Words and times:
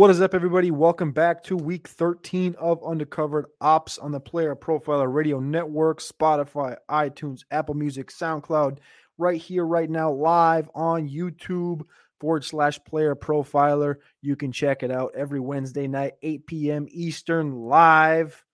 What 0.00 0.08
is 0.08 0.20
up, 0.22 0.34
everybody? 0.34 0.70
Welcome 0.70 1.12
back 1.12 1.42
to 1.44 1.56
week 1.56 1.88
13 1.88 2.54
of 2.58 2.80
Undercovered 2.82 3.44
Ops 3.60 3.98
on 3.98 4.12
the 4.12 4.20
Player 4.20 4.54
Profiler 4.54 5.12
Radio 5.12 5.40
Network, 5.40 6.00
Spotify, 6.00 6.76
iTunes, 6.88 7.44
Apple 7.50 7.74
Music, 7.74 8.08
SoundCloud, 8.10 8.78
right 9.20 9.40
here, 9.40 9.64
right 9.64 9.88
now, 9.88 10.10
live 10.10 10.70
on 10.74 11.08
YouTube 11.08 11.82
forward 12.18 12.44
slash 12.44 12.82
Player 12.84 13.14
Profiler. 13.14 13.96
You 14.22 14.34
can 14.34 14.50
check 14.50 14.82
it 14.82 14.90
out 14.90 15.12
every 15.14 15.40
Wednesday 15.40 15.86
night, 15.86 16.14
8 16.22 16.46
p.m. 16.46 16.86
Eastern, 16.90 17.52
live. 17.52 18.44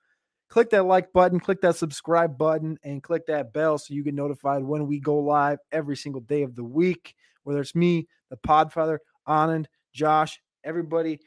Click 0.49 0.71
that 0.71 0.85
like 0.85 1.13
button, 1.13 1.41
click 1.41 1.61
that 1.63 1.77
subscribe 1.77 2.37
button, 2.37 2.79
and 2.85 3.03
click 3.03 3.27
that 3.27 3.53
bell 3.53 3.79
so 3.79 3.95
you 3.95 4.05
get 4.05 4.15
notified 4.15 4.63
when 4.63 4.87
we 4.87 5.01
go 5.01 5.19
live 5.19 5.59
every 5.73 5.97
single 5.97 6.21
day 6.21 6.43
of 6.43 6.55
the 6.55 6.65
week. 6.65 7.15
Whether 7.45 7.61
it's 7.61 7.75
me, 7.75 8.09
the 8.31 8.37
Podfather, 8.37 8.99
Anand, 9.29 9.67
Josh, 9.93 10.41
everybody 10.65 11.21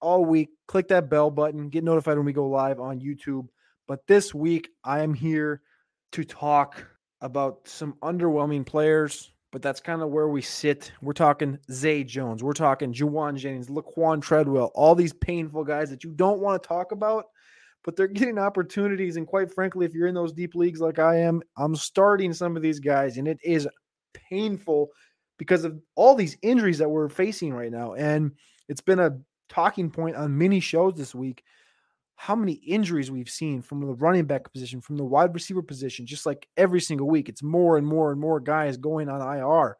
all 0.00 0.24
week. 0.24 0.50
Click 0.68 0.88
that 0.88 1.08
bell 1.08 1.30
button, 1.30 1.68
get 1.68 1.84
notified 1.84 2.16
when 2.16 2.26
we 2.26 2.32
go 2.32 2.48
live 2.48 2.80
on 2.80 3.00
YouTube. 3.00 3.46
But 3.86 4.06
this 4.06 4.34
week, 4.34 4.70
I 4.82 5.00
am 5.00 5.14
here 5.14 5.62
to 6.12 6.24
talk 6.24 6.86
about 7.24 7.66
some 7.66 7.94
underwhelming 8.02 8.66
players, 8.66 9.32
but 9.50 9.62
that's 9.62 9.80
kind 9.80 10.02
of 10.02 10.10
where 10.10 10.28
we 10.28 10.42
sit. 10.42 10.92
We're 11.00 11.14
talking 11.14 11.58
Zay 11.72 12.04
Jones, 12.04 12.42
we're 12.42 12.52
talking 12.52 12.92
Jauan 12.92 13.36
Jennings, 13.36 13.68
Laquan 13.68 14.20
Treadwell, 14.20 14.70
all 14.74 14.94
these 14.94 15.14
painful 15.14 15.64
guys 15.64 15.88
that 15.88 16.04
you 16.04 16.12
don't 16.12 16.40
want 16.40 16.62
to 16.62 16.68
talk 16.68 16.92
about, 16.92 17.24
but 17.82 17.96
they're 17.96 18.06
getting 18.08 18.38
opportunities. 18.38 19.16
And 19.16 19.26
quite 19.26 19.52
frankly, 19.52 19.86
if 19.86 19.94
you're 19.94 20.06
in 20.06 20.14
those 20.14 20.34
deep 20.34 20.54
leagues 20.54 20.80
like 20.80 20.98
I 20.98 21.16
am, 21.20 21.40
I'm 21.56 21.74
starting 21.74 22.34
some 22.34 22.56
of 22.56 22.62
these 22.62 22.78
guys, 22.78 23.16
and 23.16 23.26
it 23.26 23.38
is 23.42 23.66
painful 24.12 24.90
because 25.38 25.64
of 25.64 25.80
all 25.94 26.14
these 26.14 26.36
injuries 26.42 26.78
that 26.78 26.90
we're 26.90 27.08
facing 27.08 27.54
right 27.54 27.72
now. 27.72 27.94
And 27.94 28.32
it's 28.68 28.82
been 28.82 29.00
a 29.00 29.18
talking 29.48 29.90
point 29.90 30.16
on 30.16 30.36
many 30.36 30.60
shows 30.60 30.94
this 30.94 31.14
week 31.14 31.42
how 32.16 32.34
many 32.34 32.52
injuries 32.52 33.10
we've 33.10 33.28
seen 33.28 33.60
from 33.60 33.80
the 33.80 33.94
running 33.94 34.24
back 34.24 34.50
position, 34.52 34.80
from 34.80 34.96
the 34.96 35.04
wide 35.04 35.34
receiver 35.34 35.62
position, 35.62 36.06
just 36.06 36.26
like 36.26 36.48
every 36.56 36.80
single 36.80 37.08
week. 37.08 37.28
It's 37.28 37.42
more 37.42 37.76
and 37.76 37.86
more 37.86 38.12
and 38.12 38.20
more 38.20 38.40
guys 38.40 38.76
going 38.76 39.08
on 39.08 39.20
IR. 39.20 39.76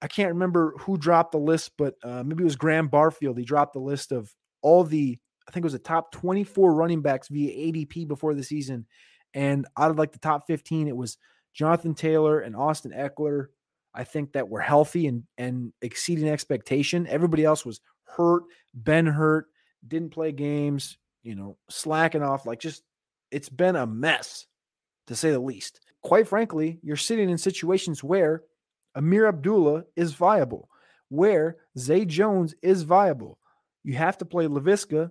I 0.00 0.08
can't 0.08 0.32
remember 0.32 0.74
who 0.80 0.96
dropped 0.96 1.32
the 1.32 1.38
list, 1.38 1.72
but 1.78 1.94
uh, 2.02 2.22
maybe 2.24 2.42
it 2.42 2.44
was 2.44 2.56
Graham 2.56 2.88
Barfield. 2.88 3.38
He 3.38 3.44
dropped 3.44 3.74
the 3.74 3.78
list 3.78 4.10
of 4.10 4.34
all 4.62 4.84
the, 4.84 5.18
I 5.46 5.52
think 5.52 5.62
it 5.62 5.66
was 5.66 5.74
the 5.74 5.78
top 5.78 6.12
24 6.12 6.74
running 6.74 7.02
backs 7.02 7.28
via 7.28 7.50
ADP 7.72 8.08
before 8.08 8.34
the 8.34 8.42
season. 8.42 8.86
And 9.34 9.66
out 9.78 9.90
of 9.90 9.98
like 9.98 10.12
the 10.12 10.18
top 10.18 10.46
15, 10.46 10.88
it 10.88 10.96
was 10.96 11.18
Jonathan 11.54 11.94
Taylor 11.94 12.40
and 12.40 12.56
Austin 12.56 12.92
Ekeler. 12.92 13.46
I 13.94 14.04
think 14.04 14.32
that 14.32 14.48
were 14.48 14.60
healthy 14.60 15.06
and 15.06 15.24
and 15.36 15.72
exceeding 15.82 16.28
expectation. 16.28 17.06
Everybody 17.06 17.44
else 17.44 17.64
was 17.64 17.80
hurt, 18.04 18.44
been 18.74 19.06
hurt, 19.06 19.46
didn't 19.86 20.10
play 20.10 20.32
games, 20.32 20.96
you 21.22 21.34
know, 21.34 21.56
slacking 21.68 22.22
off. 22.22 22.46
Like 22.46 22.60
just 22.60 22.82
it's 23.30 23.48
been 23.48 23.76
a 23.76 23.86
mess 23.86 24.46
to 25.06 25.16
say 25.16 25.30
the 25.30 25.38
least. 25.38 25.80
Quite 26.02 26.28
frankly, 26.28 26.78
you're 26.82 26.96
sitting 26.96 27.30
in 27.30 27.38
situations 27.38 28.02
where 28.02 28.42
Ameer 28.96 29.28
Abdullah 29.28 29.84
is 29.96 30.12
viable, 30.12 30.68
where 31.08 31.56
Zay 31.78 32.04
Jones 32.04 32.54
is 32.62 32.82
viable. 32.82 33.38
You 33.84 33.94
have 33.94 34.18
to 34.18 34.24
play 34.24 34.46
Laviska 34.46 35.10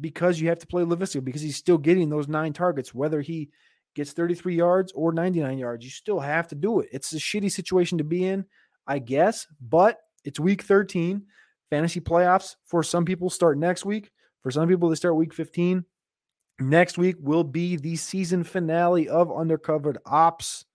because 0.00 0.40
you 0.40 0.48
have 0.48 0.58
to 0.60 0.66
play 0.66 0.84
Laviska 0.84 1.22
because 1.22 1.42
he's 1.42 1.56
still 1.56 1.78
getting 1.78 2.08
those 2.08 2.28
nine 2.28 2.52
targets, 2.52 2.94
whether 2.94 3.20
he 3.20 3.50
gets 3.94 4.12
33 4.12 4.54
yards 4.54 4.92
or 4.92 5.12
99 5.12 5.58
yards. 5.58 5.84
You 5.84 5.90
still 5.90 6.20
have 6.20 6.48
to 6.48 6.54
do 6.54 6.80
it. 6.80 6.88
It's 6.92 7.12
a 7.12 7.16
shitty 7.16 7.50
situation 7.50 7.98
to 7.98 8.04
be 8.04 8.24
in, 8.24 8.44
I 8.86 9.00
guess, 9.00 9.46
but 9.60 9.98
it's 10.24 10.40
week 10.40 10.62
13. 10.62 11.22
Fantasy 11.70 12.00
playoffs 12.00 12.56
for 12.66 12.82
some 12.82 13.04
people 13.04 13.30
start 13.30 13.58
next 13.58 13.84
week. 13.84 14.10
For 14.42 14.50
some 14.50 14.68
people, 14.68 14.88
they 14.88 14.94
start 14.94 15.16
week 15.16 15.34
15. 15.34 15.84
Next 16.60 16.98
week 16.98 17.16
will 17.20 17.44
be 17.44 17.76
the 17.76 17.96
season 17.96 18.44
finale 18.44 19.08
of 19.08 19.28
Undercovered 19.28 19.96
Ops. 20.06 20.66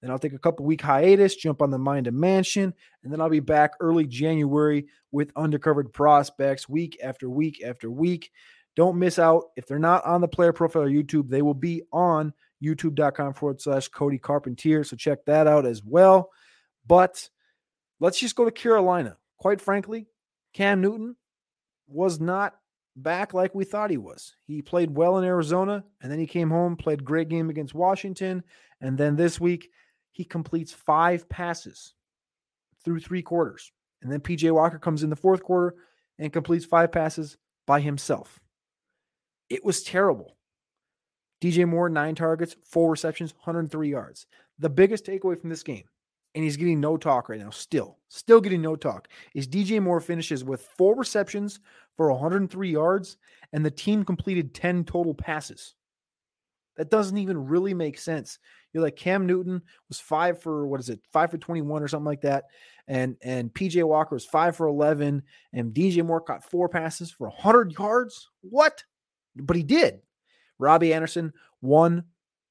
Then 0.00 0.10
I'll 0.10 0.18
take 0.18 0.32
a 0.32 0.38
couple 0.38 0.64
week 0.64 0.82
hiatus, 0.82 1.34
jump 1.34 1.60
on 1.60 1.70
the 1.70 1.78
Mind 1.78 2.06
of 2.06 2.14
Mansion, 2.14 2.72
and 3.02 3.12
then 3.12 3.20
I'll 3.20 3.28
be 3.28 3.40
back 3.40 3.72
early 3.80 4.06
January 4.06 4.86
with 5.10 5.34
Undercovered 5.34 5.92
Prospects 5.92 6.68
week 6.68 6.98
after 7.02 7.28
week 7.28 7.62
after 7.64 7.90
week. 7.90 8.30
Don't 8.76 8.98
miss 8.98 9.18
out. 9.18 9.46
If 9.56 9.66
they're 9.66 9.78
not 9.78 10.04
on 10.04 10.20
the 10.20 10.28
player 10.28 10.52
profile 10.52 10.84
YouTube, 10.84 11.28
they 11.28 11.42
will 11.42 11.54
be 11.54 11.82
on 11.92 12.32
youtube.com 12.62 13.34
forward 13.34 13.60
slash 13.60 13.88
Cody 13.88 14.18
Carpentier. 14.18 14.84
So 14.84 14.96
check 14.96 15.24
that 15.26 15.46
out 15.46 15.66
as 15.66 15.82
well. 15.82 16.30
But 16.86 17.28
let's 17.98 18.20
just 18.20 18.36
go 18.36 18.44
to 18.44 18.50
Carolina. 18.50 19.16
Quite 19.36 19.60
frankly, 19.60 20.06
Cam 20.52 20.80
Newton 20.80 21.16
was 21.88 22.20
not 22.20 22.54
back 23.02 23.34
like 23.34 23.54
we 23.54 23.64
thought 23.64 23.90
he 23.90 23.96
was. 23.96 24.34
He 24.46 24.62
played 24.62 24.90
well 24.90 25.18
in 25.18 25.24
Arizona 25.24 25.84
and 26.02 26.10
then 26.10 26.18
he 26.18 26.26
came 26.26 26.50
home, 26.50 26.76
played 26.76 27.04
great 27.04 27.28
game 27.28 27.50
against 27.50 27.74
Washington. 27.74 28.42
And 28.80 28.96
then 28.96 29.16
this 29.16 29.40
week, 29.40 29.70
he 30.10 30.24
completes 30.24 30.72
five 30.72 31.28
passes 31.28 31.94
through 32.84 33.00
three 33.00 33.22
quarters. 33.22 33.72
And 34.02 34.10
then 34.10 34.20
PJ 34.20 34.50
Walker 34.52 34.78
comes 34.78 35.02
in 35.02 35.10
the 35.10 35.16
fourth 35.16 35.42
quarter 35.42 35.76
and 36.18 36.32
completes 36.32 36.64
five 36.64 36.92
passes 36.92 37.36
by 37.66 37.80
himself. 37.80 38.40
It 39.48 39.64
was 39.64 39.82
terrible. 39.82 40.36
DJ 41.40 41.68
Moore, 41.68 41.88
nine 41.88 42.14
targets, 42.14 42.56
four 42.64 42.90
receptions, 42.90 43.32
103 43.32 43.88
yards. 43.88 44.26
The 44.58 44.68
biggest 44.68 45.06
takeaway 45.06 45.40
from 45.40 45.50
this 45.50 45.62
game, 45.62 45.84
and 46.38 46.44
he's 46.44 46.56
getting 46.56 46.78
no 46.78 46.96
talk 46.96 47.28
right 47.28 47.40
now, 47.40 47.50
still, 47.50 47.98
still 48.10 48.40
getting 48.40 48.62
no 48.62 48.76
talk, 48.76 49.08
is 49.34 49.48
DJ 49.48 49.82
Moore 49.82 49.98
finishes 50.00 50.44
with 50.44 50.62
four 50.78 50.94
receptions 50.94 51.58
for 51.96 52.12
103 52.12 52.70
yards, 52.70 53.16
and 53.52 53.66
the 53.66 53.70
team 53.72 54.04
completed 54.04 54.54
10 54.54 54.84
total 54.84 55.12
passes. 55.12 55.74
That 56.76 56.90
doesn't 56.90 57.18
even 57.18 57.48
really 57.48 57.74
make 57.74 57.98
sense. 57.98 58.38
You're 58.72 58.84
like 58.84 58.94
Cam 58.94 59.26
Newton 59.26 59.60
was 59.88 59.98
five 59.98 60.40
for 60.40 60.68
what 60.68 60.78
is 60.78 60.90
it, 60.90 61.00
five 61.12 61.32
for 61.32 61.38
21 61.38 61.82
or 61.82 61.88
something 61.88 62.06
like 62.06 62.20
that, 62.20 62.44
and 62.86 63.16
and 63.20 63.52
PJ 63.52 63.82
Walker 63.82 64.14
was 64.14 64.24
five 64.24 64.54
for 64.54 64.68
11, 64.68 65.20
and 65.54 65.74
DJ 65.74 66.06
Moore 66.06 66.20
caught 66.20 66.48
four 66.48 66.68
passes 66.68 67.10
for 67.10 67.26
100 67.26 67.72
yards. 67.72 68.28
What? 68.42 68.84
But 69.34 69.56
he 69.56 69.64
did. 69.64 70.02
Robbie 70.60 70.94
Anderson, 70.94 71.32
one 71.58 72.04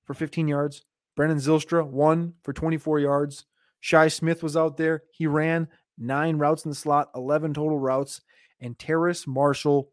for 0.04 0.14
15 0.14 0.50
yards. 0.50 0.84
Brandon 1.16 1.38
Zylstra 1.38 1.88
one 1.88 2.34
for 2.44 2.52
24 2.52 3.00
yards. 3.00 3.46
Shi 3.80 4.10
Smith 4.10 4.44
was 4.44 4.58
out 4.58 4.78
there. 4.78 5.04
He 5.12 5.28
ran 5.28 5.68
nine 5.98 6.38
routes 6.38 6.66
in 6.66 6.70
the 6.70 6.76
slot, 6.76 7.10
11 7.16 7.54
total 7.54 7.80
routes. 7.80 8.22
And 8.60 8.78
Terrace 8.78 9.28
Marshall 9.28 9.92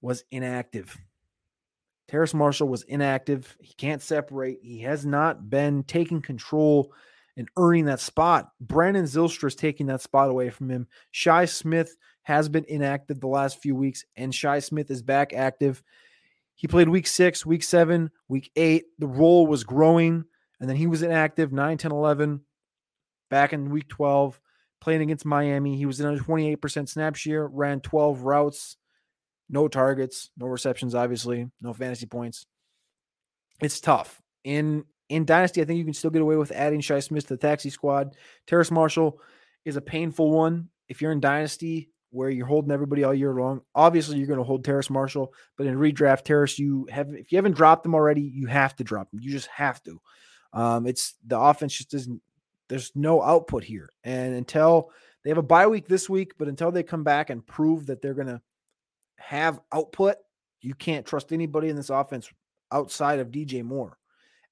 was 0.00 0.24
inactive. 0.30 0.96
Terrace 2.08 2.34
Marshall 2.34 2.68
was 2.68 2.82
inactive. 2.84 3.56
He 3.60 3.74
can't 3.74 4.00
separate. 4.00 4.58
He 4.62 4.80
has 4.80 5.04
not 5.04 5.50
been 5.50 5.82
taking 5.82 6.22
control 6.22 6.92
and 7.36 7.48
earning 7.56 7.84
that 7.84 8.00
spot. 8.00 8.50
Brandon 8.60 9.04
Zylstra 9.04 9.46
is 9.46 9.54
taking 9.54 9.86
that 9.86 10.00
spot 10.00 10.30
away 10.30 10.50
from 10.50 10.70
him. 10.70 10.86
Shi 11.10 11.46
Smith 11.46 11.96
has 12.22 12.48
been 12.48 12.64
inactive 12.68 13.20
the 13.20 13.28
last 13.28 13.60
few 13.62 13.74
weeks, 13.74 14.04
and 14.16 14.34
Shi 14.34 14.60
Smith 14.60 14.90
is 14.90 15.02
back 15.02 15.32
active. 15.32 15.82
He 16.56 16.66
played 16.66 16.88
week 16.88 17.06
six, 17.06 17.46
week 17.46 17.62
seven, 17.62 18.10
week 18.26 18.50
eight. 18.56 18.86
The 18.98 19.06
role 19.06 19.46
was 19.46 19.62
growing, 19.62 20.24
and 20.60 20.68
then 20.68 20.76
he 20.76 20.88
was 20.88 21.02
inactive 21.02 21.52
9, 21.52 21.78
10, 21.78 21.92
11. 21.92 22.40
Back 23.30 23.52
in 23.52 23.70
week 23.70 23.88
12, 23.88 24.40
playing 24.80 25.02
against 25.02 25.24
Miami. 25.24 25.76
He 25.76 25.86
was 25.86 26.00
in 26.00 26.06
a 26.06 26.18
28% 26.18 26.88
snap 26.88 27.16
share, 27.16 27.46
ran 27.46 27.80
12 27.80 28.22
routes, 28.22 28.76
no 29.48 29.68
targets, 29.68 30.30
no 30.36 30.46
receptions, 30.46 30.94
obviously, 30.94 31.50
no 31.60 31.72
fantasy 31.72 32.06
points. 32.06 32.46
It's 33.60 33.80
tough. 33.80 34.20
In 34.44 34.84
In 35.08 35.24
Dynasty, 35.24 35.60
I 35.60 35.64
think 35.64 35.78
you 35.78 35.84
can 35.84 35.94
still 35.94 36.10
get 36.10 36.22
away 36.22 36.36
with 36.36 36.52
adding 36.52 36.80
Shi 36.80 37.00
Smith 37.00 37.26
to 37.26 37.34
the 37.34 37.38
taxi 37.38 37.70
squad. 37.70 38.14
Terrace 38.46 38.70
Marshall 38.70 39.20
is 39.64 39.76
a 39.76 39.80
painful 39.80 40.30
one. 40.30 40.68
If 40.88 41.02
you're 41.02 41.12
in 41.12 41.20
Dynasty 41.20 41.90
where 42.10 42.30
you're 42.30 42.46
holding 42.46 42.70
everybody 42.70 43.04
all 43.04 43.12
year 43.12 43.34
long, 43.34 43.60
obviously 43.74 44.16
you're 44.16 44.26
going 44.26 44.38
to 44.38 44.44
hold 44.44 44.64
Terrace 44.64 44.90
Marshall. 44.90 45.32
But 45.56 45.66
in 45.66 45.76
redraft, 45.76 46.24
Terrace, 46.24 46.58
you 46.58 46.86
have 46.90 47.12
if 47.12 47.32
you 47.32 47.36
haven't 47.36 47.56
dropped 47.56 47.82
them 47.82 47.94
already, 47.94 48.22
you 48.22 48.46
have 48.46 48.76
to 48.76 48.84
drop 48.84 49.10
them. 49.10 49.20
You 49.20 49.30
just 49.30 49.48
have 49.48 49.82
to. 49.84 50.00
Um, 50.52 50.86
it's 50.86 51.14
the 51.26 51.38
offense 51.38 51.76
just 51.76 51.90
doesn't. 51.90 52.22
There's 52.68 52.92
no 52.94 53.22
output 53.22 53.64
here, 53.64 53.90
and 54.04 54.34
until 54.34 54.90
they 55.24 55.30
have 55.30 55.38
a 55.38 55.42
bye 55.42 55.66
week 55.66 55.88
this 55.88 56.08
week, 56.08 56.34
but 56.38 56.48
until 56.48 56.70
they 56.70 56.82
come 56.82 57.04
back 57.04 57.30
and 57.30 57.46
prove 57.46 57.86
that 57.86 58.02
they're 58.02 58.14
going 58.14 58.28
to 58.28 58.40
have 59.16 59.60
output, 59.72 60.16
you 60.60 60.74
can't 60.74 61.06
trust 61.06 61.32
anybody 61.32 61.68
in 61.68 61.76
this 61.76 61.90
offense 61.90 62.28
outside 62.72 63.18
of 63.18 63.30
DJ 63.30 63.62
Moore. 63.62 63.98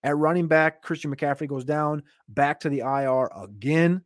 At 0.03 0.17
running 0.17 0.47
back, 0.47 0.83
Christian 0.83 1.15
McCaffrey 1.15 1.49
goes 1.49 1.65
down 1.65 2.03
back 2.29 2.61
to 2.61 2.69
the 2.69 2.81
IR 2.81 3.31
again. 3.37 4.03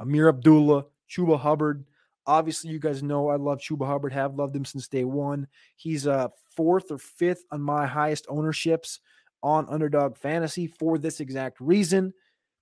Ameer 0.00 0.28
Abdullah, 0.28 0.84
Chuba 1.10 1.38
Hubbard. 1.38 1.84
Obviously, 2.26 2.70
you 2.70 2.78
guys 2.78 3.02
know 3.02 3.28
I 3.28 3.36
love 3.36 3.58
Chuba 3.58 3.86
Hubbard, 3.86 4.12
have 4.12 4.34
loved 4.34 4.54
him 4.54 4.64
since 4.64 4.88
day 4.88 5.04
one. 5.04 5.46
He's 5.76 6.06
a 6.06 6.12
uh, 6.12 6.28
fourth 6.54 6.90
or 6.90 6.98
fifth 6.98 7.44
on 7.50 7.60
my 7.60 7.86
highest 7.86 8.26
ownerships 8.28 9.00
on 9.42 9.66
underdog 9.68 10.16
fantasy 10.16 10.66
for 10.66 10.98
this 10.98 11.20
exact 11.20 11.60
reason. 11.60 12.12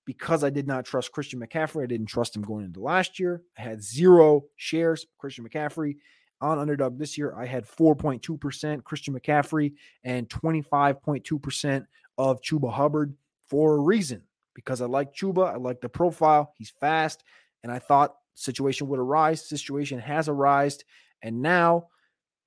Because 0.09 0.43
I 0.43 0.49
did 0.49 0.65
not 0.65 0.85
trust 0.85 1.11
Christian 1.11 1.39
McCaffrey, 1.39 1.83
I 1.83 1.85
didn't 1.85 2.07
trust 2.07 2.35
him 2.35 2.41
going 2.41 2.65
into 2.65 2.79
last 2.79 3.19
year. 3.19 3.43
I 3.55 3.61
had 3.61 3.83
zero 3.83 4.45
shares 4.55 5.05
Christian 5.19 5.47
McCaffrey 5.47 5.97
on 6.41 6.57
underdog 6.57 6.97
this 6.97 7.15
year. 7.15 7.35
I 7.37 7.45
had 7.45 7.67
4.2% 7.67 8.83
Christian 8.83 9.13
McCaffrey 9.13 9.73
and 10.03 10.27
25.2% 10.27 11.85
of 12.17 12.41
Chuba 12.41 12.73
Hubbard 12.73 13.13
for 13.45 13.75
a 13.75 13.81
reason 13.81 14.23
because 14.55 14.81
I 14.81 14.87
like 14.87 15.13
Chuba. 15.13 15.53
I 15.53 15.57
like 15.57 15.79
the 15.79 15.89
profile. 15.89 16.55
He's 16.57 16.73
fast. 16.81 17.23
And 17.61 17.71
I 17.71 17.77
thought 17.77 18.15
situation 18.33 18.87
would 18.87 18.99
arise. 18.99 19.47
Situation 19.47 19.99
has 19.99 20.27
arisen. 20.27 20.79
And 21.21 21.43
now, 21.43 21.89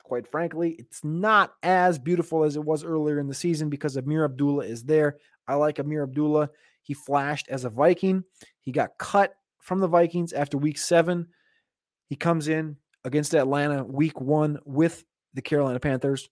quite 0.03 0.27
frankly, 0.27 0.75
it's 0.81 1.05
not 1.05 1.55
as 1.63 2.01
beautiful 2.01 2.43
as 2.43 2.57
it 2.57 2.65
was 2.65 2.83
earlier 2.83 3.21
in 3.21 3.29
the 3.29 3.35
season 3.35 3.69
because 3.69 3.97
Ameer 3.97 4.25
Abdullah 4.25 4.65
is 4.65 4.83
there. 4.83 5.19
I 5.47 5.55
like 5.55 5.77
Ameer 5.77 6.03
Abdullah. 6.03 6.51
He 6.83 6.95
flashed 6.95 7.49
as 7.49 7.65
a 7.65 7.71
Viking. 7.71 8.25
He 8.61 8.73
got 8.73 8.99
cut 8.99 9.35
from 9.61 9.79
the 9.79 9.89
Vikings 9.89 10.33
after 10.33 10.59
week 10.59 10.79
seven. 10.79 11.29
He 12.09 12.17
comes 12.17 12.49
in 12.49 12.77
against 13.05 13.35
Atlanta 13.35 13.85
week 13.85 14.21
one 14.21 14.59
with 14.65 15.05
the 15.35 15.43
Carolina 15.43 15.81
Panthers 15.81 16.29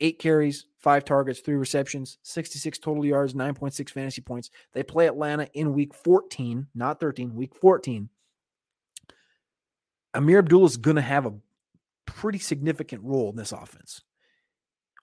eight 0.00 0.18
carries, 0.18 0.66
five 0.78 1.04
targets, 1.04 1.40
three 1.40 1.54
receptions, 1.54 2.18
66 2.22 2.78
total 2.78 3.04
yards, 3.04 3.34
9.6 3.34 3.90
fantasy 3.90 4.20
points. 4.20 4.50
They 4.72 4.82
play 4.82 5.06
Atlanta 5.06 5.48
in 5.54 5.72
week 5.72 5.94
14, 5.94 6.66
not 6.74 7.00
13, 7.00 7.34
week 7.34 7.54
14. 7.54 8.08
Ameer 10.14 10.38
Abdullah 10.38 10.66
is 10.66 10.76
going 10.76 10.96
to 10.96 11.02
have 11.02 11.26
a 11.26 11.34
pretty 12.06 12.38
significant 12.38 13.02
role 13.02 13.30
in 13.30 13.36
this 13.36 13.52
offense. 13.52 14.02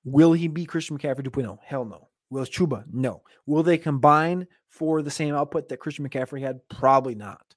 Will 0.03 0.33
he 0.33 0.47
be 0.47 0.65
Christian 0.65 0.97
McCaffrey 0.97 1.27
2.0? 1.27 1.59
Hell 1.63 1.85
no. 1.85 2.09
Will 2.33 2.45
Chuba? 2.45 2.83
No. 2.91 3.21
Will 3.45 3.61
they 3.61 3.77
combine 3.77 4.47
for 4.67 5.03
the 5.03 5.11
same 5.11 5.35
output 5.35 5.69
that 5.69 5.77
Christian 5.77 6.09
McCaffrey 6.09 6.41
had? 6.41 6.67
Probably 6.67 7.13
not. 7.13 7.55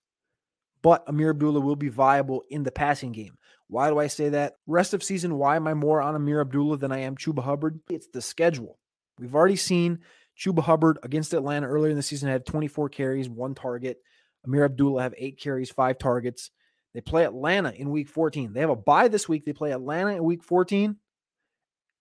But 0.83 1.07
Ameer 1.07 1.31
Abdullah 1.31 1.61
will 1.61 1.77
be 1.77 1.89
viable 1.89 2.45
in 2.51 2.63
the 2.63 2.71
passing 2.71 3.13
game. 3.13 3.39
Why 3.69 3.89
do 3.89 3.99
I 3.99 4.07
say 4.07 4.29
that? 4.29 4.57
Rest 4.67 4.93
of 4.93 5.03
season, 5.03 5.39
why 5.39 5.57
am 5.57 5.67
I 5.67 5.73
more 5.73 6.03
on 6.03 6.15
Ameer 6.15 6.43
Abdullah 6.43 6.77
than 6.77 6.93
I 6.93 6.99
am 6.99 7.17
Chuba 7.17 7.43
Hubbard? 7.43 7.81
It's 7.89 8.07
the 8.09 8.21
schedule. 8.21 8.79
We've 9.19 9.35
already 9.35 9.57
seen 9.57 10.01
Chuba 10.39 10.61
Hubbard 10.63 10.99
against 11.03 11.33
Atlanta 11.33 11.67
earlier 11.67 11.91
in 11.91 11.97
the 11.97 12.03
season 12.03 12.29
had 12.29 12.45
24 12.45 12.91
carries, 12.91 13.31
one 13.31 13.55
target. 13.55 14.03
Ameer 14.47 14.67
Abdullah 14.67 15.03
have 15.03 15.15
eight 15.17 15.41
carries, 15.41 15.71
five 15.71 15.97
targets. 15.99 16.51
They 16.93 17.01
play 17.01 17.25
Atlanta 17.25 17.71
in 17.71 17.91
week 17.91 18.09
14. 18.09 18.53
They 18.53 18.61
have 18.61 18.71
a 18.71 18.77
bye 18.77 19.09
this 19.09 19.27
week. 19.27 19.47
They 19.47 19.55
play 19.55 19.73
Atlanta 19.73 20.11
in 20.17 20.23
week 20.23 20.45
14. 20.45 20.97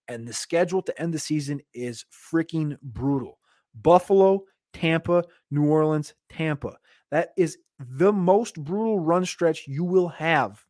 And 0.07 0.27
the 0.27 0.33
schedule 0.33 0.81
to 0.83 1.01
end 1.01 1.13
the 1.13 1.19
season 1.19 1.61
is 1.73 2.05
freaking 2.11 2.77
brutal. 2.81 3.39
Buffalo, 3.81 4.43
Tampa, 4.73 5.23
New 5.51 5.65
Orleans, 5.65 6.13
Tampa. 6.29 6.77
That 7.11 7.29
is 7.37 7.57
the 7.79 8.13
most 8.13 8.63
brutal 8.63 8.99
run 8.99 9.25
stretch 9.25 9.67
you 9.67 9.83
will 9.83 10.07
have 10.09 10.63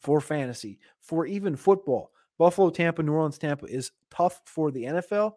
for 0.00 0.20
fantasy, 0.20 0.78
for 1.00 1.26
even 1.26 1.56
football. 1.56 2.12
Buffalo, 2.38 2.70
Tampa, 2.70 3.02
New 3.02 3.12
Orleans, 3.12 3.38
Tampa 3.38 3.66
is 3.66 3.92
tough 4.10 4.42
for 4.44 4.70
the 4.70 4.84
NFL, 4.84 5.32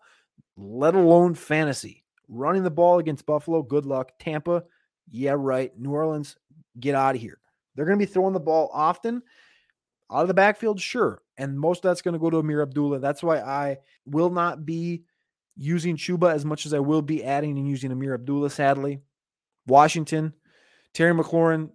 let 0.57 0.95
alone 0.95 1.33
fantasy. 1.33 2.03
Running 2.27 2.63
the 2.63 2.69
ball 2.69 2.99
against 2.99 3.25
Buffalo, 3.25 3.63
good 3.63 3.85
luck. 3.85 4.11
Tampa, 4.19 4.63
yeah, 5.09 5.35
right. 5.35 5.71
New 5.77 5.91
Orleans, 5.91 6.35
get 6.79 6.93
out 6.93 7.15
of 7.15 7.21
here. 7.21 7.39
They're 7.75 7.85
going 7.85 7.97
to 7.97 8.05
be 8.05 8.11
throwing 8.11 8.33
the 8.33 8.39
ball 8.39 8.69
often 8.73 9.23
out 10.11 10.21
of 10.21 10.27
the 10.27 10.33
backfield, 10.33 10.79
sure. 10.79 11.21
And 11.39 11.57
most 11.57 11.85
of 11.85 11.89
that's 11.89 12.01
going 12.01 12.13
to 12.13 12.19
go 12.19 12.29
to 12.29 12.37
Ameer 12.37 12.61
Abdullah. 12.61 12.99
That's 12.99 13.23
why 13.23 13.39
I 13.39 13.77
will 14.05 14.29
not 14.29 14.65
be 14.65 15.03
using 15.55 15.95
Chuba 15.95 16.33
as 16.33 16.43
much 16.43 16.65
as 16.65 16.73
I 16.73 16.79
will 16.79 17.01
be 17.01 17.23
adding 17.23 17.57
and 17.57 17.67
using 17.67 17.91
Ameer 17.91 18.13
Abdullah, 18.13 18.49
sadly. 18.49 18.99
Washington, 19.65 20.33
Terry 20.93 21.13
McLaurin, 21.13 21.69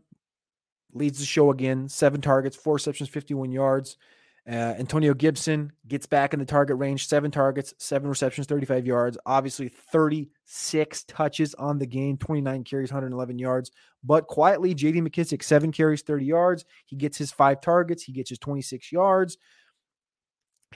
leads 0.93 1.19
the 1.19 1.25
show 1.25 1.51
again. 1.51 1.89
Seven 1.89 2.21
targets, 2.21 2.57
four 2.57 2.75
receptions, 2.75 3.09
51 3.09 3.53
yards. 3.53 3.97
Uh, 4.46 4.75
Antonio 4.79 5.14
Gibson 5.14 5.73
gets 5.88 6.05
back 6.05 6.35
in 6.35 6.38
the 6.38 6.44
target 6.44 6.76
range, 6.76 7.06
seven 7.06 7.31
targets, 7.31 7.73
seven 7.79 8.08
receptions, 8.11 8.46
35 8.46 8.87
yards. 8.87 9.17
Obviously, 9.25 9.69
36 9.69 11.05
touches 11.05 11.55
on 11.55 11.79
the 11.79 11.87
game, 11.87 12.19
29 12.19 12.62
carries, 12.64 12.93
111 12.93 13.38
yards. 13.38 13.70
But 14.02 14.26
quietly, 14.26 14.75
JD 14.75 14.96
McKissic, 15.08 15.43
seven 15.43 15.73
carries, 15.73 16.02
30 16.02 16.26
yards. 16.26 16.64
He 16.85 16.96
gets 16.96 17.17
his 17.17 17.32
five 17.32 17.62
targets, 17.62 18.02
he 18.02 18.12
gets 18.12 18.29
his 18.29 18.38
26 18.38 18.93
yards. 18.93 19.38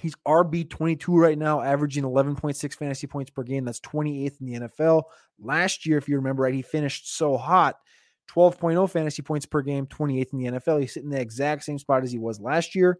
He's 0.01 0.15
RB 0.27 0.71
22 0.71 1.19
right 1.19 1.37
now, 1.37 1.61
averaging 1.61 2.05
11.6 2.05 2.75
fantasy 2.75 3.07
points 3.07 3.31
per 3.31 3.43
game. 3.43 3.65
That's 3.65 3.81
28th 3.81 4.41
in 4.41 4.47
the 4.47 4.69
NFL. 4.69 5.03
Last 5.39 5.85
year, 5.85 5.99
if 5.99 6.09
you 6.09 6.17
remember 6.17 6.45
right, 6.45 6.55
he 6.55 6.63
finished 6.63 7.17
so 7.17 7.37
hot 7.37 7.77
12.0 8.31 8.89
fantasy 8.91 9.23
points 9.23 9.47
per 9.47 9.61
game, 9.61 9.87
28th 9.87 10.33
in 10.33 10.39
the 10.39 10.59
NFL. 10.59 10.81
He's 10.81 10.95
sitting 10.95 11.11
in 11.11 11.17
the 11.17 11.21
exact 11.21 11.65
same 11.65 11.79
spot 11.79 12.03
as 12.03 12.13
he 12.13 12.19
was 12.19 12.41
last 12.41 12.75
year. 12.75 12.99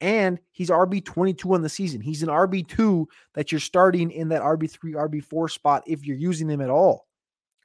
And 0.00 0.38
he's 0.52 0.70
RB 0.70 1.04
22 1.04 1.54
on 1.54 1.62
the 1.62 1.68
season. 1.68 2.00
He's 2.00 2.22
an 2.22 2.28
RB 2.28 2.66
2 2.68 3.08
that 3.34 3.50
you're 3.50 3.60
starting 3.60 4.10
in 4.10 4.28
that 4.28 4.42
RB 4.42 4.70
3, 4.70 4.92
RB 4.92 5.24
4 5.24 5.48
spot 5.48 5.82
if 5.86 6.06
you're 6.06 6.16
using 6.16 6.48
him 6.48 6.60
at 6.60 6.70
all. 6.70 7.06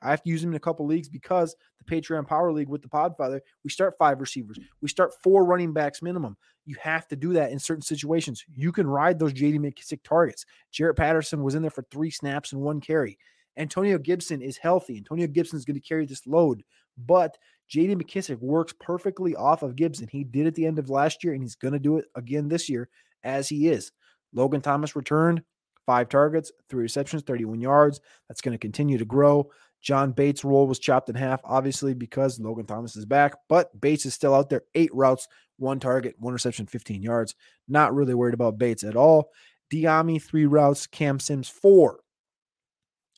I 0.02 0.10
have 0.10 0.24
to 0.24 0.30
use 0.30 0.44
him 0.44 0.50
in 0.50 0.56
a 0.56 0.60
couple 0.60 0.86
leagues 0.86 1.08
because 1.08 1.56
the 1.80 1.96
Patreon 1.96 2.28
Power 2.28 2.52
League 2.52 2.68
with 2.68 2.82
the 2.82 2.90
Podfather, 2.90 3.40
we 3.64 3.70
start 3.70 3.96
five 3.98 4.20
receivers, 4.20 4.60
we 4.82 4.90
start 4.90 5.14
four 5.24 5.46
running 5.46 5.74
backs 5.74 6.02
minimum. 6.02 6.36
You 6.66 6.76
have 6.82 7.08
to 7.10 7.16
do 7.16 7.34
that 7.34 7.52
in 7.52 7.60
certain 7.60 7.82
situations. 7.82 8.44
You 8.54 8.72
can 8.72 8.88
ride 8.88 9.20
those 9.20 9.34
JD 9.34 9.60
McKissic 9.60 10.00
targets. 10.04 10.46
Jaret 10.74 10.98
Patterson 10.98 11.44
was 11.44 11.56
in 11.56 11.62
there 11.62 11.72
for 11.72 11.86
three 11.92 12.10
snaps 12.10 12.54
and 12.54 12.62
one 12.62 12.80
carry. 12.82 13.18
Antonio 13.58 13.98
Gibson 13.98 14.42
is 14.42 14.58
healthy. 14.58 14.98
Antonio 14.98 15.28
Gibson 15.28 15.58
is 15.58 15.66
going 15.66 15.80
to 15.80 15.88
carry 15.88 16.06
this 16.06 16.26
load, 16.26 16.64
but 16.98 17.38
JD 17.74 18.02
McKissic 18.02 18.40
works 18.40 18.74
perfectly 18.80 19.36
off 19.36 19.64
of 19.64 19.76
Gibson. 19.76 20.08
He 20.08 20.24
did 20.24 20.46
at 20.46 20.54
the 20.54 20.68
end 20.68 20.78
of 20.78 20.92
last 20.92 21.24
year, 21.24 21.34
and 21.34 21.42
he's 21.42 21.56
going 21.56 21.74
to 21.74 21.80
do 21.80 21.98
it 21.98 22.06
again 22.14 22.48
this 22.48 22.70
year 22.70 22.88
as 23.24 23.50
he 23.50 23.68
is. 23.68 23.92
Logan 24.32 24.62
Thomas 24.62 24.96
returned 24.96 25.42
five 25.88 26.08
targets, 26.08 26.52
three 26.70 26.84
receptions, 26.84 27.24
31 27.24 27.60
yards. 27.62 28.00
That's 28.28 28.42
going 28.42 28.54
to 28.54 28.60
continue 28.60 29.00
to 29.00 29.06
grow. 29.06 29.50
John 29.82 30.12
Bates' 30.12 30.46
role 30.46 30.68
was 30.68 30.80
chopped 30.80 31.10
in 31.10 31.16
half, 31.16 31.42
obviously, 31.44 31.96
because 31.96 32.40
Logan 32.40 32.68
Thomas 32.68 32.96
is 32.96 33.06
back, 33.06 33.34
but 33.50 33.80
Bates 33.82 34.06
is 34.06 34.14
still 34.14 34.36
out 34.36 34.50
there. 34.50 34.64
Eight 34.76 34.94
routes, 34.94 35.28
one 35.58 35.80
target, 35.80 36.16
one 36.20 36.34
reception, 36.34 36.68
15 36.68 37.02
yards. 37.02 37.36
Not 37.68 37.94
really 37.94 38.14
worried 38.14 38.36
about 38.36 38.60
Bates 38.60 38.84
at 38.84 38.96
all. 38.96 39.32
Dyami, 39.74 40.22
three 40.22 40.46
routes. 40.46 40.86
Cam 40.86 41.20
Sims, 41.20 41.50
four. 41.50 42.00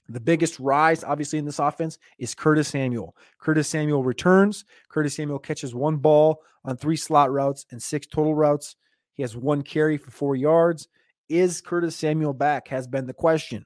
The 0.08 0.20
biggest 0.20 0.60
rise, 0.60 1.04
obviously, 1.04 1.40
in 1.40 1.46
this 1.46 1.60
offense 1.60 1.98
is 2.20 2.36
Curtis 2.36 2.68
Samuel. 2.68 3.16
Curtis 3.40 3.68
Samuel 3.68 4.04
returns. 4.04 4.66
Curtis 4.90 5.16
Samuel 5.16 5.40
catches 5.40 5.74
one 5.74 5.98
ball 5.98 6.42
on 6.64 6.78
three 6.78 6.96
slot 6.96 7.32
routes 7.32 7.66
and 7.72 7.82
six 7.82 8.06
total 8.06 8.36
routes. 8.36 8.76
He 9.14 9.24
has 9.24 9.36
one 9.36 9.64
carry 9.64 9.98
for 9.98 10.12
four 10.12 10.36
yards. 10.36 10.88
Is 11.28 11.62
Curtis 11.62 11.96
Samuel 11.96 12.34
back? 12.34 12.68
Has 12.68 12.88
been 12.88 13.08
the 13.08 13.14
question. 13.14 13.66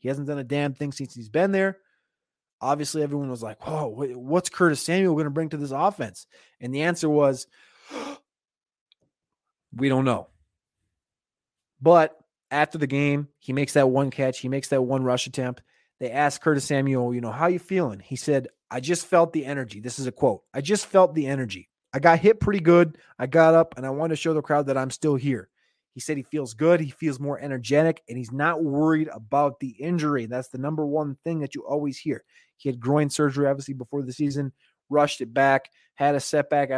He 0.00 0.08
hasn't 0.08 0.26
done 0.26 0.38
a 0.38 0.44
damn 0.44 0.74
thing 0.74 0.90
since 0.92 1.14
he's 1.14 1.28
been 1.28 1.52
there. 1.52 1.78
Obviously, 2.60 3.02
everyone 3.02 3.30
was 3.30 3.42
like, 3.42 3.64
whoa, 3.66 3.86
what's 4.16 4.50
Curtis 4.50 4.82
Samuel 4.82 5.14
going 5.14 5.24
to 5.24 5.30
bring 5.30 5.50
to 5.50 5.56
this 5.56 5.70
offense? 5.70 6.26
And 6.60 6.74
the 6.74 6.82
answer 6.82 7.08
was, 7.08 7.46
we 9.74 9.88
don't 9.88 10.04
know. 10.04 10.28
But 11.80 12.19
after 12.50 12.78
the 12.78 12.86
game, 12.86 13.28
he 13.38 13.52
makes 13.52 13.74
that 13.74 13.90
one 13.90 14.10
catch, 14.10 14.40
he 14.40 14.48
makes 14.48 14.68
that 14.68 14.82
one 14.82 15.02
rush 15.04 15.26
attempt. 15.26 15.62
They 15.98 16.10
asked 16.10 16.40
Curtis 16.40 16.64
Samuel, 16.64 17.14
you 17.14 17.20
know, 17.20 17.30
how 17.30 17.46
you 17.46 17.58
feeling? 17.58 18.00
He 18.00 18.16
said, 18.16 18.48
I 18.70 18.80
just 18.80 19.06
felt 19.06 19.32
the 19.32 19.44
energy. 19.44 19.80
This 19.80 19.98
is 19.98 20.06
a 20.06 20.12
quote. 20.12 20.42
I 20.54 20.60
just 20.60 20.86
felt 20.86 21.14
the 21.14 21.26
energy. 21.26 21.68
I 21.92 21.98
got 21.98 22.20
hit 22.20 22.40
pretty 22.40 22.60
good. 22.60 22.96
I 23.18 23.26
got 23.26 23.54
up 23.54 23.74
and 23.76 23.84
I 23.84 23.90
wanted 23.90 24.14
to 24.14 24.20
show 24.20 24.32
the 24.32 24.42
crowd 24.42 24.66
that 24.66 24.78
I'm 24.78 24.90
still 24.90 25.16
here. 25.16 25.50
He 25.92 26.00
said 26.00 26.16
he 26.16 26.22
feels 26.22 26.54
good, 26.54 26.80
he 26.80 26.90
feels 26.90 27.18
more 27.18 27.40
energetic, 27.40 28.00
and 28.08 28.16
he's 28.16 28.30
not 28.30 28.62
worried 28.62 29.08
about 29.12 29.58
the 29.58 29.70
injury. 29.70 30.26
That's 30.26 30.48
the 30.48 30.58
number 30.58 30.86
one 30.86 31.16
thing 31.24 31.40
that 31.40 31.54
you 31.54 31.66
always 31.66 31.98
hear. 31.98 32.22
He 32.56 32.68
had 32.68 32.78
groin 32.78 33.10
surgery, 33.10 33.48
obviously, 33.48 33.74
before 33.74 34.02
the 34.02 34.12
season, 34.12 34.52
rushed 34.88 35.20
it 35.20 35.34
back, 35.34 35.68
had 35.96 36.14
a 36.14 36.20
setback 36.20 36.70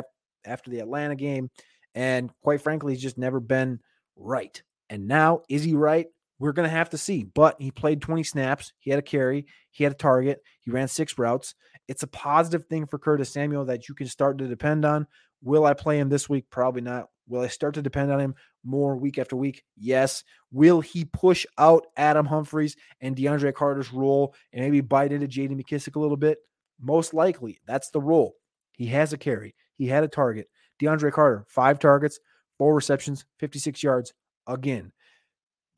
after 0.46 0.70
the 0.70 0.78
Atlanta 0.80 1.14
game, 1.14 1.50
and 1.94 2.30
quite 2.42 2.62
frankly, 2.62 2.94
he's 2.94 3.02
just 3.02 3.18
never 3.18 3.38
been 3.38 3.80
right. 4.16 4.62
And 4.92 5.08
now, 5.08 5.40
is 5.48 5.64
he 5.64 5.72
right? 5.72 6.08
We're 6.38 6.52
going 6.52 6.68
to 6.68 6.76
have 6.76 6.90
to 6.90 6.98
see. 6.98 7.24
But 7.24 7.56
he 7.58 7.70
played 7.70 8.02
20 8.02 8.24
snaps. 8.24 8.74
He 8.78 8.90
had 8.90 8.98
a 8.98 9.02
carry. 9.02 9.46
He 9.70 9.84
had 9.84 9.94
a 9.94 9.96
target. 9.96 10.42
He 10.60 10.70
ran 10.70 10.86
six 10.86 11.16
routes. 11.16 11.54
It's 11.88 12.02
a 12.02 12.08
positive 12.08 12.66
thing 12.66 12.84
for 12.84 12.98
Curtis 12.98 13.30
Samuel 13.30 13.64
that 13.64 13.88
you 13.88 13.94
can 13.94 14.06
start 14.06 14.36
to 14.36 14.46
depend 14.46 14.84
on. 14.84 15.06
Will 15.42 15.64
I 15.64 15.72
play 15.72 15.98
him 15.98 16.10
this 16.10 16.28
week? 16.28 16.44
Probably 16.50 16.82
not. 16.82 17.06
Will 17.26 17.40
I 17.40 17.46
start 17.46 17.72
to 17.74 17.82
depend 17.82 18.12
on 18.12 18.20
him 18.20 18.34
more 18.64 18.94
week 18.94 19.16
after 19.16 19.34
week? 19.34 19.64
Yes. 19.78 20.24
Will 20.50 20.82
he 20.82 21.06
push 21.06 21.46
out 21.56 21.86
Adam 21.96 22.26
Humphries 22.26 22.76
and 23.00 23.16
DeAndre 23.16 23.54
Carter's 23.54 23.94
role 23.94 24.34
and 24.52 24.62
maybe 24.62 24.82
bite 24.82 25.12
into 25.12 25.26
JD 25.26 25.58
McKissic 25.58 25.96
a 25.96 26.00
little 26.00 26.18
bit? 26.18 26.36
Most 26.78 27.14
likely. 27.14 27.60
That's 27.66 27.88
the 27.88 28.00
role. 28.02 28.34
He 28.72 28.88
has 28.88 29.14
a 29.14 29.18
carry. 29.18 29.54
He 29.76 29.86
had 29.86 30.04
a 30.04 30.08
target. 30.08 30.50
DeAndre 30.82 31.12
Carter, 31.12 31.46
five 31.48 31.78
targets, 31.78 32.20
four 32.58 32.74
receptions, 32.74 33.24
56 33.38 33.82
yards. 33.82 34.12
Again, 34.46 34.92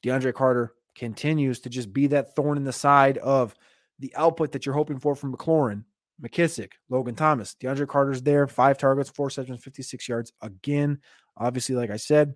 DeAndre 0.04 0.34
Carter 0.34 0.72
continues 0.94 1.60
to 1.60 1.68
just 1.68 1.92
be 1.92 2.06
that 2.08 2.34
thorn 2.34 2.56
in 2.56 2.64
the 2.64 2.72
side 2.72 3.18
of 3.18 3.54
the 3.98 4.14
output 4.16 4.52
that 4.52 4.66
you're 4.66 4.74
hoping 4.74 4.98
for 4.98 5.14
from 5.14 5.34
McLaurin, 5.34 5.84
McKissic, 6.22 6.72
Logan 6.88 7.14
Thomas. 7.14 7.56
DeAndre 7.60 7.88
Carter's 7.88 8.22
there, 8.22 8.46
five 8.46 8.78
targets, 8.78 9.10
four 9.10 9.26
receptions, 9.26 9.62
56 9.62 10.08
yards. 10.08 10.32
Again, 10.42 10.98
obviously, 11.36 11.74
like 11.74 11.90
I 11.90 11.96
said, 11.96 12.34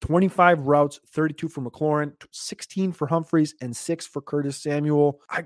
25 0.00 0.60
routes, 0.60 1.00
32 1.08 1.48
for 1.48 1.60
McLaurin, 1.60 2.12
16 2.30 2.92
for 2.92 3.06
Humphries, 3.06 3.54
and 3.60 3.76
six 3.76 4.06
for 4.06 4.22
Curtis 4.22 4.56
Samuel. 4.56 5.20
I 5.28 5.44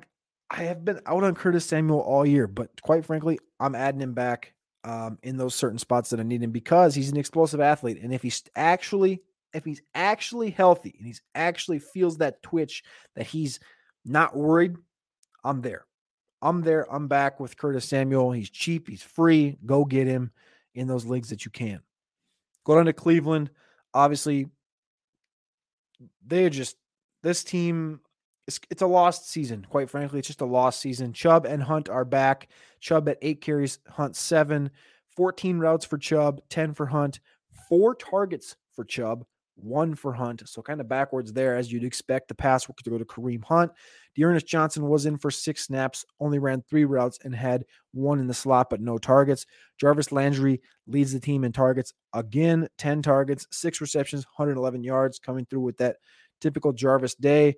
I 0.50 0.64
have 0.64 0.85
been 0.85 1.00
out 1.07 1.25
on 1.25 1.35
Curtis 1.35 1.64
Samuel 1.64 2.00
all 2.00 2.25
year, 2.25 2.47
but 2.47 2.81
quite 2.83 3.05
frankly, 3.05 3.38
I'm 3.59 3.75
adding 3.75 4.00
him 4.00 4.14
back 4.14 4.55
um, 4.85 5.19
in 5.23 5.37
those 5.37 5.55
certain 5.55 5.79
spots 5.79 6.11
that 6.11 6.21
I 6.21 6.23
need 6.23 6.43
him 6.43 6.53
because 6.53 6.95
he's 6.95 7.11
an 7.11 7.17
explosive 7.17 7.61
athlete. 7.61 7.99
And 8.03 8.14
if 8.14 8.23
he's 8.23 8.43
actually, 8.55 9.23
if 9.54 9.64
he's 9.64 9.82
actually 9.94 10.50
healthy 10.50 10.94
and 10.99 11.06
he's 11.06 11.23
actually 11.34 11.78
feels 11.78 12.18
that 12.18 12.42
twitch 12.42 12.82
that 13.14 13.26
he's 13.26 13.61
not 14.04 14.37
worried, 14.37 14.76
I'm 15.44 15.62
there. 15.62 15.87
I'm 16.42 16.61
there. 16.61 16.92
I'm 16.92 17.08
back 17.08 17.40
with 17.40 17.56
Curtis 17.56 17.87
Samuel. 17.87 18.32
He's 18.32 18.50
cheap. 18.50 18.88
He's 18.88 19.02
free. 19.02 19.56
Go 19.64 19.84
get 19.84 20.06
him 20.06 20.30
in 20.75 20.87
those 20.87 21.06
leagues 21.06 21.30
that 21.30 21.44
you 21.44 21.50
can. 21.50 21.80
Go 22.64 22.76
down 22.76 22.87
to 22.87 22.92
Cleveland. 22.92 23.50
Obviously, 23.94 24.49
they're 26.26 26.50
just 26.50 26.76
this 27.23 27.44
team. 27.44 28.00
It's, 28.46 28.61
it's 28.68 28.82
a 28.82 28.87
lost 28.87 29.30
season, 29.30 29.64
quite 29.70 29.88
frankly. 29.88 30.18
It's 30.18 30.28
just 30.28 30.42
a 30.42 30.46
lost 30.46 30.80
season. 30.80 31.14
Chubb 31.14 31.46
and 31.46 31.62
Hunt 31.62 31.88
are 31.88 32.04
back. 32.04 32.49
Chubb 32.80 33.08
at 33.08 33.18
eight 33.23 33.40
carries, 33.40 33.78
Hunt 33.88 34.16
seven, 34.16 34.70
14 35.16 35.58
routes 35.58 35.87
for 35.87 35.96
Chubb, 35.96 36.42
10 36.50 36.75
for 36.75 36.87
Hunt, 36.87 37.20
four 37.68 37.94
targets 37.94 38.56
for 38.75 38.84
Chubb, 38.84 39.25
one 39.56 39.94
for 39.94 40.12
Hunt. 40.12 40.42
So 40.46 40.62
kind 40.62 40.80
of 40.80 40.88
backwards 40.88 41.32
there, 41.32 41.56
as 41.56 41.73
you'd 41.73 41.84
expect 41.84 42.28
the 42.28 42.34
pass 42.34 42.64
to 42.64 42.90
go 42.90 42.99
to 42.99 43.04
Kareem 43.04 43.44
Hunt. 43.44 43.73
D'Ernest 44.14 44.46
Johnson 44.46 44.88
was 44.88 45.06
in 45.06 45.18
for 45.18 45.30
six 45.30 45.64
snaps, 45.64 46.04
only 46.20 46.38
ran 46.38 46.62
three 46.62 46.84
routes 46.84 47.18
and 47.25 47.34
had 47.34 47.64
one 47.92 48.20
in 48.20 48.26
the 48.26 48.34
slot, 48.34 48.70
but 48.70 48.80
no 48.80 48.99
targets. 48.99 49.46
Jarvis 49.78 50.12
Landry 50.12 50.61
leads 50.87 51.12
the 51.12 51.20
team 51.20 51.44
in 51.44 51.52
targets 51.52 51.92
again, 52.12 52.68
10 52.78 53.02
targets, 53.02 53.46
six 53.50 53.80
receptions, 53.80 54.25
111 54.37 54.82
yards, 54.82 55.18
coming 55.18 55.46
through 55.46 55.61
with 55.61 55.78
that 55.78 55.96
typical 56.40 56.73
Jarvis 56.73 57.14
day. 57.14 57.56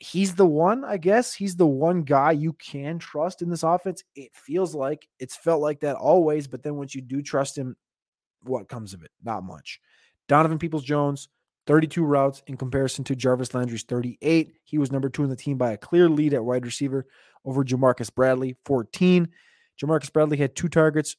He's 0.00 0.36
the 0.36 0.46
one, 0.46 0.84
I 0.84 0.96
guess. 0.96 1.34
He's 1.34 1.56
the 1.56 1.66
one 1.66 2.02
guy 2.02 2.30
you 2.30 2.52
can 2.52 3.00
trust 3.00 3.42
in 3.42 3.50
this 3.50 3.64
offense. 3.64 4.04
It 4.14 4.30
feels 4.32 4.74
like 4.74 5.08
it's 5.18 5.36
felt 5.36 5.60
like 5.60 5.80
that 5.80 5.96
always, 5.96 6.46
but 6.46 6.62
then 6.62 6.76
once 6.76 6.94
you 6.94 7.02
do 7.02 7.20
trust 7.20 7.58
him, 7.58 7.76
what 8.44 8.68
comes 8.68 8.94
of 8.94 9.02
it? 9.02 9.10
Not 9.24 9.42
much. 9.42 9.80
Donovan 10.28 10.58
Peoples 10.58 10.84
Jones, 10.84 11.28
32 11.66 12.04
routes 12.04 12.42
in 12.46 12.56
comparison 12.56 13.04
to 13.04 13.16
Jarvis 13.16 13.54
Landry's 13.54 13.82
38. 13.82 14.54
He 14.64 14.78
was 14.78 14.92
number 14.92 15.08
two 15.08 15.24
in 15.24 15.30
the 15.30 15.36
team 15.36 15.58
by 15.58 15.72
a 15.72 15.76
clear 15.76 16.08
lead 16.08 16.34
at 16.34 16.44
wide 16.44 16.64
receiver 16.64 17.06
over 17.44 17.64
Jamarcus 17.64 18.14
Bradley, 18.14 18.56
14. 18.64 19.28
Jamarcus 19.80 20.12
Bradley 20.12 20.36
had 20.36 20.54
two 20.54 20.68
targets, 20.68 21.16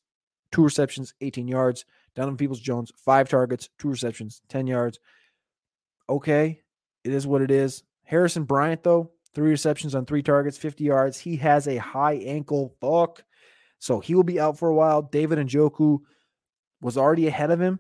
two 0.52 0.64
receptions, 0.64 1.14
18 1.22 1.48
yards. 1.48 1.86
Donovan 2.16 2.38
Peoples 2.38 2.60
Jones, 2.60 2.92
five 2.98 3.30
targets, 3.30 3.70
two 3.78 3.90
receptions, 3.90 4.42
10 4.50 4.68
yards. 4.68 5.00
Okay, 6.10 6.62
it 7.04 7.14
is 7.14 7.28
what 7.28 7.42
it 7.42 7.52
is. 7.52 7.84
Harrison 8.04 8.44
Bryant, 8.44 8.84
though, 8.84 9.12
three 9.36 9.52
receptions 9.52 9.94
on 9.94 10.06
three 10.06 10.24
targets, 10.24 10.58
50 10.58 10.84
yards. 10.84 11.20
He 11.20 11.36
has 11.38 11.68
a 11.68 11.78
high 11.78 12.16
ankle 12.16 12.76
fuck. 12.82 13.24
So 13.78 14.00
he 14.00 14.16
will 14.16 14.24
be 14.24 14.40
out 14.40 14.58
for 14.58 14.68
a 14.68 14.74
while. 14.74 15.04
David 15.04 15.38
and 15.38 15.50
Njoku 15.50 16.00
was 16.82 16.98
already 16.98 17.28
ahead 17.28 17.52
of 17.52 17.62
him 17.62 17.80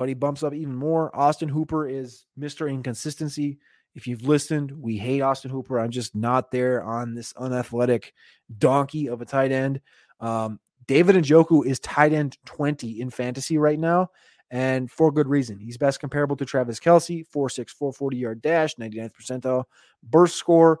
but 0.00 0.08
he 0.08 0.14
bumps 0.14 0.42
up 0.42 0.54
even 0.54 0.74
more. 0.74 1.14
Austin 1.14 1.50
Hooper 1.50 1.86
is 1.86 2.24
Mr. 2.38 2.70
Inconsistency. 2.70 3.58
If 3.94 4.06
you've 4.06 4.22
listened, 4.22 4.72
we 4.72 4.96
hate 4.96 5.20
Austin 5.20 5.50
Hooper. 5.50 5.78
I'm 5.78 5.90
just 5.90 6.16
not 6.16 6.50
there 6.50 6.82
on 6.82 7.14
this 7.14 7.34
unathletic 7.34 8.14
donkey 8.56 9.10
of 9.10 9.20
a 9.20 9.26
tight 9.26 9.52
end. 9.52 9.82
Um, 10.18 10.58
David 10.86 11.16
Njoku 11.16 11.66
is 11.66 11.80
tight 11.80 12.14
end 12.14 12.38
20 12.46 13.02
in 13.02 13.10
fantasy 13.10 13.58
right 13.58 13.78
now, 13.78 14.08
and 14.50 14.90
for 14.90 15.12
good 15.12 15.28
reason. 15.28 15.58
He's 15.58 15.76
best 15.76 16.00
comparable 16.00 16.36
to 16.36 16.46
Travis 16.46 16.80
Kelce, 16.80 17.26
4'6, 17.28 17.68
440 17.68 18.16
yard 18.16 18.40
dash, 18.40 18.76
99th 18.76 19.12
percentile 19.12 19.64
burst 20.02 20.36
score, 20.36 20.78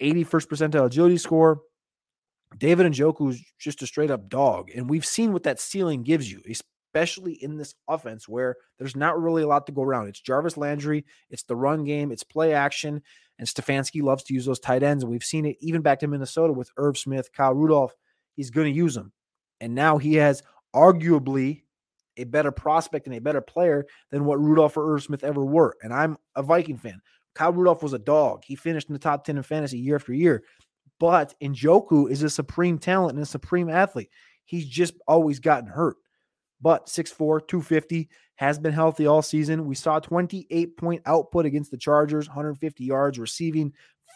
81st 0.00 0.46
percentile 0.46 0.86
agility 0.86 1.18
score. 1.18 1.62
David 2.56 2.92
Njoku 2.92 3.30
is 3.30 3.42
just 3.58 3.82
a 3.82 3.88
straight 3.88 4.12
up 4.12 4.28
dog, 4.28 4.70
and 4.72 4.88
we've 4.88 5.04
seen 5.04 5.32
what 5.32 5.42
that 5.42 5.58
ceiling 5.58 6.04
gives 6.04 6.30
you, 6.30 6.40
especially 6.90 7.34
in 7.34 7.56
this 7.56 7.74
offense 7.88 8.28
where 8.28 8.56
there's 8.78 8.96
not 8.96 9.20
really 9.20 9.42
a 9.42 9.46
lot 9.46 9.66
to 9.66 9.72
go 9.72 9.82
around. 9.82 10.08
It's 10.08 10.20
Jarvis 10.20 10.56
Landry, 10.56 11.04
it's 11.30 11.44
the 11.44 11.54
run 11.54 11.84
game, 11.84 12.10
it's 12.10 12.24
play 12.24 12.52
action, 12.52 13.00
and 13.38 13.46
Stefanski 13.46 14.02
loves 14.02 14.24
to 14.24 14.34
use 14.34 14.44
those 14.44 14.58
tight 14.58 14.82
ends. 14.82 15.04
And 15.04 15.10
we've 15.10 15.22
seen 15.22 15.46
it 15.46 15.56
even 15.60 15.82
back 15.82 16.00
to 16.00 16.08
Minnesota 16.08 16.52
with 16.52 16.70
Irv 16.76 16.98
Smith, 16.98 17.32
Kyle 17.32 17.54
Rudolph. 17.54 17.94
He's 18.34 18.50
going 18.50 18.72
to 18.72 18.76
use 18.76 18.94
them. 18.94 19.12
And 19.60 19.74
now 19.74 19.98
he 19.98 20.14
has 20.16 20.42
arguably 20.74 21.62
a 22.16 22.24
better 22.24 22.50
prospect 22.50 23.06
and 23.06 23.14
a 23.14 23.20
better 23.20 23.40
player 23.40 23.86
than 24.10 24.24
what 24.24 24.40
Rudolph 24.40 24.76
or 24.76 24.94
Irv 24.94 25.04
Smith 25.04 25.22
ever 25.22 25.44
were. 25.44 25.76
And 25.82 25.92
I'm 25.92 26.16
a 26.34 26.42
Viking 26.42 26.76
fan. 26.76 27.00
Kyle 27.36 27.52
Rudolph 27.52 27.84
was 27.84 27.92
a 27.92 27.98
dog. 27.98 28.42
He 28.44 28.56
finished 28.56 28.88
in 28.88 28.94
the 28.94 28.98
top 28.98 29.24
10 29.24 29.36
in 29.36 29.42
fantasy 29.44 29.78
year 29.78 29.94
after 29.94 30.12
year. 30.12 30.42
But 30.98 31.34
Njoku 31.40 32.10
is 32.10 32.24
a 32.24 32.30
supreme 32.30 32.78
talent 32.78 33.14
and 33.14 33.22
a 33.22 33.26
supreme 33.26 33.70
athlete. 33.70 34.10
He's 34.44 34.66
just 34.66 34.94
always 35.06 35.38
gotten 35.38 35.68
hurt 35.68 35.96
but 36.60 36.86
6'4, 36.86 37.46
250 37.46 38.08
has 38.36 38.58
been 38.58 38.72
healthy 38.72 39.06
all 39.06 39.22
season. 39.22 39.66
We 39.66 39.74
saw 39.74 39.98
28 39.98 40.76
point 40.76 41.02
output 41.06 41.46
against 41.46 41.70
the 41.70 41.76
Chargers, 41.76 42.28
150 42.28 42.84
yards 42.84 43.18
receiving. 43.18 43.72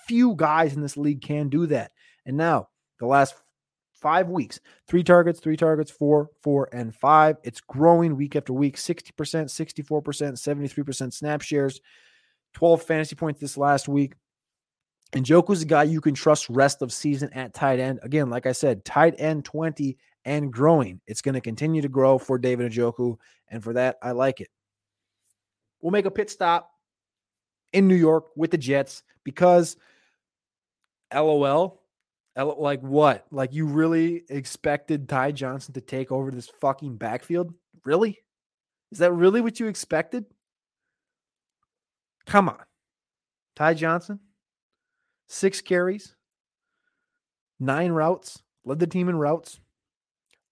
Few 0.07 0.35
guys 0.35 0.75
in 0.75 0.83
this 0.83 0.97
league 0.97 1.23
can 1.23 1.49
do 1.49 1.67
that. 1.67 1.93
And 2.27 2.37
now, 2.37 2.69
the 3.01 3.07
last 3.07 3.35
five 3.93 4.29
weeks, 4.29 4.61
three 4.87 5.03
targets, 5.03 5.41
three 5.41 5.57
targets, 5.57 5.91
four, 5.91 6.31
four, 6.43 6.69
and 6.73 6.95
five. 6.95 7.37
It's 7.43 7.61
growing 7.61 8.17
week 8.17 8.37
after 8.37 8.53
week 8.53 8.77
60%, 8.77 9.13
64%, 9.15 9.91
73% 9.91 11.13
snap 11.13 11.41
shares, 11.41 11.81
12 12.55 12.83
fantasy 12.83 13.17
points 13.17 13.41
this 13.41 13.57
last 13.57 13.89
week. 13.89 14.15
And 15.15 15.25
Njoku's 15.25 15.63
a 15.63 15.67
guy 15.67 15.85
you 15.85 16.01
can 16.01 16.15
trust 16.15 16.49
rest 16.51 16.83
of 16.83 16.93
season 16.93 17.33
at 17.33 17.55
tight 17.55 17.79
end. 17.79 18.01
Again, 18.03 18.31
like 18.31 18.47
I 18.47 18.53
said, 18.53 18.85
tight 18.85 19.15
end 19.19 19.45
20 19.45 19.97
and 20.25 20.53
growing. 20.53 21.01
It's 21.07 21.23
going 21.23 21.35
to 21.35 21.41
continue 21.41 21.83
to 21.83 21.89
grow 21.89 22.19
for 22.19 22.37
David 22.37 22.73
Njoku. 22.73 23.17
And 23.49 23.63
for 23.63 23.75
that, 23.75 23.97
I 24.03 24.11
like 24.11 24.41
it. 24.41 24.49
We'll 25.81 25.93
make 25.93 26.07
a 26.07 26.11
pit 26.11 26.31
stop 26.31 26.71
in 27.73 27.87
New 27.87 27.95
York 27.95 28.25
with 28.35 28.51
the 28.51 28.59
Jets 28.59 29.05
because 29.23 29.77
LOL, 31.15 31.81
like 32.37 32.81
what? 32.81 33.27
Like 33.31 33.53
you 33.53 33.67
really 33.67 34.25
expected 34.29 35.09
Ty 35.09 35.33
Johnson 35.33 35.75
to 35.75 35.81
take 35.81 36.11
over 36.11 36.33
this 36.33 36.49
fucking 36.61 36.97
backfield? 36.97 37.55
Really? 37.85 38.19
Is 38.91 38.99
that 38.99 39.13
really 39.13 39.41
what 39.41 39.61
you 39.61 39.69
expected? 39.69 40.25
Come 42.27 42.49
on. 42.49 42.63
Ty 43.55 43.75
Johnson, 43.75 44.19
six 45.27 45.61
carries, 45.61 46.15
nine 47.59 47.93
routes, 47.93 48.43
led 48.65 48.79
the 48.79 48.87
team 48.87 49.09
in 49.09 49.17
routes, 49.17 49.61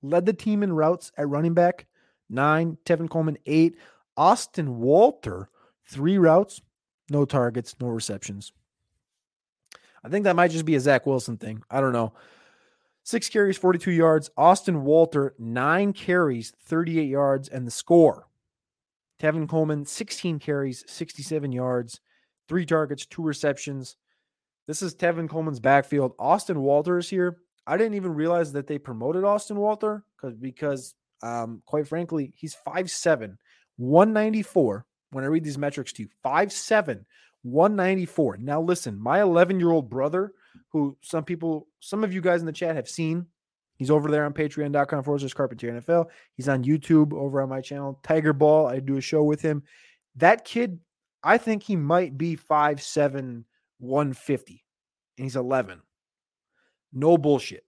led 0.02 0.26
the 0.26 0.32
team 0.32 0.62
in 0.62 0.72
routes 0.72 1.12
at 1.16 1.28
running 1.28 1.54
back, 1.54 1.86
nine. 2.28 2.78
Tevin 2.84 3.08
Coleman, 3.08 3.38
eight. 3.46 3.76
Austin 4.16 4.78
Walter, 4.78 5.48
three 5.86 6.18
routes, 6.18 6.60
no 7.08 7.24
targets, 7.24 7.74
no 7.80 7.88
receptions. 7.88 8.52
I 10.04 10.08
think 10.08 10.24
that 10.24 10.36
might 10.36 10.50
just 10.50 10.64
be 10.64 10.74
a 10.74 10.80
Zach 10.80 11.06
Wilson 11.06 11.38
thing. 11.38 11.62
I 11.70 11.80
don't 11.80 11.92
know. 11.92 12.12
Six 13.04 13.28
carries, 13.28 13.56
42 13.56 13.90
yards. 13.90 14.30
Austin 14.36 14.82
Walter, 14.84 15.34
nine 15.38 15.92
carries, 15.92 16.52
38 16.64 17.08
yards, 17.08 17.48
and 17.48 17.66
the 17.66 17.70
score 17.70 18.28
Tevin 19.20 19.48
Coleman, 19.48 19.84
16 19.84 20.40
carries, 20.40 20.84
67 20.90 21.52
yards, 21.52 22.00
three 22.48 22.66
targets, 22.66 23.06
two 23.06 23.22
receptions. 23.22 23.96
This 24.66 24.82
is 24.82 24.94
Tevin 24.94 25.28
Coleman's 25.28 25.60
backfield. 25.60 26.14
Austin 26.18 26.60
Walter 26.60 26.98
is 26.98 27.08
here. 27.08 27.38
I 27.66 27.76
didn't 27.76 27.94
even 27.94 28.14
realize 28.14 28.52
that 28.52 28.66
they 28.66 28.78
promoted 28.78 29.24
Austin 29.24 29.56
Walter 29.56 30.04
because 30.16 30.36
because 30.36 30.94
um, 31.22 31.62
quite 31.66 31.86
frankly, 31.86 32.32
he's 32.36 32.56
5'7, 32.66 33.36
194. 33.76 34.86
When 35.10 35.24
I 35.24 35.28
read 35.28 35.44
these 35.44 35.58
metrics 35.58 35.92
to 35.94 36.02
you, 36.02 36.08
5'7, 36.24 37.04
194. 37.42 38.38
Now 38.38 38.60
listen, 38.60 38.98
my 38.98 39.18
11-year-old 39.18 39.88
brother, 39.88 40.32
who 40.70 40.96
some 41.02 41.24
people, 41.24 41.68
some 41.80 42.02
of 42.02 42.12
you 42.12 42.20
guys 42.20 42.40
in 42.40 42.46
the 42.46 42.52
chat 42.52 42.76
have 42.76 42.88
seen, 42.88 43.26
He's 43.82 43.90
over 43.90 44.12
there 44.12 44.24
on 44.24 44.32
patreon.com 44.32 45.02
forward 45.02 45.20
slash 45.22 45.34
Carpentier 45.34 45.72
NFL. 45.72 46.06
He's 46.36 46.48
on 46.48 46.62
YouTube 46.62 47.12
over 47.12 47.42
on 47.42 47.48
my 47.48 47.60
channel, 47.60 47.98
Tiger 48.04 48.32
Ball. 48.32 48.68
I 48.68 48.78
do 48.78 48.96
a 48.96 49.00
show 49.00 49.24
with 49.24 49.42
him. 49.42 49.64
That 50.14 50.44
kid, 50.44 50.78
I 51.24 51.36
think 51.36 51.64
he 51.64 51.74
might 51.74 52.16
be 52.16 52.36
5'7, 52.36 53.42
150, 53.82 54.64
and 55.18 55.24
he's 55.24 55.36
11. 55.36 55.82
No 56.92 57.18
bullshit. 57.18 57.64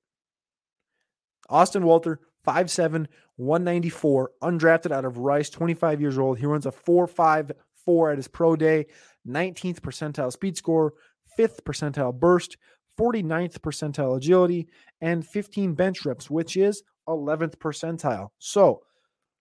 Austin 1.48 1.84
Walter, 1.84 2.20
5'7, 2.46 3.06
194, 3.36 4.30
undrafted 4.42 4.92
out 4.92 5.04
of 5.04 5.18
Rice, 5.18 5.50
25 5.50 6.00
years 6.00 6.18
old. 6.18 6.38
He 6.38 6.46
runs 6.46 6.66
a 6.66 6.70
4.54 6.70 8.12
at 8.12 8.18
his 8.18 8.28
pro 8.28 8.54
day, 8.56 8.86
19th 9.26 9.80
percentile 9.80 10.32
speed 10.32 10.56
score, 10.56 10.94
5th 11.38 11.62
percentile 11.62 12.14
burst, 12.14 12.56
49th 12.98 13.58
percentile 13.58 14.16
agility, 14.16 14.68
and 15.00 15.26
15 15.26 15.74
bench 15.74 16.04
reps, 16.04 16.30
which 16.30 16.56
is 16.56 16.82
11th 17.08 17.56
percentile. 17.56 18.28
So 18.38 18.82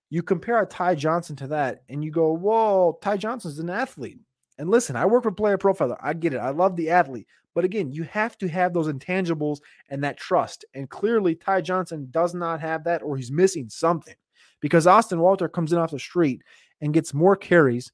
you 0.09 0.23
compare 0.23 0.61
a 0.61 0.65
Ty 0.65 0.95
Johnson 0.95 1.35
to 1.37 1.47
that, 1.47 1.83
and 1.87 2.03
you 2.03 2.11
go, 2.11 2.33
Whoa, 2.33 2.97
Ty 3.01 3.17
Johnson's 3.17 3.59
an 3.59 3.69
athlete. 3.69 4.19
And 4.57 4.69
listen, 4.69 4.95
I 4.95 5.05
work 5.05 5.25
with 5.25 5.35
Player 5.35 5.57
Profiler. 5.57 5.97
I 6.01 6.13
get 6.13 6.33
it. 6.33 6.37
I 6.37 6.49
love 6.49 6.75
the 6.75 6.89
athlete. 6.89 7.27
But 7.55 7.65
again, 7.65 7.91
you 7.91 8.03
have 8.03 8.37
to 8.39 8.47
have 8.47 8.73
those 8.73 8.87
intangibles 8.87 9.59
and 9.89 10.03
that 10.03 10.17
trust. 10.17 10.65
And 10.73 10.89
clearly, 10.89 11.35
Ty 11.35 11.61
Johnson 11.61 12.07
does 12.11 12.33
not 12.33 12.59
have 12.61 12.83
that, 12.85 13.03
or 13.03 13.17
he's 13.17 13.31
missing 13.31 13.69
something 13.69 14.15
because 14.59 14.87
Austin 14.87 15.19
Walter 15.19 15.47
comes 15.47 15.73
in 15.73 15.79
off 15.79 15.91
the 15.91 15.99
street 15.99 16.41
and 16.81 16.93
gets 16.93 17.13
more 17.13 17.35
carries 17.35 17.91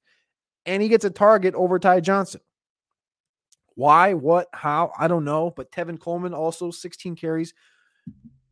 and 0.65 0.83
he 0.83 0.89
gets 0.89 1.05
a 1.05 1.09
target 1.09 1.55
over 1.55 1.79
Ty 1.79 2.01
Johnson. 2.01 2.41
Why, 3.75 4.13
what, 4.13 4.47
how, 4.53 4.91
I 4.97 5.07
don't 5.07 5.25
know. 5.25 5.51
But 5.55 5.71
Tevin 5.71 5.99
Coleman 5.99 6.33
also 6.33 6.69
16 6.69 7.15
carries. 7.15 7.53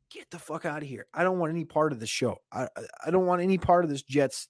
Get 0.10 0.30
the 0.32 0.40
fuck 0.40 0.66
out 0.66 0.82
of 0.82 0.88
here. 0.88 1.06
I 1.14 1.24
don't 1.24 1.38
want 1.38 1.52
any 1.52 1.66
part 1.66 1.92
of 1.92 2.00
the 2.00 2.08
show. 2.08 2.38
I, 2.52 2.68
I 3.06 3.12
don't 3.12 3.26
want 3.26 3.42
any 3.42 3.58
part 3.58 3.84
of 3.84 3.90
this 3.90 4.04
Jets. 4.04 4.48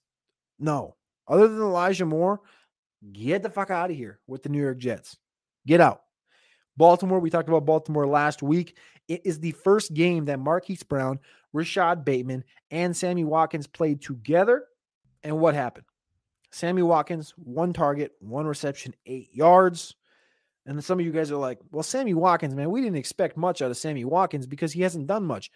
No. 0.58 0.94
Other 1.26 1.48
than 1.48 1.60
Elijah 1.60 2.06
Moore, 2.06 2.40
get 3.12 3.42
the 3.42 3.50
fuck 3.50 3.70
out 3.70 3.90
of 3.90 3.96
here 3.96 4.20
with 4.26 4.42
the 4.42 4.48
New 4.48 4.60
York 4.60 4.78
Jets. 4.78 5.16
Get 5.66 5.80
out. 5.80 6.02
Baltimore, 6.76 7.18
we 7.18 7.30
talked 7.30 7.48
about 7.48 7.66
Baltimore 7.66 8.06
last 8.06 8.42
week. 8.42 8.76
It 9.08 9.22
is 9.24 9.40
the 9.40 9.52
first 9.52 9.94
game 9.94 10.26
that 10.26 10.38
Marquise 10.38 10.82
Brown, 10.82 11.18
Rashod 11.52 12.04
Bateman, 12.04 12.44
and 12.70 12.96
Sammy 12.96 13.24
Watkins 13.24 13.66
played 13.66 14.00
together. 14.00 14.64
And 15.22 15.38
what 15.40 15.54
happened? 15.54 15.86
Sammy 16.50 16.82
Watkins, 16.82 17.34
one 17.36 17.72
target, 17.72 18.12
one 18.20 18.46
reception, 18.46 18.94
eight 19.06 19.28
yards. 19.32 19.94
And 20.66 20.82
some 20.84 21.00
of 21.00 21.04
you 21.04 21.12
guys 21.12 21.32
are 21.32 21.36
like, 21.36 21.58
well, 21.72 21.82
Sammy 21.82 22.14
Watkins, 22.14 22.54
man, 22.54 22.70
we 22.70 22.80
didn't 22.80 22.98
expect 22.98 23.36
much 23.36 23.62
out 23.62 23.70
of 23.70 23.76
Sammy 23.76 24.04
Watkins 24.04 24.46
because 24.46 24.72
he 24.72 24.82
hasn't 24.82 25.06
done 25.06 25.24
much. 25.24 25.50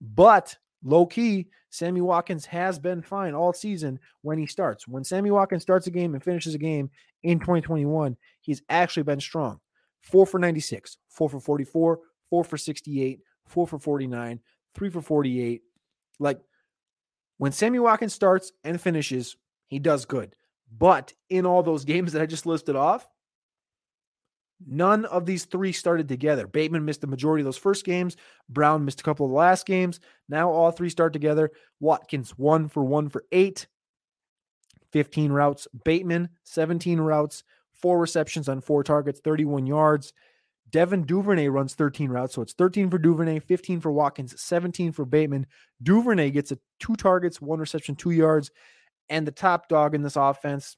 But 0.00 0.56
low 0.84 1.06
key, 1.06 1.48
Sammy 1.70 2.00
Watkins 2.00 2.46
has 2.46 2.78
been 2.78 3.02
fine 3.02 3.34
all 3.34 3.52
season 3.52 3.98
when 4.22 4.38
he 4.38 4.46
starts. 4.46 4.86
When 4.86 5.02
Sammy 5.02 5.30
Watkins 5.30 5.62
starts 5.62 5.88
a 5.88 5.90
game 5.90 6.14
and 6.14 6.22
finishes 6.22 6.54
a 6.54 6.58
game 6.58 6.90
in 7.24 7.40
2021, 7.40 8.16
he's 8.40 8.62
actually 8.68 9.02
been 9.02 9.20
strong. 9.20 9.58
Four 10.02 10.26
for 10.26 10.38
96, 10.38 10.98
four 11.08 11.28
for 11.28 11.40
44, 11.40 11.98
four 12.30 12.44
for 12.44 12.56
68, 12.56 13.20
four 13.46 13.66
for 13.66 13.78
49, 13.78 14.40
three 14.74 14.90
for 14.90 15.00
48. 15.00 15.62
Like 16.20 16.40
when 17.38 17.52
Sammy 17.52 17.78
Watkins 17.78 18.14
starts 18.14 18.52
and 18.62 18.80
finishes, 18.80 19.36
he 19.66 19.78
does 19.78 20.04
good. 20.04 20.36
But 20.76 21.12
in 21.28 21.46
all 21.46 21.62
those 21.62 21.84
games 21.86 22.12
that 22.12 22.22
I 22.22 22.26
just 22.26 22.46
listed 22.46 22.76
off, 22.76 23.08
None 24.66 25.04
of 25.06 25.26
these 25.26 25.44
three 25.44 25.72
started 25.72 26.08
together. 26.08 26.46
Bateman 26.46 26.84
missed 26.84 27.00
the 27.00 27.06
majority 27.06 27.42
of 27.42 27.46
those 27.46 27.56
first 27.56 27.84
games. 27.84 28.16
Brown 28.48 28.84
missed 28.84 29.00
a 29.00 29.04
couple 29.04 29.26
of 29.26 29.30
the 29.30 29.36
last 29.36 29.66
games. 29.66 30.00
Now 30.28 30.50
all 30.50 30.70
three 30.70 30.90
start 30.90 31.12
together. 31.12 31.50
Watkins, 31.80 32.30
one 32.38 32.68
for 32.68 32.84
one 32.84 33.08
for 33.08 33.24
eight, 33.32 33.66
15 34.92 35.32
routes. 35.32 35.66
Bateman, 35.84 36.30
17 36.44 37.00
routes, 37.00 37.42
four 37.72 37.98
receptions 37.98 38.48
on 38.48 38.60
four 38.60 38.84
targets, 38.84 39.20
31 39.20 39.66
yards. 39.66 40.12
Devin 40.70 41.04
Duvernay 41.04 41.48
runs 41.48 41.74
13 41.74 42.10
routes. 42.10 42.34
So 42.34 42.42
it's 42.42 42.54
13 42.54 42.90
for 42.90 42.98
Duvernay, 42.98 43.40
15 43.40 43.80
for 43.80 43.92
Watkins, 43.92 44.40
17 44.40 44.92
for 44.92 45.04
Bateman. 45.04 45.46
Duvernay 45.82 46.30
gets 46.30 46.52
a 46.52 46.58
two 46.80 46.96
targets, 46.96 47.40
one 47.40 47.60
reception, 47.60 47.94
two 47.94 48.10
yards. 48.10 48.50
And 49.08 49.26
the 49.26 49.32
top 49.32 49.68
dog 49.68 49.94
in 49.94 50.02
this 50.02 50.16
offense, 50.16 50.76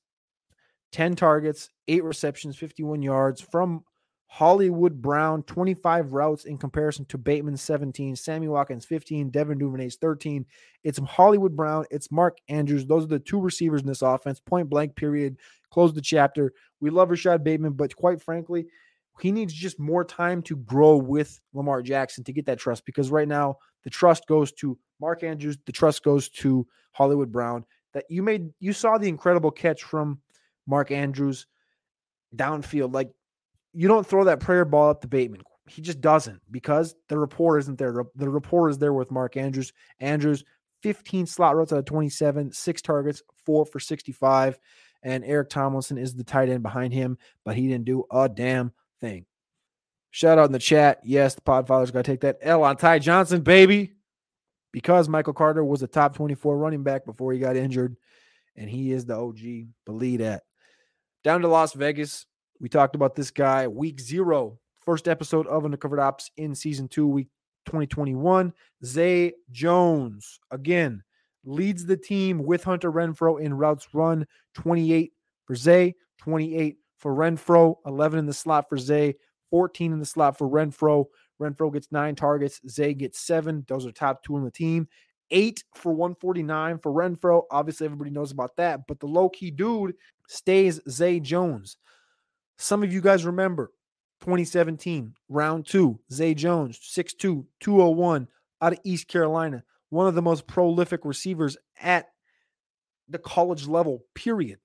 10 0.92 1.16
targets, 1.16 1.70
eight 1.88 2.04
receptions, 2.04 2.56
51 2.56 3.02
yards 3.02 3.40
from 3.40 3.84
Hollywood 4.28 5.00
Brown, 5.00 5.42
25 5.44 6.12
routes 6.12 6.44
in 6.44 6.58
comparison 6.58 7.04
to 7.06 7.18
Bateman 7.18 7.56
17, 7.56 8.16
Sammy 8.16 8.48
Watkins 8.48 8.84
15, 8.84 9.30
Devin 9.30 9.58
Duvernay's 9.58 9.96
13. 9.96 10.44
It's 10.84 10.98
Hollywood 10.98 11.56
Brown, 11.56 11.86
it's 11.90 12.10
Mark 12.10 12.38
Andrews. 12.48 12.86
Those 12.86 13.04
are 13.04 13.08
the 13.08 13.18
two 13.18 13.40
receivers 13.40 13.82
in 13.82 13.86
this 13.86 14.02
offense. 14.02 14.40
Point 14.40 14.68
blank, 14.68 14.96
period. 14.96 15.36
Close 15.70 15.92
the 15.92 16.00
chapter. 16.00 16.52
We 16.80 16.90
love 16.90 17.10
Rashod 17.10 17.44
Bateman, 17.44 17.74
but 17.74 17.94
quite 17.94 18.20
frankly, 18.20 18.66
he 19.20 19.32
needs 19.32 19.54
just 19.54 19.78
more 19.78 20.04
time 20.04 20.42
to 20.42 20.56
grow 20.56 20.96
with 20.96 21.40
Lamar 21.54 21.82
Jackson 21.82 22.24
to 22.24 22.32
get 22.32 22.46
that 22.46 22.58
trust 22.58 22.84
because 22.84 23.10
right 23.10 23.28
now 23.28 23.56
the 23.84 23.90
trust 23.90 24.26
goes 24.26 24.52
to 24.52 24.78
Mark 25.00 25.22
Andrews, 25.22 25.56
the 25.64 25.72
trust 25.72 26.02
goes 26.02 26.28
to 26.28 26.66
Hollywood 26.92 27.32
Brown. 27.32 27.64
That 27.94 28.04
you 28.10 28.22
made 28.22 28.50
you 28.60 28.74
saw 28.74 28.98
the 28.98 29.08
incredible 29.08 29.50
catch 29.50 29.82
from 29.82 30.20
Mark 30.66 30.90
Andrews 30.90 31.46
downfield. 32.34 32.94
Like 32.94 33.10
you 33.72 33.88
don't 33.88 34.06
throw 34.06 34.24
that 34.24 34.40
prayer 34.40 34.64
ball 34.64 34.90
up 34.90 35.00
to 35.02 35.08
Bateman. 35.08 35.42
He 35.68 35.82
just 35.82 36.00
doesn't 36.00 36.40
because 36.50 36.94
the 37.08 37.18
report 37.18 37.60
isn't 37.60 37.78
there. 37.78 38.04
The 38.14 38.28
report 38.28 38.70
is 38.70 38.78
there 38.78 38.92
with 38.92 39.10
Mark 39.10 39.36
Andrews. 39.36 39.72
Andrews, 40.00 40.44
15 40.82 41.26
slot 41.26 41.56
routes 41.56 41.72
out 41.72 41.80
of 41.80 41.84
27, 41.84 42.52
six 42.52 42.80
targets, 42.80 43.22
four 43.44 43.66
for 43.66 43.80
65. 43.80 44.58
And 45.02 45.24
Eric 45.24 45.50
Tomlinson 45.50 45.98
is 45.98 46.14
the 46.14 46.24
tight 46.24 46.48
end 46.48 46.62
behind 46.62 46.92
him, 46.92 47.18
but 47.44 47.56
he 47.56 47.68
didn't 47.68 47.84
do 47.84 48.04
a 48.10 48.28
damn 48.28 48.72
thing. 49.00 49.26
Shout 50.10 50.38
out 50.38 50.46
in 50.46 50.52
the 50.52 50.58
chat. 50.58 51.00
Yes, 51.04 51.34
the 51.34 51.42
Podfathers 51.42 51.92
got 51.92 52.04
to 52.04 52.10
take 52.10 52.22
that 52.22 52.38
L 52.40 52.64
on 52.64 52.76
Ty 52.76 53.00
Johnson, 53.00 53.42
baby. 53.42 53.92
Because 54.72 55.08
Michael 55.08 55.32
Carter 55.32 55.64
was 55.64 55.82
a 55.82 55.86
top 55.86 56.14
24 56.14 56.56
running 56.56 56.82
back 56.82 57.04
before 57.04 57.32
he 57.32 57.38
got 57.38 57.56
injured, 57.56 57.96
and 58.56 58.68
he 58.68 58.92
is 58.92 59.04
the 59.04 59.16
OG. 59.16 59.38
Believe 59.84 60.20
that. 60.20 60.44
Down 61.26 61.40
to 61.40 61.48
Las 61.48 61.72
Vegas. 61.72 62.24
We 62.60 62.68
talked 62.68 62.94
about 62.94 63.16
this 63.16 63.32
guy 63.32 63.66
week 63.66 63.98
zero, 63.98 64.60
first 64.84 65.08
episode 65.08 65.48
of 65.48 65.64
Undercovered 65.64 66.00
Ops 66.00 66.30
in 66.36 66.54
season 66.54 66.86
two, 66.86 67.08
week 67.08 67.26
2021. 67.64 68.52
Zay 68.84 69.32
Jones, 69.50 70.38
again, 70.52 71.02
leads 71.44 71.84
the 71.84 71.96
team 71.96 72.44
with 72.44 72.62
Hunter 72.62 72.92
Renfrow 72.92 73.40
in 73.40 73.54
routes 73.54 73.88
run 73.92 74.24
28 74.54 75.14
for 75.46 75.56
Zay, 75.56 75.96
28 76.18 76.76
for 76.96 77.12
Renfrow, 77.12 77.74
11 77.84 78.20
in 78.20 78.26
the 78.26 78.32
slot 78.32 78.68
for 78.68 78.78
Zay, 78.78 79.16
14 79.50 79.94
in 79.94 79.98
the 79.98 80.06
slot 80.06 80.38
for 80.38 80.48
Renfrow. 80.48 81.06
Renfrow 81.42 81.72
gets 81.72 81.90
nine 81.90 82.14
targets. 82.14 82.60
Zay 82.68 82.94
gets 82.94 83.18
seven. 83.18 83.64
Those 83.66 83.84
are 83.84 83.90
top 83.90 84.22
two 84.22 84.36
on 84.36 84.44
the 84.44 84.50
team. 84.52 84.86
Eight 85.32 85.64
for 85.74 85.90
149 85.90 86.78
for 86.78 86.92
Renfrow. 86.92 87.42
Obviously, 87.50 87.84
everybody 87.84 88.10
knows 88.10 88.30
about 88.30 88.54
that. 88.58 88.86
But 88.86 89.00
the 89.00 89.08
low 89.08 89.28
key 89.28 89.50
dude 89.50 89.94
stays 90.28 90.80
Zay 90.88 91.20
Jones. 91.20 91.76
Some 92.58 92.82
of 92.82 92.92
you 92.92 93.00
guys 93.00 93.24
remember 93.24 93.72
2017, 94.20 95.14
round 95.28 95.66
two, 95.66 96.00
Zay 96.12 96.34
Jones, 96.34 96.78
6'2, 96.78 97.44
201 97.60 98.28
out 98.62 98.72
of 98.72 98.80
East 98.84 99.08
Carolina, 99.08 99.62
one 99.90 100.06
of 100.06 100.14
the 100.14 100.22
most 100.22 100.46
prolific 100.46 101.04
receivers 101.04 101.56
at 101.80 102.08
the 103.08 103.18
college 103.18 103.66
level, 103.66 104.04
period. 104.14 104.58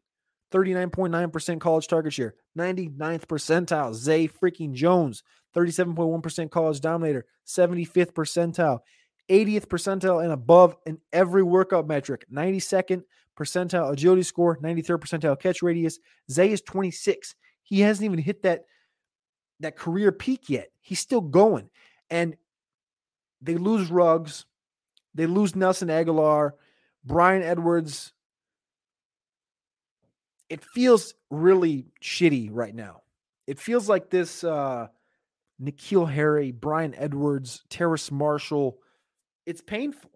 39.9% 0.52 1.62
college 1.62 1.88
target 1.88 2.12
share, 2.12 2.36
99th 2.58 3.26
percentile, 3.26 3.94
Zay 3.94 4.28
freaking 4.28 4.74
Jones, 4.74 5.24
37.1% 5.56 6.52
college 6.52 6.82
dominator, 6.82 7.26
75th 7.48 8.12
percentile, 8.12 8.80
80th 9.30 9.68
percentile 9.68 10.22
and 10.22 10.34
above 10.34 10.76
in 10.86 11.00
every 11.14 11.44
workout 11.44 11.88
metric, 11.88 12.26
92nd 12.32 13.04
percentile 13.38 13.92
agility 13.92 14.24
score, 14.24 14.58
93rd 14.58 15.00
percentile 15.00 15.40
catch 15.40 15.62
radius. 15.62 16.00
Zay 16.30 16.52
is 16.52 16.62
26. 16.62 17.36
He 17.64 17.82
hasn't 17.82 18.06
even 18.06 18.20
hit 18.20 18.44
that 18.44 18.66
that 19.60 19.78
career 19.78 20.12
peak 20.12 20.50
yet. 20.50 20.70
He's 20.82 21.00
still 21.00 21.22
going. 21.22 21.70
And 22.10 22.36
they 23.42 23.56
lose 23.56 23.92
Ruggs. 23.92 24.46
They 25.14 25.28
lose 25.28 25.56
Nelson 25.56 25.90
Agholor, 25.90 26.52
Bryan 27.04 27.44
Edwards 27.44 28.14
it 30.52 30.66
feels 30.66 31.14
really 31.30 31.86
shitty 32.04 32.50
right 32.52 32.76
now. 32.76 33.04
It 33.48 33.58
feels 33.58 33.88
like 33.88 34.10
this 34.10 34.44
uh 34.44 34.88
N'Keal 35.62 36.12
Harry, 36.12 36.52
Bryan 36.52 36.94
Edwards, 36.96 37.64
Terrace 37.70 38.12
Marshall. 38.12 38.78
It's 39.46 39.62
painful. 39.62 40.11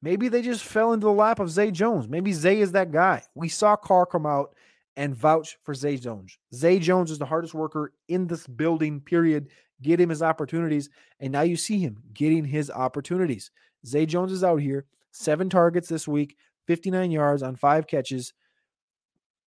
Maybe 0.00 0.28
they 0.28 0.42
just 0.42 0.64
fell 0.64 0.92
into 0.92 1.06
the 1.06 1.12
lap 1.12 1.40
of 1.40 1.50
Zay 1.50 1.70
Jones. 1.70 2.08
Maybe 2.08 2.32
Zay 2.32 2.60
is 2.60 2.72
that 2.72 2.92
guy. 2.92 3.22
We 3.34 3.48
saw 3.48 3.76
Carr 3.76 4.06
come 4.06 4.26
out 4.26 4.54
and 4.96 5.14
vouch 5.14 5.58
for 5.64 5.74
Zay 5.74 5.96
Jones. 5.96 6.38
Zay 6.54 6.78
Jones 6.78 7.10
is 7.10 7.18
the 7.18 7.26
hardest 7.26 7.54
worker 7.54 7.92
in 8.08 8.26
this 8.26 8.46
building, 8.46 9.00
period. 9.00 9.48
Get 9.82 10.00
him 10.00 10.08
his 10.08 10.22
opportunities. 10.22 10.90
And 11.20 11.32
now 11.32 11.42
you 11.42 11.56
see 11.56 11.78
him 11.78 11.98
getting 12.12 12.44
his 12.44 12.70
opportunities. 12.70 13.50
Zay 13.86 14.06
Jones 14.06 14.32
is 14.32 14.44
out 14.44 14.60
here, 14.60 14.86
seven 15.12 15.48
targets 15.48 15.88
this 15.88 16.06
week, 16.06 16.36
59 16.66 17.10
yards 17.10 17.42
on 17.42 17.56
five 17.56 17.86
catches, 17.86 18.32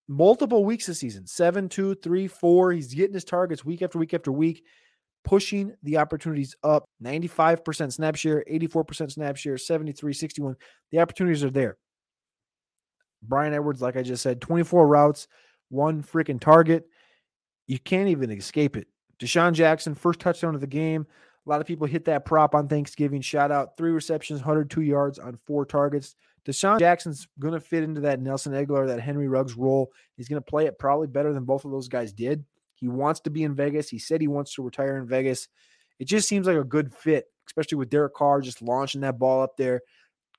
multiple 0.08 0.66
weeks 0.66 0.88
this 0.88 1.00
season 1.00 1.28
seven, 1.28 1.70
two, 1.70 1.96
three, 1.96 2.28
four. 2.28 2.72
He's 2.72 2.94
getting 2.94 3.14
his 3.14 3.24
targets 3.24 3.64
week 3.64 3.82
after 3.82 4.00
week 4.00 4.14
after 4.14 4.32
week 4.32 4.64
pushing 5.24 5.74
the 5.84 5.98
opportunities 5.98 6.56
up 6.64 6.86
95% 7.04 7.94
snap 7.94 8.16
share, 8.16 8.44
84% 8.52 9.12
snap 9.12 9.38
share, 9.38 9.58
73, 9.58 10.14
61. 10.14 10.56
The 10.92 11.00
opportunities 11.00 11.44
are 11.44 11.50
there. 11.50 11.78
Bryan 13.24 13.54
Edwards, 13.54 13.82
like 13.82 13.98
I 13.98 14.02
just 14.02 14.24
said, 14.24 14.42
24 14.42 14.88
routes, 14.88 15.28
one 15.70 16.04
freaking 16.04 16.40
target. 16.40 16.86
You 17.68 17.80
can't 17.80 18.10
even 18.10 18.32
escape 18.32 18.76
it. 18.76 18.88
DeSean 19.20 19.54
Jackson, 19.54 19.94
first 19.94 20.20
touchdown 20.20 20.56
of 20.56 20.62
the 20.62 20.68
game. 20.68 21.06
A 21.46 21.50
lot 21.50 21.62
of 21.62 21.68
people 21.68 21.88
hit 21.88 22.06
that 22.06 22.26
prop 22.26 22.56
on 22.56 22.68
Thanksgiving. 22.68 23.22
Shout 23.22 23.52
out 23.52 23.78
three 23.78 23.92
receptions, 23.92 24.42
102 24.42 24.82
yards 24.82 25.20
on 25.20 25.38
four 25.46 25.66
targets. 25.66 26.16
DeSean 26.46 26.80
Jackson's 26.80 27.28
going 27.40 27.54
to 27.54 27.60
fit 27.60 27.84
into 27.84 28.02
that 28.02 28.20
Nelson 28.20 28.54
Agholor, 28.54 28.88
that 28.88 29.00
Henry 29.00 29.28
Ruggs 29.28 29.56
role. 29.56 29.92
He's 30.18 30.28
going 30.28 30.42
to 30.42 30.50
play 30.50 30.66
it 30.66 30.80
probably 30.80 31.08
better 31.08 31.34
than 31.34 31.46
both 31.46 31.66
of 31.66 31.72
those 31.72 31.88
guys 31.88 32.14
did. 32.14 32.44
He 32.82 32.90
wants 32.90 33.22
to 33.22 33.30
be 33.30 33.44
in 33.44 33.56
Vegas. 33.56 33.88
He 33.90 34.00
said 34.00 34.20
he 34.20 34.28
wants 34.28 34.56
to 34.56 34.64
retire 34.64 34.98
in 34.98 35.08
Vegas. 35.08 35.48
It 36.00 36.06
just 36.06 36.28
seems 36.28 36.48
like 36.48 36.58
a 36.58 36.64
good 36.64 36.94
fit, 36.94 37.26
especially 37.48 37.78
with 37.78 37.92
Derek 37.92 38.16
Carr 38.16 38.42
just 38.42 38.62
launching 38.62 39.02
that 39.02 39.20
ball 39.20 39.44
up 39.44 39.56
there. 39.56 39.82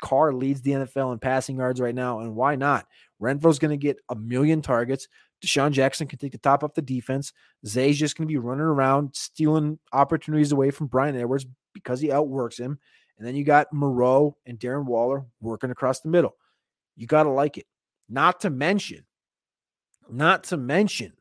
Carr 0.02 0.32
leads 0.32 0.60
the 0.60 0.72
NFL 0.72 1.12
in 1.12 1.20
passing 1.20 1.58
yards 1.58 1.80
right 1.80 1.94
now, 1.94 2.18
and 2.18 2.34
why 2.34 2.56
not? 2.56 2.86
Renfrow's 3.20 3.60
going 3.60 3.70
to 3.70 3.76
get 3.76 4.00
a 4.08 4.16
million 4.16 4.60
targets. 4.60 5.06
DeSean 5.42 5.70
Jackson 5.70 6.08
can 6.08 6.18
take 6.18 6.32
the 6.32 6.38
top 6.38 6.64
off 6.64 6.74
the 6.74 6.82
defense. 6.82 7.32
Zay's 7.64 7.98
just 7.98 8.16
going 8.16 8.26
to 8.26 8.32
be 8.32 8.38
running 8.38 8.64
around, 8.64 9.14
stealing 9.14 9.78
opportunities 9.92 10.50
away 10.50 10.72
from 10.72 10.88
Bryan 10.88 11.16
Edwards 11.16 11.46
because 11.72 12.00
he 12.00 12.10
outworks 12.10 12.58
him. 12.58 12.80
And 13.18 13.26
then 13.26 13.36
you 13.36 13.44
got 13.44 13.72
Moreau 13.72 14.36
and 14.46 14.58
Darren 14.58 14.84
Waller 14.84 15.24
working 15.40 15.70
across 15.70 16.00
the 16.00 16.08
middle. 16.08 16.34
You 16.96 17.06
got 17.06 17.22
to 17.22 17.30
like 17.30 17.56
it. 17.56 17.66
Not 18.08 18.40
to 18.40 18.50
mention, 18.50 19.04
not 20.10 20.44
to 20.44 20.56
mention, 20.56 21.12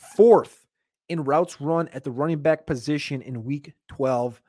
Fourth 0.00 0.66
in 1.08 1.24
routes 1.24 1.60
run 1.60 1.88
at 1.88 2.04
the 2.04 2.10
running 2.10 2.40
back 2.40 2.66
position 2.66 3.20
in 3.20 3.44
week 3.44 3.74
12, 3.88 4.40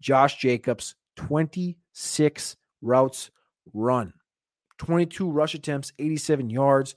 Josh 0.00 0.38
Jacobs, 0.38 0.94
26 1.16 2.56
routes 2.80 3.30
run, 3.74 4.12
22 4.78 5.30
rush 5.30 5.54
attempts, 5.54 5.92
87 5.98 6.50
yards, 6.50 6.94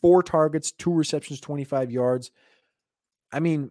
four 0.00 0.22
targets, 0.22 0.72
two 0.72 0.92
receptions, 0.92 1.40
25 1.40 1.90
yards. 1.90 2.30
I 3.32 3.40
mean, 3.40 3.70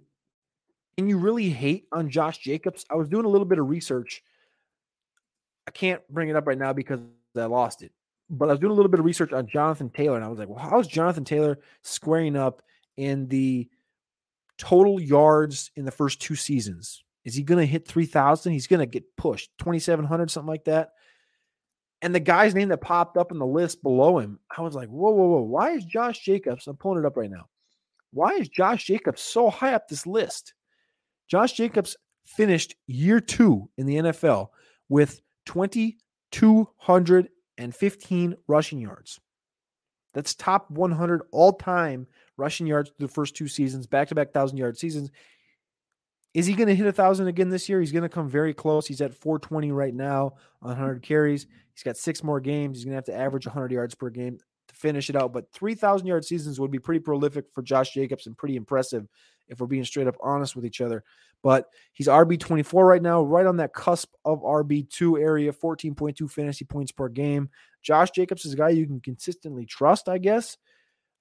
can 0.97 1.07
you 1.07 1.17
really 1.17 1.49
hate 1.49 1.85
on 1.91 2.09
Josh 2.09 2.39
Jacobs? 2.39 2.85
I 2.89 2.95
was 2.95 3.07
doing 3.07 3.25
a 3.25 3.29
little 3.29 3.45
bit 3.45 3.59
of 3.59 3.69
research. 3.69 4.23
I 5.67 5.71
can't 5.71 6.01
bring 6.09 6.29
it 6.29 6.35
up 6.35 6.47
right 6.47 6.57
now 6.57 6.73
because 6.73 6.99
I 7.35 7.45
lost 7.45 7.83
it. 7.83 7.91
But 8.29 8.49
I 8.49 8.51
was 8.51 8.59
doing 8.59 8.71
a 8.71 8.75
little 8.75 8.91
bit 8.91 8.99
of 8.99 9.05
research 9.05 9.31
on 9.31 9.47
Jonathan 9.47 9.89
Taylor, 9.89 10.15
and 10.17 10.25
I 10.25 10.27
was 10.27 10.39
like, 10.39 10.49
well, 10.49 10.59
how 10.59 10.79
is 10.79 10.87
Jonathan 10.87 11.23
Taylor 11.23 11.59
squaring 11.83 12.35
up 12.35 12.61
in 12.97 13.27
the 13.27 13.69
total 14.57 14.99
yards 14.99 15.71
in 15.75 15.85
the 15.85 15.91
first 15.91 16.21
two 16.21 16.35
seasons. 16.35 17.03
Is 17.25 17.35
he 17.35 17.43
going 17.43 17.59
to 17.59 17.65
hit 17.65 17.87
3,000? 17.87 18.51
He's 18.51 18.67
going 18.67 18.79
to 18.79 18.85
get 18.85 19.03
pushed 19.17 19.51
2,700, 19.59 20.31
something 20.31 20.47
like 20.47 20.65
that. 20.65 20.91
And 22.01 22.13
the 22.13 22.19
guy's 22.19 22.55
name 22.55 22.69
that 22.69 22.81
popped 22.81 23.17
up 23.17 23.31
in 23.31 23.39
the 23.39 23.45
list 23.45 23.83
below 23.83 24.19
him, 24.19 24.39
I 24.55 24.61
was 24.61 24.75
like, 24.75 24.89
whoa, 24.89 25.09
whoa, 25.11 25.27
whoa. 25.27 25.41
Why 25.41 25.71
is 25.71 25.83
Josh 25.83 26.19
Jacobs? 26.19 26.67
I'm 26.67 26.77
pulling 26.77 27.03
it 27.03 27.05
up 27.05 27.17
right 27.17 27.31
now. 27.31 27.49
Why 28.11 28.33
is 28.33 28.49
Josh 28.49 28.85
Jacobs 28.85 29.21
so 29.21 29.49
high 29.49 29.73
up 29.73 29.87
this 29.87 30.07
list? 30.07 30.53
Josh 31.27 31.53
Jacobs 31.53 31.97
finished 32.25 32.75
year 32.85 33.19
two 33.19 33.67
in 33.77 33.87
the 33.87 33.95
NFL 33.95 34.49
with 34.89 35.21
2,215 35.47 38.35
rushing 38.47 38.79
yards. 38.79 39.19
That's 40.13 40.35
top 40.35 40.71
100 40.71 41.23
all 41.31 41.53
time 41.53 42.07
rushing 42.37 42.67
yards 42.67 42.91
the 42.99 43.07
first 43.07 43.35
two 43.35 43.47
seasons, 43.47 43.87
back 43.87 44.09
to 44.09 44.15
back 44.15 44.31
thousand 44.31 44.57
yard 44.57 44.77
seasons. 44.77 45.11
Is 46.33 46.45
he 46.45 46.53
going 46.53 46.67
to 46.67 46.75
hit 46.75 46.85
a 46.85 46.91
thousand 46.91 47.27
again 47.27 47.49
this 47.49 47.67
year? 47.67 47.79
He's 47.79 47.91
going 47.91 48.03
to 48.03 48.09
come 48.09 48.29
very 48.29 48.53
close. 48.53 48.85
He's 48.85 49.01
at 49.01 49.13
420 49.13 49.71
right 49.71 49.93
now 49.93 50.33
on 50.61 50.75
hmm. 50.75 50.81
100 50.81 51.01
carries. 51.01 51.47
He's 51.73 51.83
got 51.83 51.97
six 51.97 52.23
more 52.23 52.39
games. 52.39 52.77
He's 52.77 52.85
going 52.85 52.91
to 52.91 52.97
have 52.97 53.05
to 53.05 53.15
average 53.15 53.47
100 53.47 53.71
yards 53.71 53.95
per 53.95 54.09
game 54.09 54.37
to 54.67 54.75
finish 54.75 55.09
it 55.09 55.15
out. 55.15 55.33
But 55.33 55.51
3,000 55.51 56.05
yard 56.05 56.25
seasons 56.25 56.59
would 56.59 56.71
be 56.71 56.79
pretty 56.79 56.99
prolific 56.99 57.45
for 57.53 57.61
Josh 57.61 57.93
Jacobs 57.93 58.27
and 58.27 58.37
pretty 58.37 58.55
impressive 58.55 59.07
if 59.47 59.59
we're 59.59 59.67
being 59.67 59.85
straight 59.85 60.07
up 60.07 60.17
honest 60.21 60.55
with 60.55 60.65
each 60.65 60.81
other. 60.81 61.03
But 61.43 61.67
he's 61.93 62.07
RB 62.07 62.39
24 62.39 62.85
right 62.85 63.01
now, 63.01 63.21
right 63.23 63.45
on 63.45 63.57
that 63.57 63.73
cusp 63.73 64.11
of 64.25 64.41
RB 64.41 64.89
2 64.89 65.17
area, 65.17 65.53
14.2 65.53 66.29
fantasy 66.29 66.65
points 66.65 66.91
per 66.91 67.09
game. 67.09 67.49
Josh 67.81 68.11
Jacobs 68.11 68.45
is 68.45 68.53
a 68.53 68.57
guy 68.57 68.69
you 68.69 68.85
can 68.85 68.99
consistently 68.99 69.65
trust, 69.65 70.09
I 70.09 70.17
guess. 70.17 70.57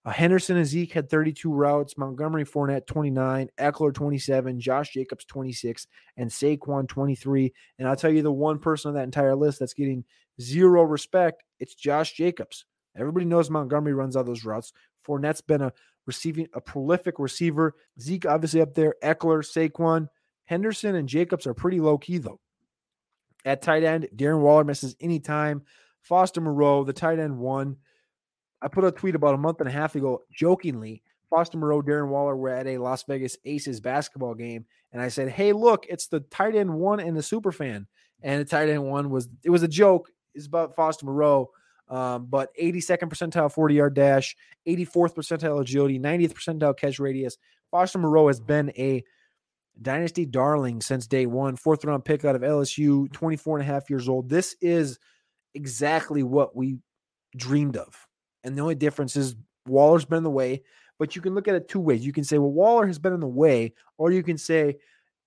Uh, 0.06 0.12
Henderson 0.12 0.56
and 0.56 0.64
Zeke 0.64 0.92
had 0.92 1.10
32 1.10 1.52
routes. 1.52 1.98
Montgomery 1.98 2.44
Fournette 2.44 2.86
29, 2.86 3.50
Ekeler 3.58 3.92
27, 3.92 4.60
Josh 4.60 4.92
Jacobs 4.92 5.24
26, 5.24 5.88
and 6.16 6.30
Saquon 6.30 6.86
23. 6.86 7.52
And 7.80 7.88
I'll 7.88 7.96
tell 7.96 8.12
you 8.12 8.22
the 8.22 8.30
one 8.30 8.60
person 8.60 8.90
on 8.90 8.94
that 8.94 9.02
entire 9.02 9.34
list 9.34 9.58
that's 9.58 9.74
getting 9.74 10.04
zero 10.40 10.84
respect, 10.84 11.42
it's 11.58 11.74
Josh 11.74 12.12
Jacobs. 12.12 12.66
Everybody 12.96 13.26
knows 13.26 13.50
Montgomery 13.50 13.94
runs 13.94 14.14
all 14.14 14.22
those 14.22 14.44
routes. 14.44 14.72
Fournette's 15.06 15.40
been 15.40 15.60
a 15.60 15.72
receiving 16.06 16.46
a 16.54 16.60
prolific 16.60 17.18
receiver. 17.18 17.74
Zeke 18.00 18.26
obviously 18.26 18.60
up 18.60 18.74
there. 18.74 18.94
Ekeler, 19.02 19.42
Saquon, 19.42 20.08
Henderson, 20.44 20.94
and 20.94 21.08
Jacobs 21.08 21.48
are 21.48 21.54
pretty 21.54 21.80
low 21.80 21.98
key 21.98 22.18
though. 22.18 22.38
At 23.44 23.60
tight 23.60 23.82
end, 23.82 24.08
Darren 24.14 24.40
Waller 24.40 24.64
misses 24.64 24.94
any 25.00 25.18
time. 25.18 25.62
Foster 26.00 26.40
Moreau, 26.40 26.84
the 26.84 26.92
tight 26.92 27.18
end 27.18 27.38
one. 27.38 27.78
I 28.62 28.68
put 28.68 28.84
a 28.84 28.92
tweet 28.92 29.14
about 29.14 29.34
a 29.34 29.38
month 29.38 29.60
and 29.60 29.68
a 29.68 29.72
half 29.72 29.94
ago, 29.94 30.22
jokingly. 30.32 31.02
Foster 31.28 31.58
Moreau, 31.58 31.82
Darren 31.82 32.08
Waller 32.08 32.36
were 32.36 32.50
at 32.50 32.66
a 32.66 32.78
Las 32.78 33.04
Vegas 33.04 33.36
Aces 33.44 33.80
basketball 33.80 34.34
game, 34.34 34.64
and 34.92 35.02
I 35.02 35.08
said, 35.08 35.28
"Hey, 35.28 35.52
look, 35.52 35.86
it's 35.88 36.06
the 36.06 36.20
tight 36.20 36.54
end 36.54 36.72
one 36.72 37.00
and 37.00 37.16
the 37.16 37.22
super 37.22 37.52
fan." 37.52 37.86
And 38.22 38.40
the 38.40 38.44
tight 38.44 38.68
end 38.68 38.84
one 38.84 39.10
was 39.10 39.28
it 39.42 39.50
was 39.50 39.62
a 39.62 39.68
joke. 39.68 40.10
It's 40.34 40.46
about 40.46 40.76
Foster 40.76 41.06
Moreau, 41.06 41.50
um, 41.88 42.26
but 42.26 42.50
82nd 42.58 43.10
percentile 43.10 43.52
40 43.52 43.74
yard 43.74 43.94
dash, 43.94 44.36
84th 44.66 45.14
percentile 45.14 45.60
agility, 45.60 45.98
90th 45.98 46.32
percentile 46.34 46.76
catch 46.76 46.98
radius. 46.98 47.36
Foster 47.70 47.98
Moreau 47.98 48.28
has 48.28 48.40
been 48.40 48.70
a 48.78 49.02
dynasty 49.80 50.24
darling 50.26 50.80
since 50.80 51.06
day 51.06 51.26
one. 51.26 51.56
Fourth 51.56 51.84
round 51.84 52.04
pick 52.04 52.24
out 52.24 52.36
of 52.36 52.42
LSU, 52.42 53.12
24 53.12 53.58
and 53.58 53.68
a 53.68 53.72
half 53.72 53.90
years 53.90 54.08
old. 54.08 54.28
This 54.28 54.54
is 54.60 54.98
exactly 55.54 56.22
what 56.22 56.54
we 56.54 56.78
dreamed 57.36 57.76
of 57.76 58.05
and 58.46 58.56
the 58.56 58.62
only 58.62 58.76
difference 58.76 59.16
is 59.16 59.34
Waller's 59.66 60.04
been 60.04 60.18
in 60.18 60.24
the 60.24 60.30
way, 60.30 60.62
but 60.98 61.16
you 61.16 61.20
can 61.20 61.34
look 61.34 61.48
at 61.48 61.56
it 61.56 61.68
two 61.68 61.80
ways. 61.80 62.06
You 62.06 62.12
can 62.12 62.24
say, 62.24 62.38
well, 62.38 62.52
Waller 62.52 62.86
has 62.86 62.98
been 62.98 63.12
in 63.12 63.20
the 63.20 63.26
way, 63.26 63.74
or 63.98 64.12
you 64.12 64.22
can 64.22 64.38
say 64.38 64.76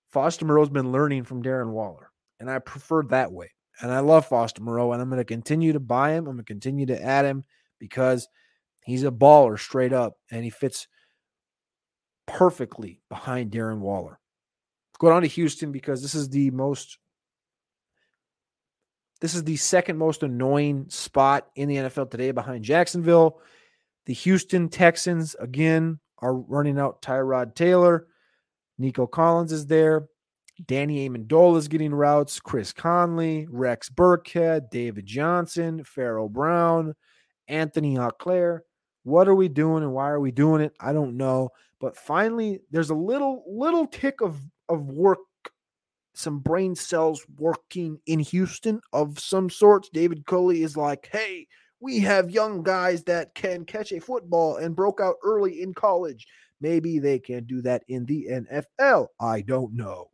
Foster 0.08 0.44
Moreau's 0.44 0.70
been 0.70 0.90
learning 0.90 1.24
from 1.24 1.42
Darren 1.42 1.70
Waller. 1.70 2.10
And 2.40 2.50
I 2.50 2.58
prefer 2.58 3.02
that 3.04 3.30
way. 3.30 3.50
And 3.82 3.92
I 3.92 4.00
love 4.00 4.26
Foster 4.26 4.62
Moreau, 4.62 4.92
and 4.92 5.00
I'm 5.00 5.10
going 5.10 5.20
to 5.20 5.24
continue 5.24 5.74
to 5.74 5.80
buy 5.80 6.12
him. 6.12 6.26
I'm 6.26 6.36
going 6.36 6.38
to 6.38 6.44
continue 6.44 6.86
to 6.86 7.02
add 7.02 7.26
him 7.26 7.44
because 7.78 8.26
he's 8.84 9.04
a 9.04 9.10
baller 9.10 9.58
straight 9.58 9.92
up, 9.92 10.14
and 10.30 10.42
he 10.42 10.50
fits 10.50 10.88
perfectly 12.26 13.00
behind 13.08 13.52
Darren 13.52 13.80
Waller. 13.80 14.18
Going 14.98 15.14
on 15.14 15.22
to 15.22 15.28
Houston 15.28 15.72
because 15.72 16.02
this 16.02 16.14
is 16.14 16.28
the 16.28 16.50
most 16.50 16.98
this 19.20 19.34
is 19.34 19.44
the 19.44 19.56
second 19.56 19.98
most 19.98 20.22
annoying 20.22 20.86
spot 20.88 21.48
in 21.54 21.68
the 21.68 21.76
NFL 21.76 22.10
today 22.10 22.30
behind 22.30 22.64
Jacksonville. 22.64 23.40
The 24.06 24.14
Houston 24.14 24.68
Texans, 24.68 25.36
again, 25.38 26.00
are 26.18 26.34
running 26.34 26.78
out 26.78 27.02
Tyrod 27.02 27.54
Taylor. 27.54 28.06
Nico 28.78 29.06
Collins 29.06 29.52
is 29.52 29.66
there. 29.66 30.08
Danny 30.66 31.08
Amendola 31.08 31.58
is 31.58 31.68
getting 31.68 31.94
routes. 31.94 32.40
Chris 32.40 32.72
Conley, 32.72 33.46
Rex 33.50 33.88
Burkhead, 33.88 34.70
David 34.70 35.06
Johnson, 35.06 35.84
Pharaoh 35.84 36.28
Brown, 36.28 36.94
Anthony 37.48 37.96
Auclair. 37.96 38.62
What 39.04 39.28
are 39.28 39.34
we 39.34 39.48
doing 39.48 39.82
and 39.82 39.92
why 39.92 40.08
are 40.08 40.20
we 40.20 40.30
doing 40.30 40.60
it? 40.60 40.74
I 40.80 40.92
don't 40.92 41.16
know. 41.16 41.50
But 41.80 41.96
finally, 41.96 42.60
there's 42.70 42.90
a 42.90 42.94
little 42.94 43.44
little 43.46 43.86
tick 43.86 44.20
of, 44.20 44.38
of 44.68 44.86
work 44.86 45.18
some 46.20 46.38
brain 46.38 46.74
cells 46.74 47.24
working 47.38 47.98
in 48.06 48.20
Houston 48.20 48.80
of 48.92 49.18
some 49.18 49.50
sorts. 49.50 49.88
David 49.88 50.26
Culley 50.26 50.62
is 50.62 50.76
like, 50.76 51.08
hey, 51.12 51.46
We 51.80 51.98
have 52.00 52.30
young 52.30 52.62
guys 52.62 53.02
that 53.04 53.34
can 53.34 53.64
catch 53.64 53.90
a 53.92 54.00
football 54.00 54.56
and 54.56 54.76
broke 54.76 55.00
out 55.00 55.16
early 55.24 55.62
in 55.62 55.72
college. 55.72 56.26
Maybe 56.60 56.98
they 56.98 57.18
can 57.18 57.44
do 57.44 57.62
that 57.62 57.84
in 57.88 58.04
the 58.04 58.28
NFL. 58.30 59.08
I 59.18 59.40
don't 59.40 59.72
know. 59.74 60.10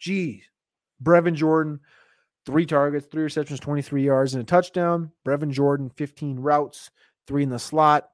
Geez. 0.00 0.42
Brevin 1.00 1.34
Jordan, 1.34 1.78
three 2.44 2.66
targets, 2.66 3.06
three 3.06 3.22
receptions, 3.22 3.60
23 3.60 4.04
yards, 4.04 4.34
and 4.34 4.42
a 4.42 4.44
touchdown. 4.46 5.12
Brevin 5.24 5.50
Jordan, 5.52 5.90
15 5.90 6.40
routes, 6.40 6.90
three 7.28 7.44
in 7.44 7.50
the 7.50 7.58
slot. 7.60 8.10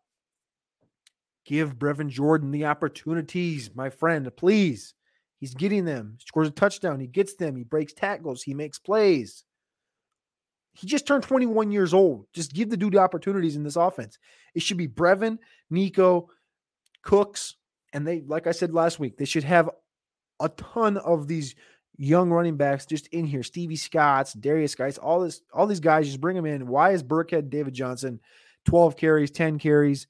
Give 1.47 1.79
Brevin 1.79 2.09
Jordan 2.11 2.51
the 2.51 2.67
opportunities, 2.67 3.75
my 3.75 3.89
friend, 3.89 4.31
please. 4.37 4.93
He's 5.45 5.53
getting 5.53 5.85
them. 5.85 6.15
He 6.19 6.25
scores 6.27 6.49
a 6.49 6.51
touchdown. 6.51 7.01
He 7.01 7.07
gets 7.07 7.35
them. 7.35 7.55
He 7.55 7.65
breaks 7.65 7.93
tackles. 7.93 8.43
He 8.43 8.55
makes 8.55 8.79
plays. 8.79 9.45
He 10.73 10.87
just 10.87 11.07
turned 11.07 11.23
21 11.23 11.71
years 11.71 11.93
old. 11.93 12.25
Just 12.33 12.55
give 12.55 12.71
the 12.71 12.79
dude 12.79 12.97
opportunities 12.97 13.55
in 13.55 13.63
this 13.63 13.77
offense. 13.77 14.19
It 14.55 14.63
should 14.63 14.79
be 14.79 14.89
Brevin, 14.89 15.37
Nico, 15.69 16.31
Cooks, 17.03 17.57
and 17.93 18.07
they, 18.07 18.23
like 18.23 18.47
I 18.47 18.53
said 18.53 18.73
last 18.73 18.99
week, 18.99 19.19
they 19.19 19.27
should 19.27 19.45
have 19.45 19.69
a 20.41 20.49
ton 20.49 20.97
of 20.97 21.29
these 21.29 21.57
young 21.99 22.31
running 22.31 22.57
backs 22.57 22.87
just 22.87 23.09
in 23.09 23.27
here. 23.27 23.43
Stevie 23.43 23.77
Scotts, 23.77 24.35
Derrius 24.35 24.75
Guice, 24.75 24.97
all 24.97 25.21
this, 25.21 25.43
all 25.53 25.67
these 25.67 25.79
guys, 25.79 26.07
just 26.07 26.23
bring 26.23 26.37
them 26.37 26.47
in. 26.47 26.69
Why 26.69 26.93
is 26.93 27.03
Burkhead 27.03 27.51
David 27.51 27.75
Johnson 27.75 28.19
12 28.65 28.97
carries, 28.97 29.31
10 29.31 29.59
carries, 29.59 30.07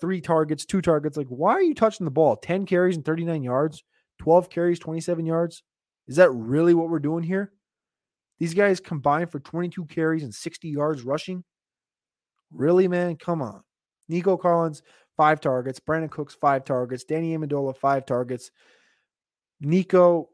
three 0.00 0.20
targets, 0.20 0.64
two 0.64 0.80
targets? 0.80 1.16
Like, 1.16 1.26
why 1.26 1.54
are 1.54 1.62
you 1.62 1.74
touching 1.74 2.04
the 2.04 2.12
ball? 2.12 2.36
10 2.36 2.66
carries 2.66 2.94
and 2.94 3.04
39 3.04 3.42
yards, 3.42 3.82
12 4.18 4.50
carries, 4.50 4.78
27 4.78 5.26
yards. 5.26 5.62
Is 6.06 6.16
that 6.16 6.30
really 6.30 6.74
what 6.74 6.88
we're 6.88 6.98
doing 6.98 7.22
here? 7.22 7.52
These 8.38 8.54
guys 8.54 8.80
combined 8.80 9.30
for 9.30 9.40
22 9.40 9.86
carries 9.86 10.22
and 10.22 10.34
60 10.34 10.68
yards 10.68 11.02
rushing. 11.02 11.42
Really, 12.52 12.86
man? 12.86 13.16
Come 13.16 13.42
on. 13.42 13.62
Nico 14.08 14.36
Collins, 14.36 14.82
five 15.16 15.40
targets. 15.40 15.80
Brandin 15.80 16.10
Cooks, 16.10 16.34
five 16.34 16.64
targets. 16.64 17.04
Danny 17.04 17.36
Amendola, 17.36 17.76
five 17.76 18.06
targets. 18.06 18.50
Nico 19.60 20.28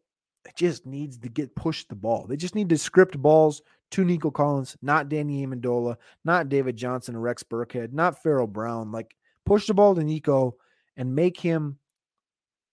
just 0.56 0.84
needs 0.84 1.18
to 1.18 1.28
get 1.28 1.54
pushed 1.54 1.88
the 1.88 1.94
ball. 1.94 2.26
They 2.26 2.36
just 2.36 2.54
need 2.54 2.68
to 2.70 2.78
script 2.78 3.16
balls 3.16 3.62
to 3.92 4.04
Nico 4.04 4.30
Collins, 4.30 4.76
not 4.82 5.08
Danny 5.08 5.46
Amendola, 5.46 5.96
not 6.24 6.48
David 6.48 6.76
Johnson 6.76 7.14
or 7.14 7.20
Rex 7.20 7.42
Burkhead, 7.42 7.92
not 7.92 8.22
Pharaoh 8.22 8.46
Brown. 8.46 8.90
Like 8.90 9.14
push 9.46 9.66
the 9.66 9.74
ball 9.74 9.94
to 9.94 10.02
Nico 10.02 10.56
and 10.96 11.14
make 11.14 11.38
him 11.38 11.78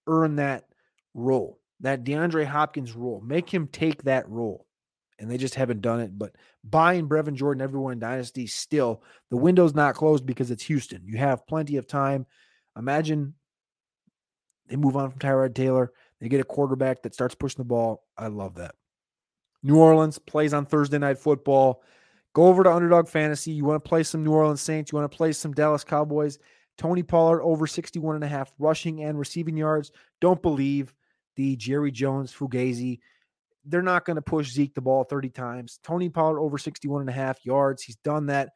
earn 0.08 0.38
that 0.38 0.65
role, 1.13 1.60
that 1.82 2.04
DeAndre 2.04 2.45
Hopkins 2.45 2.93
role. 2.93 3.22
Make 3.22 3.50
him 3.50 3.67
take 3.67 4.04
that 4.04 4.30
role. 4.30 4.65
And 5.19 5.30
they 5.30 5.38
just 5.38 5.56
haven't 5.56 5.82
done 5.82 6.00
it. 6.00 6.17
But 6.17 6.34
buying 6.63 7.10
Brevin 7.10 7.34
Jordan, 7.34 7.62
everyone 7.62 7.91
in 7.91 8.00
Dynasty, 8.00 8.48
still, 8.48 9.04
the 9.30 9.36
window's 9.36 9.74
not 9.74 9.95
closed 9.95 10.26
because 10.26 10.50
it's 10.50 10.63
Houston. 10.63 11.02
You 11.06 11.17
have 11.17 11.45
plenty 11.45 11.76
of 11.76 11.88
time. 11.88 12.26
Imagine 12.78 13.34
they 14.69 14.78
move 14.78 14.95
on 14.95 15.10
from 15.10 15.19
Tyrod 15.19 15.56
Taylor. 15.56 15.91
They 16.22 16.30
get 16.30 16.39
a 16.39 16.45
quarterback 16.45 17.02
that 17.04 17.13
starts 17.13 17.36
pushing 17.36 17.58
the 17.58 17.65
ball. 17.65 18.06
I 18.17 18.28
love 18.28 18.56
that. 18.56 18.76
New 19.62 19.78
Orleans 19.78 20.19
plays 20.19 20.54
on 20.54 20.65
Thursday 20.65 20.98
night 20.98 21.17
football. 21.17 21.84
Go 22.34 22.45
over 22.45 22.63
to 22.63 22.72
Underdog 22.72 23.08
Fantasy. 23.08 23.52
You 23.52 23.65
want 23.65 23.84
to 23.84 23.88
play 23.88 24.04
some 24.04 24.24
New 24.24 24.32
Orleans 24.32 24.62
Saints. 24.62 24.91
You 24.91 24.98
want 24.98 25.12
to 25.12 25.17
play 25.17 25.34
some 25.34 25.54
Dallas 25.54 25.84
Cowboys. 25.84 26.39
Tony 26.78 27.04
Pollard 27.04 27.41
over 27.41 27.67
61 27.67 28.15
and 28.15 28.24
a 28.24 28.28
half 28.28 28.54
rushing 28.58 29.04
and 29.04 29.19
receiving 29.19 29.58
yards. 29.58 29.91
Don't 30.22 30.41
believe 30.41 30.93
the 31.39 31.56
Jerry 31.56 31.89
Jones 31.89 32.34
Fugazi. 32.34 32.99
They're 33.63 33.82
not 33.82 34.04
going 34.04 34.15
to 34.15 34.21
push 34.21 34.52
Zeke 34.52 34.73
the 34.73 34.82
ball 34.82 35.06
30 35.06 35.30
times. 35.30 35.80
Tony 35.84 36.10
Pollard 36.10 36.39
over 36.39 36.58
61 36.58 36.99
and 36.99 37.10
a 37.10 37.13
half 37.13 37.45
yards. 37.45 37.82
He's 37.82 37.95
done 37.97 38.25
that 38.25 38.49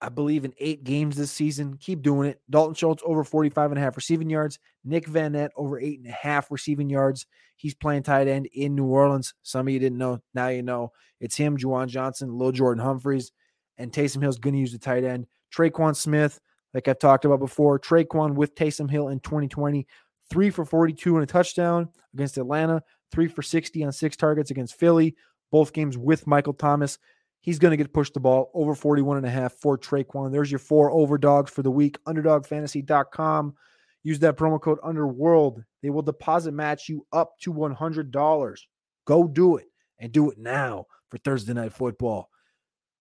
I 0.00 0.10
believe, 0.10 0.44
in 0.44 0.52
eight 0.58 0.84
games 0.84 1.16
this 1.16 1.32
season. 1.32 1.78
Keep 1.78 2.02
doing 2.02 2.28
it. 2.28 2.40
Dalton 2.50 2.74
Schultz 2.74 3.02
over 3.06 3.24
45 3.24 3.72
and 3.72 3.78
a 3.78 3.82
half 3.82 3.96
receiving 3.96 4.28
yards. 4.28 4.58
Nick 4.84 5.06
Vannett 5.06 5.48
over 5.56 5.80
eight 5.80 5.98
and 5.98 6.08
a 6.08 6.12
half 6.12 6.50
receiving 6.50 6.90
yards. 6.90 7.26
He's 7.56 7.74
playing 7.74 8.02
tight 8.02 8.28
end 8.28 8.46
in 8.52 8.74
New 8.74 8.84
Orleans. 8.84 9.32
Some 9.42 9.66
of 9.66 9.72
you 9.72 9.80
didn't 9.80 9.98
know. 9.98 10.20
Now 10.34 10.48
you 10.48 10.62
know. 10.62 10.92
It's 11.20 11.36
him, 11.36 11.56
Juwan 11.56 11.88
Johnson, 11.88 12.36
Lil 12.36 12.52
Jordan 12.52 12.84
Humphreys, 12.84 13.32
and 13.78 13.90
Taysom 13.90 14.20
Hill's 14.20 14.38
going 14.38 14.52
to 14.52 14.60
use 14.60 14.72
the 14.72 14.78
tight 14.78 15.04
end. 15.04 15.26
Tre'Quan 15.56 15.96
Smith, 15.96 16.38
like 16.74 16.86
I've 16.86 16.98
talked 16.98 17.24
about 17.24 17.40
before. 17.40 17.80
Tre'Quan 17.80 18.34
with 18.34 18.54
Taysom 18.54 18.90
Hill 18.90 19.08
in 19.08 19.20
2020, 19.20 19.86
three 20.30 20.50
for 20.50 20.64
42 20.64 21.16
and 21.16 21.22
a 21.22 21.26
touchdown 21.26 21.88
against 22.14 22.38
Atlanta, 22.38 22.82
three 23.12 23.28
for 23.28 23.42
60 23.42 23.84
on 23.84 23.92
six 23.92 24.16
targets 24.16 24.50
against 24.50 24.78
Philly. 24.78 25.16
Both 25.50 25.72
games 25.72 25.96
with 25.96 26.26
Michael 26.26 26.54
Thomas. 26.54 26.98
He's 27.40 27.58
going 27.58 27.70
to 27.70 27.76
get 27.76 27.92
pushed 27.92 28.14
the 28.14 28.20
ball 28.20 28.50
over 28.54 28.74
41 28.74 29.18
and 29.18 29.26
a 29.26 29.30
half 29.30 29.52
for 29.52 29.76
Tre'Quan. 29.76 30.32
There's 30.32 30.50
your 30.50 30.58
four 30.58 30.90
overdogs 30.90 31.50
for 31.50 31.62
the 31.62 31.70
week. 31.70 31.98
Underdogfantasy.com. 32.06 33.54
Use 34.02 34.18
that 34.20 34.36
promo 34.36 34.60
code 34.60 34.78
Underworld. 34.82 35.62
They 35.82 35.90
will 35.90 36.02
deposit 36.02 36.52
match 36.52 36.88
you 36.88 37.06
up 37.12 37.38
to 37.40 37.52
$100. 37.52 38.60
Go 39.06 39.28
do 39.28 39.56
it 39.56 39.66
and 39.98 40.10
do 40.10 40.30
it 40.30 40.38
now 40.38 40.86
for 41.10 41.18
Thursday 41.18 41.52
night 41.52 41.72
football. 41.72 42.30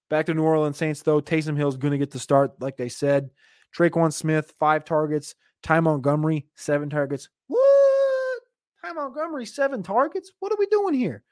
Back 0.09 0.25
to 0.27 0.33
New 0.33 0.43
Orleans 0.43 0.77
Saints, 0.77 1.01
though. 1.01 1.21
Taysom 1.21 1.57
Hill 1.57 1.69
is 1.69 1.77
going 1.77 1.93
to 1.93 1.97
get 1.97 2.11
the 2.11 2.19
start, 2.19 2.61
like 2.61 2.77
they 2.77 2.89
said. 2.89 3.29
Tre'Quan 3.75 4.13
Smith, 4.13 4.53
five 4.59 4.85
targets. 4.85 5.35
Ty 5.63 5.79
Montgomery, 5.79 6.45
seven 6.55 6.89
targets. 6.89 7.29
What? 7.47 8.41
Ty 8.83 8.91
Montgomery, 8.93 9.45
seven 9.45 9.81
targets? 9.81 10.31
What 10.39 10.51
are 10.51 10.57
we 10.59 10.67
doing 10.67 10.93
here? 10.93 11.23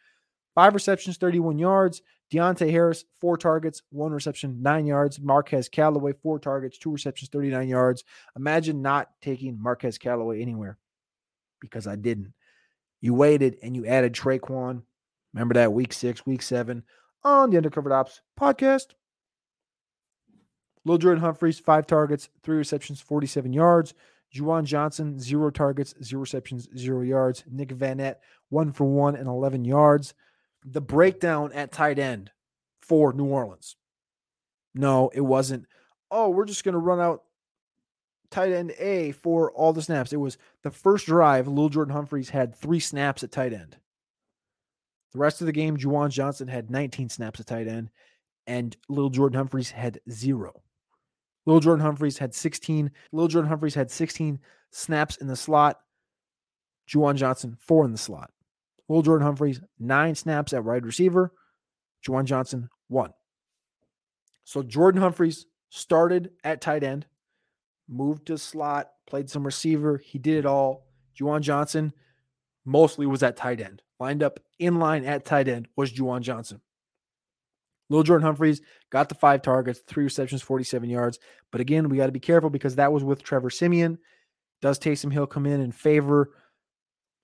Five 0.56 0.74
receptions, 0.74 1.18
31 1.18 1.60
yards. 1.60 2.02
Deonte 2.32 2.70
Harris, 2.72 3.04
four 3.20 3.36
targets, 3.36 3.82
one 3.90 4.14
reception, 4.14 4.62
nine 4.62 4.86
yards. 4.86 5.20
Marquez 5.20 5.68
Callaway, 5.68 6.14
four 6.24 6.40
targets, 6.40 6.78
two 6.78 6.92
receptions, 6.92 7.30
39 7.30 7.68
yards. 7.68 8.06
Imagine 8.38 8.82
not 8.82 9.10
taking 9.22 9.62
Marquez 9.62 9.98
Callaway 9.98 10.42
anywhere 10.42 10.78
because 11.60 11.88
I 11.88 11.98
didn't. 11.98 12.34
You 13.02 13.14
waited 13.14 13.58
and 13.62 13.76
you 13.76 13.86
added 13.86 14.14
Tre'Quan. 14.14 14.84
Remember 15.34 15.56
that 15.56 15.74
week 15.74 15.92
six, 15.92 16.26
week 16.26 16.42
seven 16.42 16.84
on 17.24 17.50
the 17.50 17.58
Undercovered 17.62 17.92
Ops 17.92 18.22
podcast. 18.40 18.88
Lil 20.86 20.98
Jordan 20.98 21.22
Humphreys, 21.22 21.60
five 21.60 21.86
targets, 21.86 22.30
three 22.44 22.58
receptions, 22.58 23.02
47 23.02 23.54
yards. 23.54 23.94
Juwan 24.34 24.64
Johnson, 24.64 25.20
zero 25.20 25.50
targets, 25.50 25.94
zero 26.04 26.22
receptions, 26.22 26.70
zero 26.78 27.02
yards. 27.02 27.44
Nick 27.50 27.70
Vannett, 27.70 28.16
one 28.50 28.72
for 28.72 28.86
one 28.86 29.16
and 29.16 29.28
11 29.28 29.66
yards 29.66 30.14
the 30.66 30.82
breakdown 30.82 31.52
at 31.54 31.72
tight 31.72 32.00
end 32.00 32.32
for 32.82 33.14
New 33.14 33.26
Orleans. 33.26 33.76
No, 34.74 35.10
it 35.14 35.22
wasn't. 35.22 35.66
Oh, 36.10 36.30
we're 36.30 36.46
just 36.46 36.64
going 36.64 36.74
to 36.74 36.80
run 36.80 37.00
out 37.00 37.24
tight 38.30 38.52
end 38.52 38.72
A 38.80 39.12
for 39.12 39.52
all 39.52 39.74
the 39.74 39.82
snaps. 39.82 40.14
It 40.14 40.18
was 40.18 40.38
the 40.64 40.72
first 40.72 41.08
drive. 41.08 41.48
Lil 41.48 41.70
Jordan 41.70 41.94
Humphreys 41.94 42.30
had 42.30 42.56
three 42.56 42.80
snaps 42.80 43.24
at 43.24 43.32
tight 43.32 43.54
end. 43.54 43.78
The 45.14 45.20
rest 45.20 45.42
of 45.42 45.48
the 45.48 45.54
game, 45.54 45.78
Juwan 45.78 46.10
Johnson 46.10 46.48
had 46.48 46.72
19 46.72 47.10
snaps 47.10 47.40
at 47.42 47.48
tight 47.48 47.68
end, 47.68 47.90
and 48.48 48.78
Lil 48.88 49.10
Jordan 49.10 49.38
Humphreys 49.38 49.72
had 49.72 50.00
zero. 50.10 50.61
Lil 51.46 51.60
Jordan 51.60 51.84
Humphreys 51.84 52.18
had 52.18 52.34
16. 52.34 52.92
Lil 53.12 53.28
Jordan 53.28 53.50
Humphreys 53.50 53.76
had 53.76 53.90
16 53.90 54.40
snaps 54.72 55.18
in 55.18 55.28
the 55.28 55.36
slot. 55.36 55.80
Juwan 56.88 57.16
Johnson, 57.16 57.58
four 57.60 57.86
in 57.86 57.92
the 57.92 57.98
slot. 57.98 58.32
Will 58.88 59.02
Jordan 59.02 59.26
Humphreys, 59.26 59.62
nine 59.80 60.16
snaps 60.16 60.52
at 60.54 60.64
wide 60.64 60.86
receiver. 60.86 61.32
Juwan 62.06 62.26
Johnson, 62.26 62.70
one. 62.90 63.14
So 64.44 64.62
Jordan 64.62 65.02
Humphreys 65.02 65.46
started 65.70 66.32
at 66.44 66.60
tight 66.60 66.84
end, 66.84 67.06
moved 67.88 68.28
to 68.28 68.38
slot, 68.38 68.92
played 69.08 69.30
some 69.30 69.46
receiver. 69.46 69.98
He 69.98 70.20
did 70.20 70.40
it 70.40 70.46
all. 70.46 70.88
Juwan 71.18 71.42
Johnson 71.42 71.94
mostly 72.66 73.06
was 73.06 73.24
at 73.24 73.38
tight 73.38 73.62
end. 73.62 73.82
Lined 74.00 74.24
up 74.24 74.40
in 74.60 74.80
line 74.80 75.06
at 75.06 75.24
tight 75.24 75.48
end 75.48 75.68
was 75.78 75.94
Juwan 75.94 76.22
Johnson. 76.22 76.60
Lil 77.92 78.04
Jordan 78.04 78.26
Humphreys 78.26 78.62
got 78.90 79.10
the 79.10 79.16
five 79.16 79.42
targets, 79.42 79.82
three 79.86 80.06
receptions, 80.06 80.42
47 80.42 80.90
yards. 80.90 81.20
But 81.52 81.60
again, 81.60 81.90
we 81.90 81.98
got 81.98 82.06
to 82.06 82.14
be 82.14 82.22
careful 82.22 82.50
because 82.50 82.78
that 82.78 82.94
was 82.94 83.04
with 83.04 83.22
Trevor 83.22 83.50
Siemian. 83.50 84.00
Does 84.62 84.80
Taysom 84.80 85.12
Hill 85.12 85.28
come 85.28 85.46
in 85.46 85.60
and 85.60 85.76
favor 85.76 86.32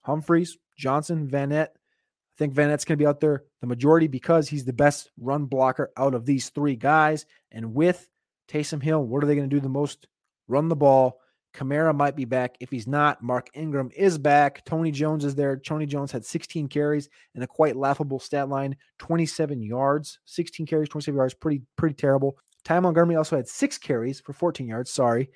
Humphreys? 0.01 0.57
Johnson, 0.77 1.29
Vannett. 1.29 1.69
I 1.69 2.37
think 2.37 2.53
Vannett's 2.53 2.83
going 2.83 2.97
to 2.97 3.01
be 3.01 3.07
out 3.07 3.21
there 3.21 3.43
the 3.61 3.67
majority 3.67 4.07
because 4.07 4.49
he's 4.49 4.65
the 4.65 4.73
best 4.73 5.09
run 5.17 5.45
blocker 5.45 5.91
out 5.95 6.13
of 6.13 6.25
these 6.25 6.49
three 6.49 6.75
guys. 6.75 7.25
And 7.49 7.73
with 7.73 8.07
Taysom 8.49 8.83
Hill, 8.83 9.03
what 9.03 9.23
are 9.23 9.27
they 9.27 9.35
going 9.35 9.49
to 9.49 9.55
do 9.55 9.61
the 9.61 9.69
most? 9.69 10.07
Run 10.49 10.67
the 10.67 10.75
ball. 10.75 11.19
Kamara 11.53 11.95
might 11.95 12.15
be 12.15 12.25
back. 12.25 12.55
If 12.59 12.69
he's 12.69 12.87
not, 12.87 13.23
Mark 13.23 13.49
Ingram 13.53 13.89
is 13.95 14.17
back. 14.17 14.63
Tony 14.65 14.91
Jones 14.91 15.25
is 15.25 15.35
there. 15.35 15.57
Tony 15.57 15.85
Jones 15.85 16.11
had 16.11 16.25
16 16.25 16.67
carries 16.67 17.09
and 17.35 17.43
a 17.43 17.47
quite 17.47 17.75
laughable 17.75 18.19
stat 18.19 18.49
line 18.49 18.75
27 18.99 19.61
yards. 19.61 20.19
16 20.25 20.65
carries, 20.65 20.89
27 20.89 21.17
yards. 21.17 21.33
Pretty, 21.33 21.61
pretty 21.75 21.95
terrible. 21.95 22.37
Ty 22.63 22.79
Montgomery 22.81 23.15
also 23.15 23.37
had 23.37 23.47
six 23.47 23.77
carries 23.77 24.19
for 24.19 24.33
14 24.33 24.67
yards. 24.67 24.91
Sorry. 24.91 25.29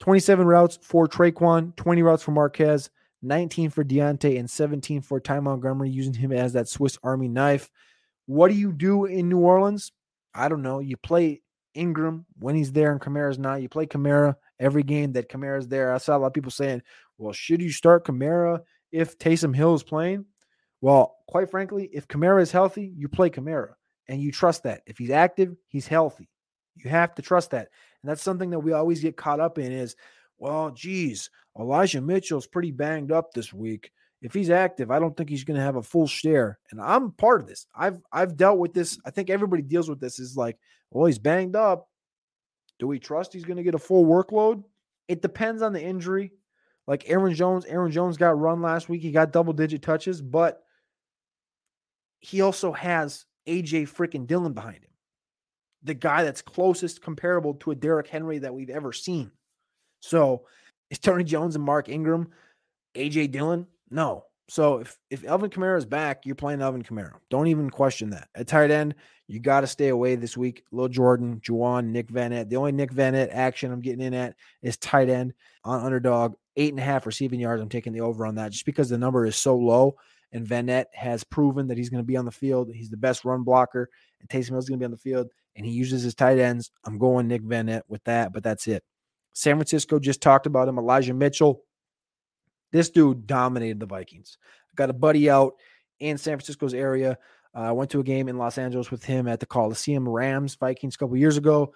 27 0.00 0.46
routes 0.46 0.78
for 0.82 1.08
Tre'Quan, 1.08 1.74
20 1.76 2.02
routes 2.02 2.22
for 2.22 2.32
Marquez. 2.32 2.90
19 3.22 3.70
for 3.70 3.82
Deonte, 3.82 4.38
and 4.38 4.48
17 4.48 5.00
for 5.00 5.18
Ty 5.18 5.40
Montgomery, 5.40 5.90
using 5.90 6.14
him 6.14 6.32
as 6.32 6.52
that 6.52 6.68
Swiss 6.68 6.98
Army 7.02 7.28
knife. 7.28 7.70
What 8.26 8.48
do 8.48 8.54
you 8.54 8.72
do 8.72 9.06
in 9.06 9.28
New 9.28 9.38
Orleans? 9.38 9.90
I 10.34 10.48
don't 10.48 10.62
know. 10.62 10.80
You 10.80 10.96
play 10.96 11.42
Ingram 11.74 12.26
when 12.38 12.54
he's 12.54 12.72
there 12.72 12.92
and 12.92 13.00
Kamara's 13.00 13.38
not. 13.38 13.62
You 13.62 13.68
play 13.68 13.86
Kamara 13.86 14.34
every 14.58 14.82
game 14.82 15.12
that 15.12 15.30
Kamara's 15.30 15.68
there. 15.68 15.92
I 15.92 15.98
saw 15.98 16.16
a 16.16 16.18
lot 16.18 16.28
of 16.28 16.34
people 16.34 16.50
saying, 16.50 16.82
well, 17.18 17.32
should 17.32 17.62
you 17.62 17.70
start 17.70 18.06
Kamara 18.06 18.60
if 18.92 19.18
Taysom 19.18 19.54
Hill 19.54 19.74
is 19.74 19.82
playing? 19.82 20.24
Well, 20.80 21.16
quite 21.26 21.50
frankly, 21.50 21.88
if 21.92 22.08
Kamara 22.08 22.42
is 22.42 22.52
healthy, 22.52 22.92
you 22.96 23.08
play 23.08 23.30
Kamara 23.30 23.74
and 24.08 24.20
you 24.20 24.32
trust 24.32 24.64
that. 24.64 24.82
If 24.86 24.98
he's 24.98 25.10
active, 25.10 25.56
he's 25.68 25.86
healthy. 25.86 26.28
You 26.74 26.90
have 26.90 27.14
to 27.14 27.22
trust 27.22 27.52
that. 27.52 27.68
And 28.02 28.10
that's 28.10 28.22
something 28.22 28.50
that 28.50 28.60
we 28.60 28.72
always 28.72 29.00
get 29.00 29.16
caught 29.16 29.40
up 29.40 29.58
in 29.58 29.72
is, 29.72 29.96
well, 30.38 30.70
geez, 30.70 31.30
Elijah 31.58 32.00
Mitchell's 32.00 32.46
pretty 32.46 32.70
banged 32.70 33.10
up 33.10 33.32
this 33.32 33.52
week. 33.52 33.90
If 34.22 34.34
he's 34.34 34.50
active, 34.50 34.90
I 34.90 34.98
don't 34.98 35.16
think 35.16 35.30
he's 35.30 35.44
going 35.44 35.58
to 35.58 35.64
have 35.64 35.76
a 35.76 35.82
full 35.82 36.06
share. 36.06 36.58
And 36.70 36.80
I'm 36.80 37.12
part 37.12 37.40
of 37.40 37.46
this. 37.46 37.66
I've 37.74 38.00
I've 38.12 38.36
dealt 38.36 38.58
with 38.58 38.74
this. 38.74 38.98
I 39.04 39.10
think 39.10 39.30
everybody 39.30 39.62
deals 39.62 39.88
with 39.88 40.00
this. 40.00 40.18
Is 40.18 40.36
like, 40.36 40.58
well, 40.90 41.06
he's 41.06 41.18
banged 41.18 41.56
up. 41.56 41.88
Do 42.78 42.86
we 42.86 42.98
trust 42.98 43.32
he's 43.32 43.44
going 43.44 43.56
to 43.56 43.62
get 43.62 43.74
a 43.74 43.78
full 43.78 44.04
workload? 44.04 44.64
It 45.08 45.22
depends 45.22 45.62
on 45.62 45.72
the 45.72 45.82
injury. 45.82 46.32
Like 46.86 47.04
Aaron 47.08 47.34
Jones, 47.34 47.64
Aaron 47.64 47.90
Jones 47.90 48.16
got 48.16 48.38
run 48.38 48.62
last 48.62 48.88
week. 48.88 49.02
He 49.02 49.10
got 49.10 49.32
double 49.32 49.52
digit 49.52 49.82
touches, 49.82 50.22
but 50.22 50.62
he 52.20 52.40
also 52.40 52.72
has 52.72 53.24
AJ 53.46 53.88
freaking 53.88 54.26
Dillon 54.26 54.52
behind 54.52 54.76
him. 54.76 54.90
The 55.82 55.94
guy 55.94 56.24
that's 56.24 56.42
closest 56.42 57.02
comparable 57.02 57.54
to 57.54 57.70
a 57.70 57.74
Derrick 57.74 58.08
Henry 58.08 58.38
that 58.38 58.54
we've 58.54 58.70
ever 58.70 58.92
seen. 58.92 59.30
So 60.00 60.46
is 60.90 60.98
Tony 60.98 61.24
Jones 61.24 61.56
and 61.56 61.64
Mark 61.64 61.88
Ingram 61.88 62.28
AJ 62.94 63.32
Dillon? 63.32 63.66
No. 63.90 64.24
So 64.48 64.78
if 64.78 64.96
if 65.10 65.24
Alvin 65.24 65.50
Kamara 65.50 65.76
is 65.76 65.86
back, 65.86 66.24
you're 66.24 66.36
playing 66.36 66.62
Alvin 66.62 66.82
Kamara. 66.82 67.14
Don't 67.30 67.48
even 67.48 67.68
question 67.68 68.10
that. 68.10 68.28
At 68.34 68.46
tight 68.46 68.70
end, 68.70 68.94
you 69.26 69.40
got 69.40 69.62
to 69.62 69.66
stay 69.66 69.88
away 69.88 70.14
this 70.14 70.36
week. 70.36 70.62
Lil 70.70 70.88
Jordan, 70.88 71.40
Juwan, 71.40 71.86
Nick 71.86 72.08
Vannett. 72.08 72.48
The 72.48 72.56
only 72.56 72.72
Nick 72.72 72.92
Vannett 72.92 73.28
action 73.32 73.72
I'm 73.72 73.80
getting 73.80 74.04
in 74.04 74.14
at 74.14 74.36
is 74.62 74.76
tight 74.76 75.08
end 75.08 75.34
on 75.64 75.84
underdog. 75.84 76.34
Eight 76.56 76.72
and 76.72 76.80
a 76.80 76.84
half 76.84 77.06
receiving 77.06 77.40
yards. 77.40 77.60
I'm 77.60 77.68
taking 77.68 77.92
the 77.92 78.00
over 78.00 78.24
on 78.24 78.36
that 78.36 78.52
just 78.52 78.66
because 78.66 78.88
the 78.88 78.98
number 78.98 79.26
is 79.26 79.36
so 79.36 79.56
low. 79.56 79.96
And 80.32 80.46
Vannett 80.46 80.86
has 80.92 81.24
proven 81.24 81.66
that 81.68 81.76
he's 81.76 81.90
going 81.90 82.02
to 82.02 82.06
be 82.06 82.16
on 82.16 82.24
the 82.24 82.30
field. 82.30 82.70
He's 82.72 82.90
the 82.90 82.96
best 82.96 83.24
run 83.24 83.42
blocker. 83.42 83.90
And 84.20 84.28
Taysom 84.28 84.50
Hill's 84.50 84.68
going 84.68 84.78
to 84.78 84.82
be 84.82 84.86
on 84.86 84.90
the 84.90 84.96
field. 84.96 85.28
And 85.56 85.66
he 85.66 85.72
uses 85.72 86.02
his 86.02 86.14
tight 86.14 86.38
ends. 86.38 86.70
I'm 86.84 86.98
going 86.98 87.28
Nick 87.28 87.42
Vannett 87.42 87.82
with 87.88 88.04
that, 88.04 88.32
but 88.32 88.42
that's 88.42 88.66
it. 88.68 88.82
San 89.32 89.56
Francisco 89.56 89.98
just 89.98 90.22
talked 90.22 90.46
about 90.46 90.68
him. 90.68 90.78
Elijah 90.78 91.14
Mitchell. 91.14 91.62
This 92.72 92.90
dude 92.90 93.26
dominated 93.26 93.80
the 93.80 93.86
Vikings. 93.86 94.38
Got 94.74 94.90
a 94.90 94.94
buddy 94.94 95.30
out 95.30 95.54
in 96.00 96.18
San 96.18 96.36
Francisco's 96.36 96.74
area. 96.74 97.18
Uh, 97.54 97.60
I 97.60 97.72
went 97.72 97.90
to 97.92 98.00
a 98.00 98.04
game 98.04 98.28
in 98.28 98.36
Los 98.36 98.58
Angeles 98.58 98.90
with 98.90 99.04
him 99.04 99.26
at 99.26 99.40
the 99.40 99.46
Coliseum 99.46 100.08
Rams 100.08 100.56
Vikings 100.56 100.94
a 100.94 100.98
couple 100.98 101.16
years 101.16 101.36
ago. 101.36 101.72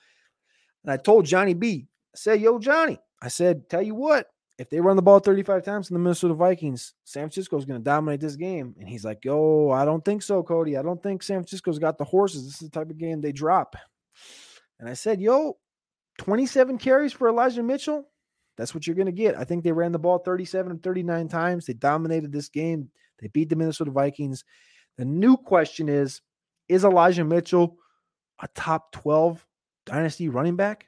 And 0.84 0.92
I 0.92 0.96
told 0.96 1.24
Johnny 1.24 1.54
B, 1.54 1.88
I 2.14 2.16
said, 2.16 2.40
Yo, 2.40 2.58
Johnny, 2.58 2.98
I 3.22 3.28
said, 3.28 3.68
tell 3.68 3.82
you 3.82 3.94
what, 3.94 4.26
if 4.58 4.68
they 4.68 4.80
run 4.80 4.96
the 4.96 5.02
ball 5.02 5.20
35 5.20 5.64
times 5.64 5.88
in 5.88 5.94
the 5.94 6.00
Minnesota 6.00 6.34
Vikings, 6.34 6.92
San 7.04 7.22
Francisco's 7.22 7.64
going 7.64 7.80
to 7.80 7.84
dominate 7.84 8.20
this 8.20 8.36
game. 8.36 8.74
And 8.78 8.88
he's 8.88 9.04
like, 9.04 9.24
Yo, 9.24 9.70
I 9.70 9.86
don't 9.86 10.04
think 10.04 10.22
so, 10.22 10.42
Cody. 10.42 10.76
I 10.76 10.82
don't 10.82 11.02
think 11.02 11.22
San 11.22 11.38
Francisco's 11.38 11.78
got 11.78 11.96
the 11.96 12.04
horses. 12.04 12.44
This 12.44 12.54
is 12.54 12.68
the 12.68 12.78
type 12.78 12.90
of 12.90 12.98
game 12.98 13.20
they 13.20 13.32
drop. 13.32 13.76
And 14.78 14.88
I 14.88 14.94
said, 14.94 15.20
Yo, 15.20 15.56
27 16.18 16.76
carries 16.76 17.14
for 17.14 17.28
Elijah 17.28 17.62
Mitchell. 17.62 18.06
That's 18.56 18.74
what 18.74 18.86
you're 18.86 18.96
going 18.96 19.06
to 19.06 19.12
get. 19.12 19.36
I 19.36 19.44
think 19.44 19.64
they 19.64 19.72
ran 19.72 19.92
the 19.92 19.98
ball 19.98 20.18
37 20.18 20.70
and 20.70 20.82
39 20.82 21.28
times. 21.28 21.66
They 21.66 21.72
dominated 21.72 22.32
this 22.32 22.48
game. 22.48 22.90
They 23.20 23.28
beat 23.28 23.48
the 23.48 23.56
Minnesota 23.56 23.90
Vikings. 23.90 24.44
The 24.98 25.04
new 25.04 25.36
question 25.36 25.88
is 25.88 26.20
Is 26.68 26.84
Elijah 26.84 27.24
Mitchell 27.24 27.76
a 28.40 28.48
top 28.48 28.92
12 28.92 29.46
dynasty 29.86 30.28
running 30.28 30.56
back? 30.56 30.86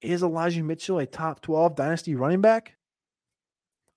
Is 0.00 0.22
Elijah 0.22 0.62
Mitchell 0.62 0.98
a 0.98 1.06
top 1.06 1.40
12 1.40 1.76
dynasty 1.76 2.14
running 2.14 2.40
back? 2.40 2.74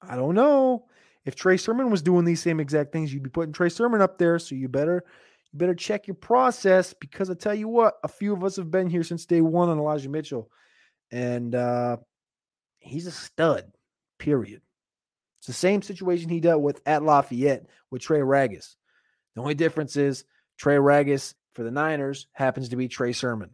I 0.02 0.16
don't 0.16 0.36
know. 0.36 0.86
If 1.26 1.36
Trey 1.36 1.58
Sermon 1.58 1.90
was 1.90 2.02
doing 2.02 2.24
these 2.24 2.42
same 2.42 2.60
exact 2.60 2.94
things, 2.94 3.14
you'd 3.14 3.24
be 3.24 3.30
putting 3.30 3.52
Trey 3.52 3.70
Sermon 3.70 4.02
up 4.02 4.18
there. 4.18 4.40
So 4.40 4.56
you 4.56 4.70
better 4.70 5.04
you 5.52 5.60
better 5.60 5.76
check 5.76 6.08
your 6.08 6.16
process 6.16 6.94
because 6.94 7.30
I 7.30 7.34
tell 7.34 7.54
you 7.54 7.68
what, 7.68 7.96
a 8.04 8.08
few 8.08 8.34
of 8.34 8.44
us 8.44 8.56
have 8.56 8.72
been 8.72 8.90
here 8.90 9.04
since 9.04 9.26
day 9.26 9.42
one 9.42 9.70
on 9.70 9.78
Elijah 9.78 10.10
Mitchell. 10.10 10.50
And 11.12 11.56
uh 11.56 11.98
he's 12.88 13.08
a 13.08 13.12
stud, 13.12 13.72
period. 14.20 14.62
It's 15.40 15.48
the 15.48 15.54
same 15.54 15.82
situation 15.82 16.30
he 16.30 16.40
dealt 16.40 16.62
with 16.62 16.82
at 16.86 17.04
Lafayette 17.04 17.68
with 17.92 18.02
Trey 18.02 18.20
Ragas. 18.20 18.76
The 19.36 19.42
only 19.42 19.54
difference 19.54 19.96
is 19.96 20.26
Trey 20.58 20.76
Ragas 20.76 21.36
for 21.54 21.64
the 21.64 21.72
Niners 21.72 22.28
happens 22.34 22.70
to 22.70 22.76
be 22.76 22.88
Trey 22.88 23.14
Sermon. 23.14 23.52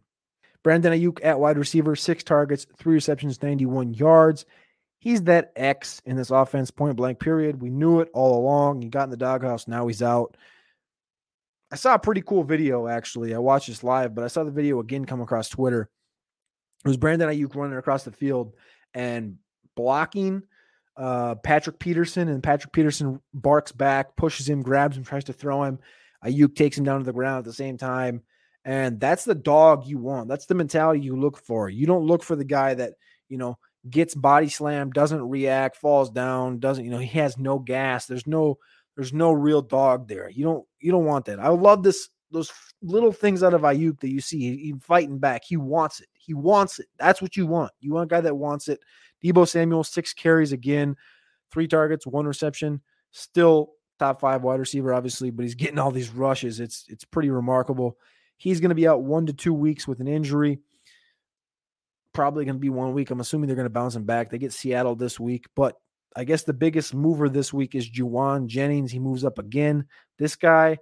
Brandon 0.62 0.92
Aiyuk 0.92 1.20
at 1.22 1.38
wide 1.38 1.58
receiver, 1.58 1.94
six 1.94 2.24
targets, 2.24 2.66
three 2.78 2.94
receptions, 2.94 3.42
91 3.42 3.94
yards. 3.94 4.46
He's 4.98 5.22
that 5.24 5.52
X 5.56 6.00
in 6.06 6.16
this 6.16 6.30
offense, 6.30 6.70
point 6.70 6.96
blank, 6.96 7.20
period. 7.20 7.60
We 7.60 7.68
knew 7.68 8.00
it 8.00 8.08
all 8.14 8.38
along. 8.38 8.80
He 8.80 8.88
got 8.88 9.04
in 9.04 9.10
the 9.10 9.18
doghouse. 9.18 9.68
Now 9.68 9.86
he's 9.86 10.02
out. 10.02 10.38
I 11.70 11.76
saw 11.76 11.94
a 11.94 11.98
pretty 11.98 12.22
cool 12.22 12.44
video, 12.44 12.86
actually. 12.86 13.34
I 13.34 13.38
watched 13.38 13.66
this 13.68 13.84
live, 13.84 14.14
but 14.14 14.24
I 14.24 14.28
saw 14.28 14.44
the 14.44 14.50
video 14.50 14.80
again 14.80 15.04
come 15.04 15.20
across 15.20 15.50
Twitter. 15.50 15.90
It 16.84 16.88
was 16.88 16.96
Brandon 16.96 17.28
Aiyuk 17.28 17.54
running 17.54 17.76
across 17.76 18.04
the 18.04 18.12
field 18.12 18.54
and 18.94 19.36
blocking 19.74 20.42
uh, 20.96 21.34
Patrick 21.36 21.78
Peterson, 21.78 22.28
and 22.28 22.42
Patrick 22.42 22.72
Peterson 22.72 23.20
barks 23.32 23.72
back, 23.72 24.16
pushes 24.16 24.48
him, 24.48 24.62
grabs 24.62 24.96
him, 24.96 25.04
tries 25.04 25.24
to 25.24 25.32
throw 25.32 25.64
him. 25.64 25.78
Aiyuk 26.24 26.54
takes 26.54 26.78
him 26.78 26.84
down 26.84 27.00
to 27.00 27.04
the 27.04 27.12
ground 27.12 27.38
at 27.38 27.44
the 27.44 27.52
same 27.52 27.76
time. 27.76 28.22
And 28.64 28.98
that's 28.98 29.24
the 29.24 29.34
dog 29.34 29.86
you 29.86 29.98
want. 29.98 30.28
That's 30.28 30.46
the 30.46 30.54
mentality 30.54 31.00
you 31.00 31.16
look 31.16 31.38
for. 31.38 31.68
You 31.68 31.86
don't 31.86 32.06
look 32.06 32.22
for 32.22 32.34
the 32.34 32.44
guy 32.44 32.74
that, 32.74 32.94
you 33.28 33.36
know, 33.36 33.58
gets 33.90 34.14
body 34.14 34.48
slammed, 34.48 34.94
doesn't 34.94 35.28
react, 35.28 35.76
falls 35.76 36.10
down, 36.10 36.60
doesn't, 36.60 36.84
you 36.84 36.90
know, 36.90 36.98
he 36.98 37.18
has 37.18 37.36
no 37.36 37.58
gas. 37.58 38.06
There's 38.06 38.26
no, 38.26 38.56
there's 38.96 39.12
no 39.12 39.32
real 39.32 39.60
dog 39.60 40.08
there. 40.08 40.30
You 40.30 40.44
don't, 40.44 40.64
you 40.80 40.92
don't 40.92 41.04
want 41.04 41.26
that. 41.26 41.40
I 41.40 41.48
love 41.48 41.82
this, 41.82 42.08
those 42.30 42.50
little 42.80 43.12
things 43.12 43.42
out 43.42 43.52
of 43.52 43.62
Aiyuk 43.62 44.00
that 44.00 44.10
you 44.10 44.22
see. 44.22 44.38
He, 44.38 44.56
he 44.56 44.74
fighting 44.80 45.18
back. 45.18 45.42
He 45.44 45.58
wants 45.58 46.00
it. 46.00 46.08
He 46.24 46.34
wants 46.34 46.78
it. 46.78 46.86
That's 46.98 47.20
what 47.20 47.36
you 47.36 47.46
want. 47.46 47.72
You 47.80 47.92
want 47.92 48.10
a 48.10 48.14
guy 48.14 48.20
that 48.20 48.36
wants 48.36 48.68
it. 48.68 48.80
Deebo 49.22 49.48
Samuel, 49.48 49.84
six 49.84 50.12
carries 50.12 50.52
again, 50.52 50.96
three 51.50 51.68
targets, 51.68 52.06
one 52.06 52.26
reception. 52.26 52.80
Still 53.12 53.72
top 53.98 54.20
five 54.20 54.42
wide 54.42 54.60
receiver, 54.60 54.92
obviously, 54.92 55.30
but 55.30 55.44
he's 55.44 55.54
getting 55.54 55.78
all 55.78 55.90
these 55.90 56.10
rushes. 56.10 56.60
It's 56.60 56.84
it's 56.88 57.04
pretty 57.04 57.30
remarkable. 57.30 57.96
He's 58.36 58.60
going 58.60 58.70
to 58.70 58.74
be 58.74 58.88
out 58.88 59.02
one 59.02 59.26
to 59.26 59.32
two 59.32 59.54
weeks 59.54 59.86
with 59.86 60.00
an 60.00 60.08
injury. 60.08 60.58
Probably 62.12 62.44
going 62.44 62.56
to 62.56 62.60
be 62.60 62.70
one 62.70 62.92
week. 62.92 63.10
I'm 63.10 63.20
assuming 63.20 63.46
they're 63.46 63.56
going 63.56 63.66
to 63.66 63.70
bounce 63.70 63.94
him 63.94 64.04
back. 64.04 64.30
They 64.30 64.38
get 64.38 64.52
Seattle 64.52 64.96
this 64.96 65.18
week, 65.18 65.46
but 65.54 65.76
I 66.16 66.24
guess 66.24 66.44
the 66.44 66.52
biggest 66.52 66.94
mover 66.94 67.28
this 67.28 67.52
week 67.52 67.74
is 67.74 67.90
Jauan 67.90 68.46
Jennings. 68.46 68.92
He 68.92 68.98
moves 68.98 69.24
up 69.24 69.38
again. 69.38 69.86
This 70.18 70.36
guy, 70.36 70.78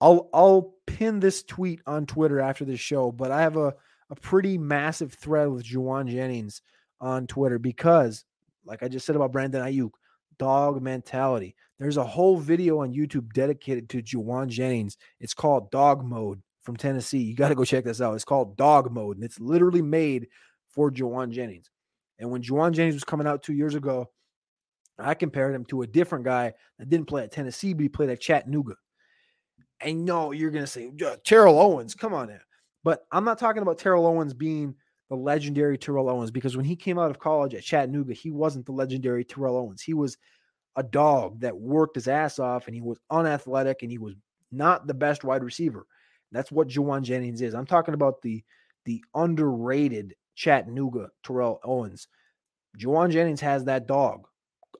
I'll 0.00 0.28
I'll 0.32 0.74
pin 0.86 1.20
this 1.20 1.42
tweet 1.42 1.80
on 1.86 2.06
Twitter 2.06 2.40
after 2.40 2.64
this 2.64 2.80
show, 2.80 3.12
but 3.12 3.30
I 3.30 3.42
have 3.42 3.56
a 3.56 3.74
a 4.10 4.14
pretty 4.14 4.58
massive 4.58 5.12
thread 5.12 5.48
with 5.48 5.64
Jauan 5.64 6.08
Jennings 6.08 6.62
on 7.00 7.26
Twitter 7.26 7.58
because, 7.58 8.24
like 8.64 8.82
I 8.82 8.88
just 8.88 9.06
said 9.06 9.16
about 9.16 9.32
Brandon 9.32 9.62
Aiyuk, 9.62 9.90
dog 10.38 10.82
mentality. 10.82 11.54
There's 11.78 11.96
a 11.96 12.04
whole 12.04 12.38
video 12.38 12.80
on 12.80 12.94
YouTube 12.94 13.32
dedicated 13.32 13.88
to 13.90 14.02
Jauan 14.02 14.48
Jennings. 14.48 14.96
It's 15.20 15.34
called 15.34 15.70
Dog 15.70 16.04
Mode 16.04 16.40
from 16.62 16.76
Tennessee. 16.76 17.18
You 17.18 17.34
got 17.34 17.48
to 17.50 17.54
go 17.54 17.64
check 17.64 17.84
this 17.84 18.00
out. 18.00 18.14
It's 18.14 18.24
called 18.24 18.56
Dog 18.56 18.90
Mode, 18.90 19.16
and 19.16 19.24
it's 19.24 19.40
literally 19.40 19.82
made 19.82 20.28
for 20.68 20.90
Jauan 20.90 21.30
Jennings. 21.30 21.70
And 22.18 22.30
when 22.30 22.42
Jauan 22.42 22.72
Jennings 22.72 22.94
was 22.94 23.04
coming 23.04 23.26
out 23.26 23.42
two 23.42 23.52
years 23.52 23.74
ago, 23.74 24.10
I 24.98 25.14
compared 25.14 25.54
him 25.54 25.66
to 25.66 25.82
a 25.82 25.86
different 25.86 26.24
guy 26.24 26.54
that 26.78 26.88
didn't 26.88 27.08
play 27.08 27.22
at 27.22 27.32
Tennessee, 27.32 27.74
but 27.74 27.82
he 27.82 27.88
played 27.88 28.08
at 28.08 28.20
Chattanooga. 28.20 28.76
And 29.80 30.06
no, 30.06 30.32
you're 30.32 30.50
going 30.50 30.64
to 30.64 30.70
say, 30.70 30.90
Terrell 31.24 31.60
Owens, 31.60 31.94
come 31.94 32.14
on 32.14 32.28
now. 32.28 32.38
But 32.86 33.04
I'm 33.10 33.24
not 33.24 33.40
talking 33.40 33.62
about 33.62 33.80
Terrell 33.80 34.06
Owens 34.06 34.32
being 34.32 34.76
the 35.10 35.16
legendary 35.16 35.76
Terrell 35.76 36.08
Owens 36.08 36.30
because 36.30 36.56
when 36.56 36.64
he 36.64 36.76
came 36.76 37.00
out 37.00 37.10
of 37.10 37.18
college 37.18 37.52
at 37.52 37.64
Chattanooga, 37.64 38.12
he 38.14 38.30
wasn't 38.30 38.64
the 38.64 38.70
legendary 38.70 39.24
Terrell 39.24 39.56
Owens. 39.56 39.82
He 39.82 39.92
was 39.92 40.16
a 40.76 40.84
dog 40.84 41.40
that 41.40 41.58
worked 41.58 41.96
his 41.96 42.06
ass 42.06 42.38
off 42.38 42.68
and 42.68 42.76
he 42.76 42.80
was 42.80 43.00
unathletic 43.10 43.82
and 43.82 43.90
he 43.90 43.98
was 43.98 44.14
not 44.52 44.86
the 44.86 44.94
best 44.94 45.24
wide 45.24 45.42
receiver. 45.42 45.84
That's 46.30 46.52
what 46.52 46.68
Jauan 46.68 47.02
Jennings 47.02 47.42
is. 47.42 47.54
I'm 47.54 47.66
talking 47.66 47.94
about 47.94 48.22
the 48.22 48.44
the 48.84 49.02
underrated 49.16 50.14
Chattanooga 50.36 51.08
Terrell 51.24 51.58
Owens. 51.64 52.06
Jauan 52.78 53.10
Jennings 53.10 53.40
has 53.40 53.64
that 53.64 53.88
dog. 53.88 54.28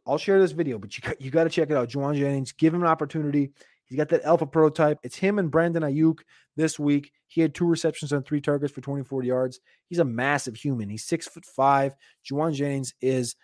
I'll 0.07 0.17
share 0.17 0.41
this 0.41 0.53
video, 0.53 0.79
but 0.79 0.97
you 0.97 1.03
got, 1.03 1.21
you 1.21 1.33
got 1.33 1.45
to 1.45 1.51
check 1.51 1.71
it 1.71 1.77
out. 1.77 1.89
Jauan 1.89 2.17
Jennings, 2.17 2.53
give 2.53 2.73
him 2.73 2.83
an 2.83 2.89
opportunity. 2.89 3.51
He's 3.87 3.97
got 3.97 4.09
that 4.11 4.25
alpha 4.25 4.47
prototype. 4.47 4.99
It's 5.03 5.17
him 5.17 5.39
and 5.39 5.51
Brandon 5.51 5.83
Aiyuk 5.83 6.19
this 6.57 6.79
week. 6.79 7.13
He 7.29 7.41
had 7.41 7.55
two 7.55 7.67
receptions 7.67 8.13
on 8.13 8.23
three 8.23 8.41
targets 8.41 8.73
for 8.73 8.81
24 8.81 9.23
yards. 9.23 9.61
He's 9.89 9.99
a 9.99 10.05
massive 10.05 10.57
human. 10.57 10.89
He's 10.89 11.05
six 11.05 11.27
foot 11.27 11.45
five. 11.45 11.95
Jauan 12.29 12.53
Jennings 12.53 12.95
is 13.01 13.37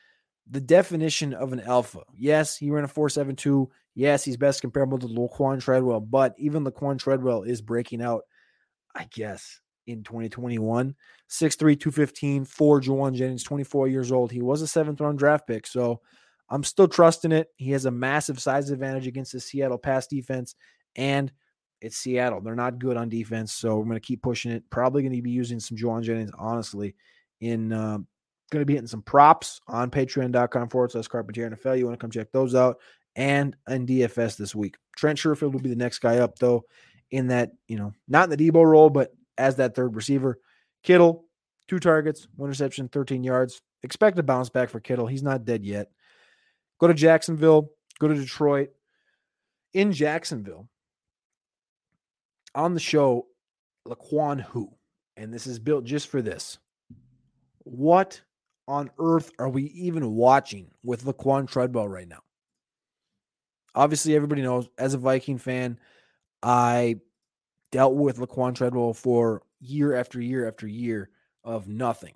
the 0.51 0.61
definition 0.61 1.32
of 1.32 1.53
an 1.53 1.61
alpha. 1.61 2.01
Yes, 2.16 2.57
he 2.57 2.70
ran 2.70 2.84
a 2.84 2.88
4.72. 2.88 3.68
Yes, 3.95 4.24
he's 4.24 4.36
best 4.36 4.61
comparable 4.61 4.99
to 4.99 5.07
Laquon 5.07 5.61
Treadwell, 5.61 6.01
but 6.01 6.34
even 6.38 6.64
Laquon 6.64 6.99
Treadwell 6.99 7.43
is 7.43 7.61
breaking 7.61 8.03
out. 8.03 8.22
I 8.95 9.09
guess, 9.12 9.61
in 9.86 10.03
2021. 10.03 10.95
6'3, 11.30 11.59
215 11.59 12.45
for 12.45 12.80
Jauan 12.80 13.14
Jennings, 13.14 13.45
24 13.45 13.88
years 13.88 14.12
old. 14.12 14.30
He 14.30 14.43
was 14.43 14.62
a 14.62 14.66
seventh 14.66 15.01
round 15.01 15.18
draft 15.18 15.47
pick. 15.47 15.66
So 15.66 16.01
I'm 16.53 16.64
still 16.64 16.86
trusting 16.86 17.32
it. 17.32 17.48
He 17.57 17.70
has 17.70 17.86
a 17.86 17.90
massive 17.90 18.38
size 18.38 18.70
advantage 18.70 19.07
against 19.07 19.32
the 19.32 19.40
Seattle 19.40 19.78
pass 19.78 20.07
defense. 20.07 20.55
And 20.94 21.32
it's 21.80 21.96
Seattle. 21.96 22.42
They're 22.42 22.55
not 22.55 22.78
good 22.78 22.98
on 22.98 23.09
defense. 23.09 23.55
So 23.55 23.76
we're 23.76 23.84
going 23.84 23.94
to 23.96 24.00
keep 24.00 24.22
pushing 24.22 24.53
it. 24.53 24.68
Probably 24.68 25.03
going 25.03 25.16
to 25.16 25.22
be 25.22 25.30
using 25.30 25.59
some 25.59 25.78
Jauan 25.78 26.03
Jennings, 26.03 26.30
honestly, 26.38 26.94
in 27.40 27.72
uh, 27.72 27.98
going 28.50 28.61
to 28.61 28.66
be 28.66 28.74
hitting 28.74 28.86
some 28.86 29.00
props 29.00 29.62
on 29.66 29.90
patreon.com 29.90 30.68
forward 30.68 30.92
slash 30.92 31.09
Carpentier 31.09 31.48
NFL. 31.48 31.78
You 31.78 31.86
want 31.86 31.98
to 31.98 32.03
come 32.03 32.11
check 32.11 32.30
those 32.32 32.55
out 32.55 32.76
and 33.16 33.57
in 33.68 33.86
DFS 33.86 34.36
this 34.36 34.55
week. 34.55 34.76
Trent 34.94 35.18
Sherfield 35.18 35.53
will 35.53 35.61
be 35.61 35.70
the 35.70 35.76
next 35.76 36.00
guy 36.00 36.18
up, 36.18 36.38
though, 36.38 36.64
in 37.11 37.28
that, 37.28 37.53
you 37.66 37.78
know, 37.78 37.94
not 38.09 38.30
in 38.30 38.36
the 38.36 38.50
Deebo 38.50 38.64
role, 38.64 38.90
but 38.90 39.14
as 39.38 39.57
that 39.57 39.74
third 39.74 39.96
receiver. 39.96 40.38
Kittle, 40.82 41.24
two 41.66 41.78
targets, 41.78 42.28
one 42.36 42.50
reception, 42.50 42.88
13 42.88 43.24
yards. 43.24 43.62
Expect 43.82 44.18
a 44.18 44.22
bounce 44.22 44.50
back 44.50 44.68
for 44.68 44.80
Kittle. 44.80 45.07
He's 45.07 45.22
not 45.22 45.46
dead 45.46 45.64
yet. 45.64 45.88
Go 46.83 46.89
to 46.89 46.95
Jacksonville, 46.95 47.70
go 48.01 48.09
to 48.09 48.14
Detroit. 48.14 48.70
In 49.72 49.93
Jacksonville, 49.93 50.68
on 52.57 52.74
the 52.74 52.80
show, 52.80 53.28
Laquon 53.87 54.41
Who, 54.41 54.74
and 55.16 55.33
this 55.33 55.47
is 55.47 55.61
built 55.61 55.85
just 55.85 56.09
for 56.09 56.20
this. 56.20 56.59
What 57.61 58.20
on 58.66 58.91
earth 58.99 59.30
are 59.39 59.49
we 59.49 59.66
even 59.66 60.14
watching 60.16 60.72
with 60.83 61.05
Laquon 61.05 61.49
Treadwell 61.49 61.89
right 61.89 62.09
now? 62.09 62.20
Obviously, 63.76 64.16
everybody 64.16 64.43
knows 64.43 64.68
as 64.76 64.95
a 64.95 64.99
Viking 64.99 65.39
fan, 65.39 65.78
I 66.43 66.97
dealt 67.70 67.95
with 67.95 68.18
Laquon 68.18 68.57
Treadwell 68.57 68.93
for 68.93 69.43
year 69.61 69.95
after 69.95 70.20
year 70.20 70.49
after 70.49 70.66
year 70.66 71.11
of 71.45 71.68
nothing. 71.68 72.14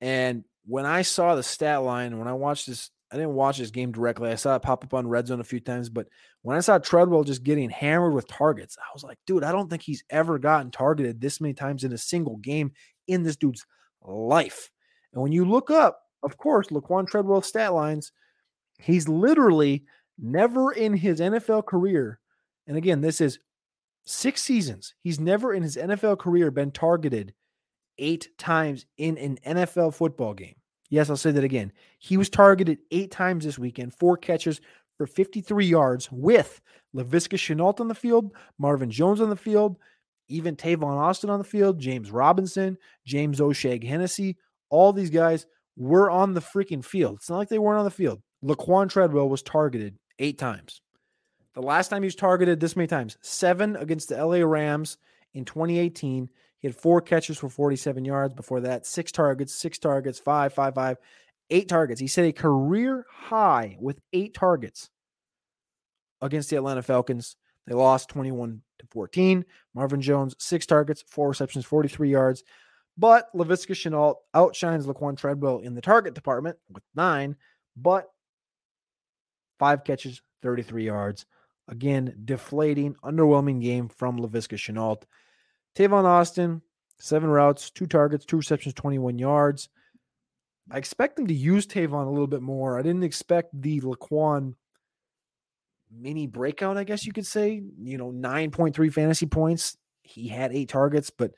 And 0.00 0.44
when 0.64 0.86
I 0.86 1.02
saw 1.02 1.34
the 1.34 1.42
stat 1.42 1.82
line, 1.82 2.20
when 2.20 2.28
I 2.28 2.34
watched 2.34 2.68
this, 2.68 2.92
I 3.12 3.16
didn't 3.16 3.34
watch 3.34 3.58
this 3.58 3.70
game 3.70 3.90
directly. 3.90 4.30
I 4.30 4.36
saw 4.36 4.54
it 4.54 4.62
pop 4.62 4.84
up 4.84 4.94
on 4.94 5.08
Red 5.08 5.26
Zone 5.26 5.40
a 5.40 5.44
few 5.44 5.58
times, 5.58 5.88
but 5.88 6.06
when 6.42 6.56
I 6.56 6.60
saw 6.60 6.78
Treadwell 6.78 7.24
just 7.24 7.42
getting 7.42 7.68
hammered 7.68 8.14
with 8.14 8.28
targets, 8.28 8.76
I 8.78 8.86
was 8.94 9.02
like, 9.02 9.18
dude, 9.26 9.42
I 9.42 9.50
don't 9.50 9.68
think 9.68 9.82
he's 9.82 10.04
ever 10.10 10.38
gotten 10.38 10.70
targeted 10.70 11.20
this 11.20 11.40
many 11.40 11.52
times 11.52 11.82
in 11.82 11.92
a 11.92 11.98
single 11.98 12.36
game 12.36 12.72
in 13.08 13.24
this 13.24 13.36
dude's 13.36 13.66
life. 14.02 14.70
And 15.12 15.22
when 15.22 15.32
you 15.32 15.44
look 15.44 15.70
up, 15.70 16.02
of 16.22 16.36
course, 16.36 16.68
Laquon 16.68 17.08
Treadwell 17.08 17.42
stat 17.42 17.74
lines, 17.74 18.12
he's 18.78 19.08
literally 19.08 19.84
never 20.18 20.70
in 20.72 20.94
his 20.94 21.20
NFL 21.20 21.66
career. 21.66 22.20
And 22.66 22.76
again, 22.76 23.00
this 23.00 23.20
is 23.20 23.40
six 24.04 24.42
seasons. 24.42 24.94
He's 25.02 25.18
never 25.18 25.52
in 25.52 25.62
his 25.62 25.76
NFL 25.76 26.18
career 26.18 26.50
been 26.50 26.70
targeted 26.70 27.34
eight 27.98 28.28
times 28.38 28.86
in 28.98 29.18
an 29.18 29.38
NFL 29.44 29.94
football 29.94 30.34
game. 30.34 30.54
Yes, 30.90 31.08
I'll 31.08 31.16
say 31.16 31.30
that 31.30 31.44
again. 31.44 31.72
He 31.98 32.16
was 32.16 32.28
targeted 32.28 32.78
eight 32.90 33.10
times 33.10 33.44
this 33.44 33.58
weekend, 33.58 33.94
four 33.94 34.16
catches 34.16 34.60
for 34.98 35.06
53 35.06 35.64
yards 35.64 36.10
with 36.12 36.60
Laviska 36.94 37.38
Shenault 37.38 37.80
on 37.80 37.88
the 37.88 37.94
field, 37.94 38.32
Marvin 38.58 38.90
Jones 38.90 39.20
on 39.20 39.30
the 39.30 39.36
field, 39.36 39.78
even 40.28 40.56
Tavon 40.56 40.98
Austin 40.98 41.30
on 41.30 41.38
the 41.38 41.44
field, 41.44 41.78
James 41.78 42.10
Robinson, 42.10 42.76
James 43.06 43.40
O'Shaughnessy. 43.40 44.36
All 44.68 44.92
these 44.92 45.10
guys 45.10 45.46
were 45.76 46.10
on 46.10 46.34
the 46.34 46.40
freaking 46.40 46.84
field. 46.84 47.16
It's 47.16 47.30
not 47.30 47.38
like 47.38 47.48
they 47.48 47.58
weren't 47.58 47.78
on 47.78 47.84
the 47.84 47.90
field. 47.90 48.20
Laquon 48.44 48.90
Treadwell 48.90 49.28
was 49.28 49.42
targeted 49.42 49.96
eight 50.18 50.38
times. 50.38 50.82
The 51.54 51.62
last 51.62 51.88
time 51.88 52.02
he 52.02 52.06
was 52.06 52.14
targeted 52.14 52.60
this 52.60 52.76
many 52.76 52.86
times, 52.86 53.16
seven 53.22 53.76
against 53.76 54.08
the 54.08 54.24
LA 54.24 54.44
Rams 54.44 54.98
in 55.34 55.44
2018. 55.44 56.28
He 56.60 56.68
had 56.68 56.76
four 56.76 57.00
catches 57.00 57.38
for 57.38 57.48
47 57.48 58.04
yards. 58.04 58.34
Before 58.34 58.60
that, 58.60 58.86
six 58.86 59.10
targets, 59.10 59.54
six 59.54 59.78
targets, 59.78 60.18
five, 60.18 60.52
five, 60.52 60.74
five, 60.74 60.98
eight 61.48 61.68
targets. 61.68 62.00
He 62.00 62.06
set 62.06 62.26
a 62.26 62.32
career 62.32 63.06
high 63.10 63.76
with 63.80 64.00
eight 64.12 64.34
targets 64.34 64.90
against 66.20 66.50
the 66.50 66.56
Atlanta 66.56 66.82
Falcons. 66.82 67.36
They 67.66 67.74
lost 67.74 68.08
21 68.10 68.62
to 68.78 68.86
14. 68.90 69.44
Marvin 69.74 70.00
Jones, 70.00 70.34
six 70.38 70.66
targets, 70.66 71.04
four 71.08 71.28
receptions, 71.28 71.64
43 71.64 72.10
yards. 72.10 72.44
But 72.98 73.28
Laviska 73.34 73.74
Shenault 73.74 74.16
outshines 74.34 74.86
Laquon 74.86 75.16
Treadwell 75.16 75.60
in 75.60 75.74
the 75.74 75.80
target 75.80 76.14
department 76.14 76.58
with 76.70 76.82
nine, 76.94 77.36
but 77.76 78.10
five 79.58 79.84
catches, 79.84 80.20
33 80.42 80.84
yards. 80.84 81.24
Again, 81.68 82.14
deflating, 82.24 82.96
underwhelming 83.04 83.62
game 83.62 83.88
from 83.88 84.18
Laviska 84.18 84.56
Shenault. 84.56 85.02
Tavon 85.76 86.04
Austin, 86.04 86.62
seven 86.98 87.28
routes, 87.28 87.70
two 87.70 87.86
targets, 87.86 88.24
two 88.24 88.36
receptions, 88.36 88.74
21 88.74 89.18
yards. 89.18 89.68
I 90.70 90.78
expect 90.78 91.16
them 91.16 91.26
to 91.26 91.34
use 91.34 91.66
Tavon 91.66 92.06
a 92.06 92.10
little 92.10 92.26
bit 92.26 92.42
more. 92.42 92.78
I 92.78 92.82
didn't 92.82 93.02
expect 93.02 93.60
the 93.60 93.80
Laquon 93.80 94.54
mini 95.90 96.26
breakout, 96.26 96.76
I 96.76 96.84
guess 96.84 97.04
you 97.04 97.12
could 97.12 97.26
say. 97.26 97.62
You 97.82 97.98
know, 97.98 98.12
9.3 98.12 98.92
fantasy 98.92 99.26
points. 99.26 99.76
He 100.02 100.28
had 100.28 100.52
eight 100.52 100.68
targets, 100.68 101.10
but 101.10 101.32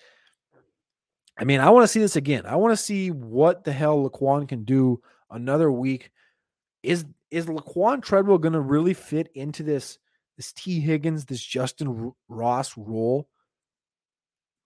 I 1.39 1.45
mean, 1.45 1.61
I 1.61 1.71
want 1.71 1.85
to 1.85 1.89
see 1.89 2.01
this 2.01 2.17
again. 2.17 2.45
I 2.47 2.57
want 2.57 2.73
to 2.73 2.83
see 2.83 3.11
what 3.11 3.65
the 3.65 3.73
hell 3.73 4.09
Laquon 4.09 4.49
can 4.49 4.65
do 4.65 5.01
another 5.31 5.73
week. 5.73 6.11
Is 6.83 7.05
is 7.31 7.47
Laquon 7.47 8.03
Treadwell 8.03 8.39
going 8.39 8.53
to 8.53 8.61
really 8.61 8.95
fit 8.95 9.31
into 9.35 9.63
this 9.63 9.99
this 10.37 10.53
Tee 10.53 10.81
Higgins, 10.81 11.25
this 11.25 11.45
Justyn 11.45 12.13
Ross 12.29 12.77
role? 12.77 13.29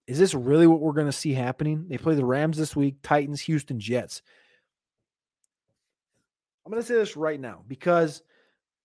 Is 0.06 0.18
this 0.18 0.34
really 0.34 0.66
what 0.66 0.80
we're 0.80 0.92
going 0.92 1.06
to 1.06 1.12
see 1.12 1.32
happening? 1.32 1.86
They 1.88 1.98
play 1.98 2.14
the 2.14 2.24
Rams 2.24 2.56
this 2.56 2.76
week, 2.76 2.96
Titans, 3.02 3.40
Houston, 3.42 3.80
Jets. 3.80 4.22
I'm 6.64 6.70
going 6.70 6.82
to 6.82 6.86
say 6.86 6.94
this 6.94 7.16
right 7.16 7.40
now 7.40 7.62
because 7.66 8.22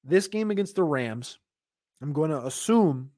this 0.03 0.27
game 0.27 0.51
against 0.51 0.75
the 0.75 0.83
Rams, 0.83 1.39
I'm 2.01 2.13
going 2.13 2.31
to 2.31 2.45
assume, 2.45 3.11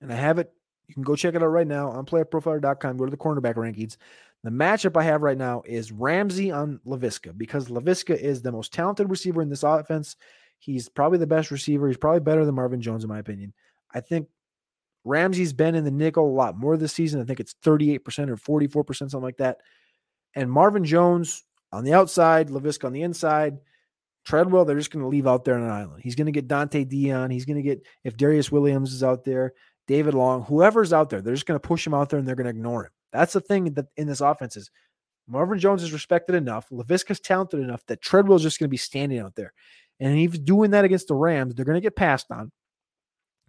and 0.00 0.12
I 0.12 0.16
have 0.16 0.38
it, 0.38 0.52
you 0.86 0.94
can 0.94 1.02
go 1.02 1.16
check 1.16 1.34
it 1.34 1.42
out 1.42 1.46
right 1.46 1.66
now 1.66 1.90
on 1.90 2.06
playerprofiler.com, 2.06 2.96
go 2.96 3.04
to 3.04 3.10
the 3.10 3.16
cornerback 3.16 3.54
rankings. 3.54 3.96
The 4.44 4.50
matchup 4.50 4.96
I 4.96 5.02
have 5.02 5.22
right 5.22 5.36
now 5.36 5.62
is 5.66 5.90
Ramsey 5.90 6.52
on 6.52 6.80
Laviska 6.86 7.36
because 7.36 7.68
Laviska 7.68 8.16
is 8.16 8.40
the 8.40 8.52
most 8.52 8.72
talented 8.72 9.10
receiver 9.10 9.42
in 9.42 9.48
this 9.48 9.64
offense. 9.64 10.16
He's 10.60 10.88
probably 10.88 11.18
the 11.18 11.26
best 11.26 11.50
receiver. 11.50 11.88
He's 11.88 11.96
probably 11.96 12.20
better 12.20 12.44
than 12.44 12.54
Marvin 12.54 12.80
Jones, 12.80 13.02
in 13.04 13.08
my 13.08 13.18
opinion. 13.18 13.52
I 13.92 14.00
think 14.00 14.28
Ramsey's 15.08 15.52
been 15.52 15.74
in 15.74 15.84
the 15.84 15.90
nickel 15.90 16.28
a 16.28 16.30
lot 16.30 16.56
more 16.56 16.76
this 16.76 16.92
season. 16.92 17.20
I 17.20 17.24
think 17.24 17.40
it's 17.40 17.54
38% 17.64 17.98
or 18.28 18.60
44%, 18.84 18.96
something 18.96 19.20
like 19.20 19.38
that. 19.38 19.58
And 20.34 20.50
Marvin 20.50 20.84
Jones 20.84 21.44
on 21.72 21.84
the 21.84 21.94
outside, 21.94 22.48
Laviska 22.48 22.84
on 22.84 22.92
the 22.92 23.02
inside. 23.02 23.58
Treadwell, 24.24 24.66
they're 24.66 24.76
just 24.76 24.90
going 24.90 25.02
to 25.02 25.08
leave 25.08 25.26
out 25.26 25.44
there 25.44 25.54
on 25.54 25.62
an 25.62 25.70
island. 25.70 26.02
He's 26.02 26.14
going 26.14 26.26
to 26.26 26.32
get 26.32 26.48
Dont'e 26.48 26.86
Deayon. 26.86 27.32
He's 27.32 27.46
going 27.46 27.56
to 27.56 27.62
get, 27.62 27.80
if 28.04 28.16
Darious 28.16 28.52
Williams 28.52 28.92
is 28.92 29.02
out 29.02 29.24
there, 29.24 29.54
David 29.86 30.12
Long, 30.12 30.42
whoever's 30.42 30.92
out 30.92 31.08
there, 31.08 31.22
they're 31.22 31.34
just 31.34 31.46
going 31.46 31.58
to 31.58 31.66
push 31.66 31.86
him 31.86 31.94
out 31.94 32.10
there 32.10 32.18
and 32.18 32.28
they're 32.28 32.36
going 32.36 32.44
to 32.44 32.50
ignore 32.50 32.84
him. 32.84 32.90
That's 33.10 33.32
the 33.32 33.40
thing 33.40 33.72
that 33.74 33.86
in 33.96 34.06
this 34.06 34.20
offense 34.20 34.56
is 34.56 34.70
Marvin 35.26 35.58
Jones 35.58 35.82
is 35.82 35.92
respected 35.92 36.34
enough, 36.34 36.68
Laviska's 36.70 37.20
talented 37.20 37.60
enough 37.60 37.84
that 37.86 38.02
Treadwell's 38.02 38.42
just 38.42 38.58
going 38.58 38.68
to 38.68 38.70
be 38.70 38.76
standing 38.76 39.18
out 39.18 39.34
there. 39.34 39.52
And 40.00 40.16
he's 40.16 40.38
doing 40.38 40.72
that 40.72 40.84
against 40.84 41.08
the 41.08 41.14
Rams. 41.14 41.54
They're 41.54 41.64
going 41.64 41.76
to 41.76 41.82
get 41.82 41.96
passed 41.96 42.26
on. 42.30 42.52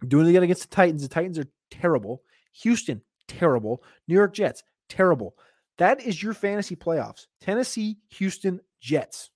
Doing 0.06 0.26
it 0.26 0.30
again 0.30 0.42
against 0.42 0.62
the 0.62 0.74
Titans. 0.74 1.02
The 1.02 1.08
Titans 1.08 1.38
are 1.38 1.46
terrible. 1.70 2.22
Houston, 2.62 3.02
terrible. 3.28 3.82
New 4.08 4.14
York 4.14 4.34
Jets, 4.34 4.62
terrible. 4.88 5.34
That 5.78 6.00
is 6.00 6.22
your 6.22 6.34
fantasy 6.34 6.76
playoffs. 6.76 7.26
Tennessee, 7.40 7.98
Houston, 8.10 8.60
Jets. 8.80 9.30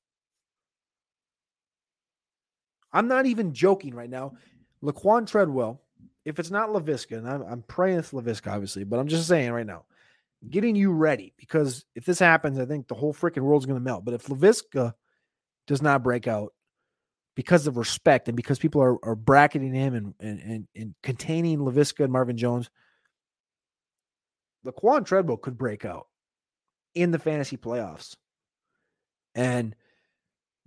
I'm 2.92 3.08
not 3.08 3.26
even 3.26 3.52
joking 3.52 3.94
right 3.94 4.10
now. 4.10 4.34
Laquon 4.82 5.26
Treadwell, 5.26 5.82
if 6.24 6.38
it's 6.38 6.50
not 6.50 6.68
Laviska, 6.68 7.18
and 7.18 7.28
I'm, 7.28 7.42
I'm 7.42 7.62
praying 7.62 7.98
it's 7.98 8.12
Laviska, 8.12 8.52
obviously, 8.52 8.84
but 8.84 9.00
I'm 9.00 9.08
just 9.08 9.26
saying 9.26 9.50
right 9.52 9.66
now, 9.66 9.84
getting 10.48 10.76
you 10.76 10.92
ready 10.92 11.32
because 11.36 11.84
if 11.94 12.04
this 12.04 12.18
happens, 12.18 12.58
I 12.58 12.66
think 12.66 12.86
the 12.86 12.94
whole 12.94 13.14
freaking 13.14 13.42
world's 13.42 13.66
going 13.66 13.78
to 13.78 13.84
melt. 13.84 14.04
But 14.04 14.14
if 14.14 14.26
Laviska 14.26 14.94
does 15.66 15.82
not 15.82 16.02
break 16.02 16.28
out 16.28 16.52
because 17.34 17.66
of 17.66 17.76
respect 17.76 18.28
and 18.28 18.36
because 18.36 18.58
people 18.58 18.82
are, 18.82 19.04
are 19.04 19.16
bracketing 19.16 19.74
him 19.74 19.94
and, 19.94 20.14
and, 20.20 20.40
and, 20.40 20.68
and 20.76 20.94
containing 21.02 21.58
Laviska 21.58 22.04
and 22.04 22.12
Marvin 22.12 22.36
Jones, 22.36 22.70
Laquon 24.64 25.04
Treadwell 25.04 25.36
could 25.36 25.58
break 25.58 25.84
out 25.84 26.06
in 26.94 27.10
the 27.10 27.18
fantasy 27.18 27.56
playoffs 27.56 28.16
and 29.34 29.74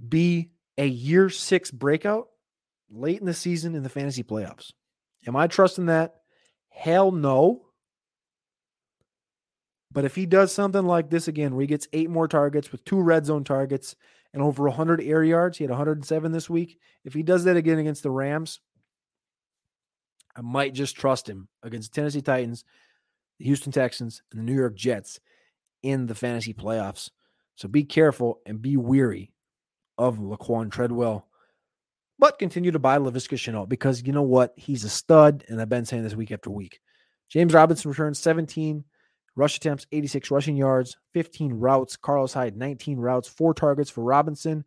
be 0.08 0.52
a 0.78 0.86
year 0.86 1.30
six 1.30 1.72
breakout 1.72 2.28
late 2.90 3.20
in 3.20 3.26
the 3.26 3.34
season 3.34 3.76
in 3.76 3.84
the 3.84 3.90
fantasy 3.90 4.24
playoffs. 4.24 4.72
Am 5.26 5.36
I 5.36 5.48
trusting 5.48 5.88
that? 5.88 6.16
Hell 6.70 7.12
no. 7.12 7.64
But 9.92 10.06
if 10.06 10.16
he 10.16 10.26
does 10.26 10.52
something 10.52 10.86
like 10.86 11.10
this 11.10 11.28
again, 11.28 11.56
where 11.56 11.62
he 11.62 11.68
gets 11.68 11.88
eight 11.94 12.10
more 12.10 12.28
targets 12.28 12.72
with 12.72 12.84
two 12.84 13.02
red 13.02 13.26
zone 13.26 13.44
targets 13.44 13.96
and 14.34 14.44
over 14.44 14.64
100 14.64 15.02
air 15.02 15.24
yards, 15.24 15.58
he 15.58 15.64
had 15.64 15.72
107 15.72 16.32
this 16.32 16.50
week. 16.50 16.80
If 17.04 17.14
he 17.14 17.24
does 17.24 17.44
that 17.46 17.58
again 17.58 17.80
against 17.80 18.04
the 18.04 18.12
Rams, 18.12 18.60
I 20.36 20.42
might 20.42 20.74
just 20.74 20.96
trust 20.96 21.28
him 21.28 21.48
against 21.64 21.94
Tennessee 21.94 22.22
Titans. 22.22 22.64
the 23.40 23.46
Houston 23.46 23.72
Texans, 23.72 24.22
and 24.32 24.40
the 24.40 24.44
New 24.44 24.56
York 24.56 24.76
Jets 24.76 25.20
in 25.84 26.08
the 26.08 26.16
fantasy 26.16 26.54
playoffs. 26.54 27.10
So 27.56 27.68
be 27.68 27.84
careful 27.84 28.42
and 28.46 28.62
be 28.62 28.78
weary 28.78 29.34
of 29.98 30.18
Laquon 30.18 30.72
Treadwell. 30.72 31.28
But 32.20 32.40
continue 32.40 32.72
to 32.72 32.80
buy 32.80 32.98
Laviska 32.98 33.38
Shenault 33.38 33.70
because 33.70 34.04
you 34.04 34.12
know 34.12 34.24
what? 34.24 34.54
He's 34.56 34.84
a 34.84 34.90
stud, 34.90 35.44
and 35.48 35.62
I've 35.62 35.70
been 35.70 35.86
saying 35.86 36.04
this 36.04 36.16
week 36.16 36.32
after 36.32 36.50
week. 36.50 36.80
James 37.30 37.54
Robinson 37.54 37.92
returns 37.92 38.20
17 38.20 38.84
rush 39.38 39.56
attempts, 39.56 39.88
86 39.92 40.32
rushing 40.32 40.58
yards, 40.58 40.98
15 41.14 41.54
routes. 41.54 41.96
Carlos 41.96 42.34
Hyde, 42.34 42.58
19 42.58 42.98
routes, 42.98 43.30
four 43.30 43.54
targets 43.54 43.90
for 43.90 44.04
Robinson. 44.04 44.66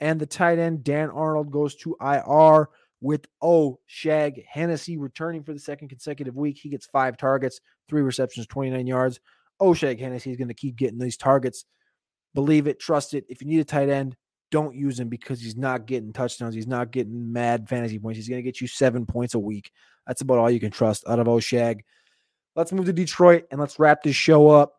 And 0.00 0.18
the 0.18 0.26
tight 0.26 0.58
end, 0.58 0.82
Dan 0.82 1.10
Arnold, 1.10 1.52
goes 1.52 1.76
to 1.76 1.96
IR 2.00 2.68
with 3.00 3.26
O'Shaughnessy 3.42 4.96
returning 4.96 5.44
for 5.44 5.52
the 5.52 5.60
second 5.60 5.88
consecutive 5.88 6.34
week. 6.34 6.58
He 6.60 6.70
gets 6.70 6.86
five 6.86 7.16
targets, 7.16 7.60
three 7.88 8.02
receptions, 8.02 8.46
29 8.46 8.86
yards. 8.86 9.20
O'Shaughnessy 9.60 10.30
is 10.30 10.36
going 10.36 10.48
to 10.48 10.54
keep 10.54 10.76
getting 10.76 10.98
these 10.98 11.16
targets. 11.16 11.64
Believe 12.34 12.66
it, 12.66 12.80
trust 12.80 13.14
it. 13.14 13.24
If 13.28 13.42
you 13.42 13.48
need 13.48 13.60
a 13.60 13.64
tight 13.64 13.88
end, 13.88 14.16
don't 14.50 14.74
use 14.74 14.98
him 14.98 15.08
because 15.08 15.40
he's 15.40 15.56
not 15.56 15.86
getting 15.86 16.12
touchdowns. 16.12 16.54
He's 16.54 16.66
not 16.66 16.90
getting 16.90 17.32
mad 17.32 17.68
fantasy 17.68 17.98
points. 17.98 18.16
He's 18.16 18.28
going 18.28 18.38
to 18.38 18.44
get 18.44 18.60
you 18.60 18.66
seven 18.66 19.04
points 19.04 19.34
a 19.34 19.38
week. 19.38 19.70
That's 20.06 20.22
about 20.22 20.38
all 20.38 20.50
you 20.50 20.60
can 20.60 20.70
trust 20.70 21.04
out 21.08 21.18
of 21.18 21.26
Oshag. 21.26 21.80
Let's 22.56 22.72
move 22.72 22.86
to 22.86 22.92
Detroit 22.92 23.44
and 23.50 23.60
let's 23.60 23.78
wrap 23.78 24.02
this 24.02 24.16
show 24.16 24.48
up. 24.48 24.72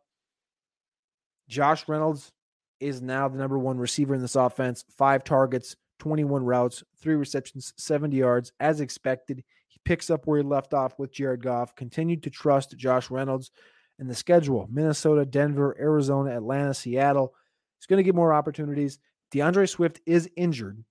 Josh 1.47 1.87
Reynolds 1.87 2.31
is 2.79 3.01
now 3.01 3.27
the 3.27 3.37
number 3.37 3.57
one 3.59 3.77
receiver 3.77 4.15
in 4.15 4.21
this 4.21 4.35
offense. 4.35 4.83
Five 4.97 5.23
targets, 5.23 5.75
21 5.99 6.43
routes, 6.43 6.83
three 6.99 7.15
receptions, 7.15 7.73
70 7.77 8.17
yards. 8.17 8.51
As 8.59 8.81
expected, 8.81 9.43
he 9.67 9.79
picks 9.85 10.09
up 10.09 10.25
where 10.25 10.39
he 10.39 10.43
left 10.43 10.73
off 10.73 10.97
with 10.97 11.13
Jared 11.13 11.43
Goff. 11.43 11.75
Continued 11.75 12.23
to 12.23 12.31
trust 12.31 12.75
Josh 12.75 13.11
Reynolds 13.11 13.51
in 13.99 14.07
the 14.07 14.15
schedule 14.15 14.67
Minnesota, 14.71 15.23
Denver, 15.23 15.77
Arizona, 15.79 16.35
Atlanta, 16.35 16.73
Seattle. 16.73 17.33
He's 17.79 17.85
going 17.85 17.97
to 17.97 18.03
get 18.03 18.15
more 18.15 18.33
opportunities. 18.33 18.97
DeAndre 19.31 19.69
Swift 19.69 20.01
is 20.07 20.29
injured 20.35 20.83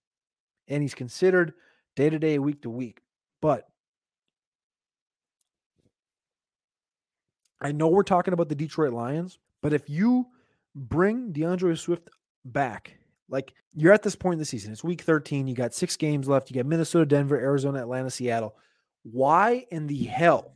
and 0.68 0.82
he's 0.82 0.94
considered 0.94 1.52
day 1.96 2.10
to 2.10 2.18
day, 2.18 2.38
week 2.38 2.62
to 2.62 2.70
week. 2.70 3.00
But 3.42 3.64
I 7.60 7.72
know 7.72 7.88
we're 7.88 8.02
talking 8.02 8.34
about 8.34 8.48
the 8.48 8.54
Detroit 8.54 8.92
Lions, 8.92 9.38
but 9.62 9.72
if 9.72 9.88
you 9.88 10.26
bring 10.74 11.32
DeAndre 11.32 11.78
Swift 11.78 12.10
back, 12.44 12.98
like 13.28 13.54
you're 13.74 13.92
at 13.92 14.02
this 14.02 14.16
point 14.16 14.34
in 14.34 14.38
the 14.38 14.44
season, 14.44 14.72
it's 14.72 14.84
week 14.84 15.02
13, 15.02 15.46
you 15.46 15.54
got 15.54 15.74
six 15.74 15.96
games 15.96 16.28
left, 16.28 16.50
you 16.50 16.56
got 16.56 16.66
Minnesota, 16.66 17.06
Denver, 17.06 17.38
Arizona, 17.38 17.80
Atlanta, 17.80 18.10
Seattle. 18.10 18.54
Why 19.02 19.64
in 19.70 19.86
the 19.86 20.04
hell 20.04 20.54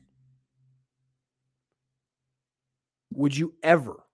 would 3.14 3.36
you 3.36 3.54
ever 3.62 4.04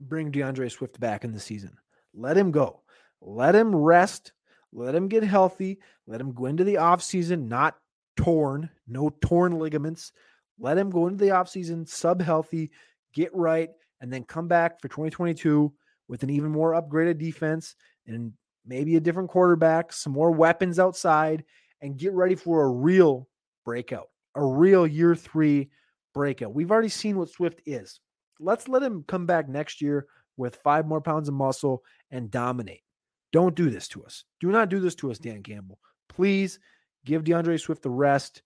bring 0.00 0.30
DeAndre 0.30 0.70
Swift 0.70 1.00
back 1.00 1.24
in 1.24 1.32
the 1.32 1.40
season? 1.40 1.76
Let 2.14 2.36
him 2.36 2.50
go. 2.50 2.82
Let 3.20 3.54
him 3.54 3.74
rest. 3.74 4.32
Let 4.72 4.94
him 4.94 5.08
get 5.08 5.22
healthy. 5.22 5.78
Let 6.06 6.20
him 6.20 6.32
go 6.32 6.46
into 6.46 6.64
the 6.64 6.74
offseason 6.74 7.48
not 7.48 7.76
torn, 8.16 8.70
no 8.86 9.10
torn 9.20 9.58
ligaments. 9.58 10.12
Let 10.62 10.78
him 10.78 10.90
go 10.90 11.08
into 11.08 11.22
the 11.22 11.32
offseason 11.32 11.88
sub 11.88 12.22
healthy, 12.22 12.70
get 13.12 13.34
right, 13.34 13.68
and 14.00 14.12
then 14.12 14.22
come 14.22 14.46
back 14.46 14.80
for 14.80 14.86
2022 14.86 15.72
with 16.06 16.22
an 16.22 16.30
even 16.30 16.52
more 16.52 16.72
upgraded 16.72 17.18
defense 17.18 17.74
and 18.06 18.32
maybe 18.64 18.94
a 18.94 19.00
different 19.00 19.28
quarterback, 19.28 19.92
some 19.92 20.12
more 20.12 20.30
weapons 20.30 20.78
outside, 20.78 21.44
and 21.80 21.98
get 21.98 22.12
ready 22.12 22.36
for 22.36 22.62
a 22.62 22.70
real 22.70 23.28
breakout, 23.64 24.06
a 24.36 24.44
real 24.44 24.86
year 24.86 25.16
three 25.16 25.68
breakout. 26.14 26.54
We've 26.54 26.70
already 26.70 26.88
seen 26.88 27.18
what 27.18 27.30
Swift 27.30 27.60
is. 27.66 27.98
Let's 28.38 28.68
let 28.68 28.84
him 28.84 29.04
come 29.08 29.26
back 29.26 29.48
next 29.48 29.82
year 29.82 30.06
with 30.36 30.60
five 30.62 30.86
more 30.86 31.00
pounds 31.00 31.28
of 31.28 31.34
muscle 31.34 31.82
and 32.12 32.30
dominate. 32.30 32.82
Don't 33.32 33.56
do 33.56 33.68
this 33.68 33.88
to 33.88 34.04
us. 34.04 34.24
Do 34.40 34.52
not 34.52 34.68
do 34.68 34.78
this 34.78 34.94
to 34.96 35.10
us, 35.10 35.18
Dan 35.18 35.42
Campbell. 35.42 35.80
Please 36.08 36.60
give 37.04 37.24
DeAndre 37.24 37.58
Swift 37.58 37.82
the 37.82 37.90
rest 37.90 38.42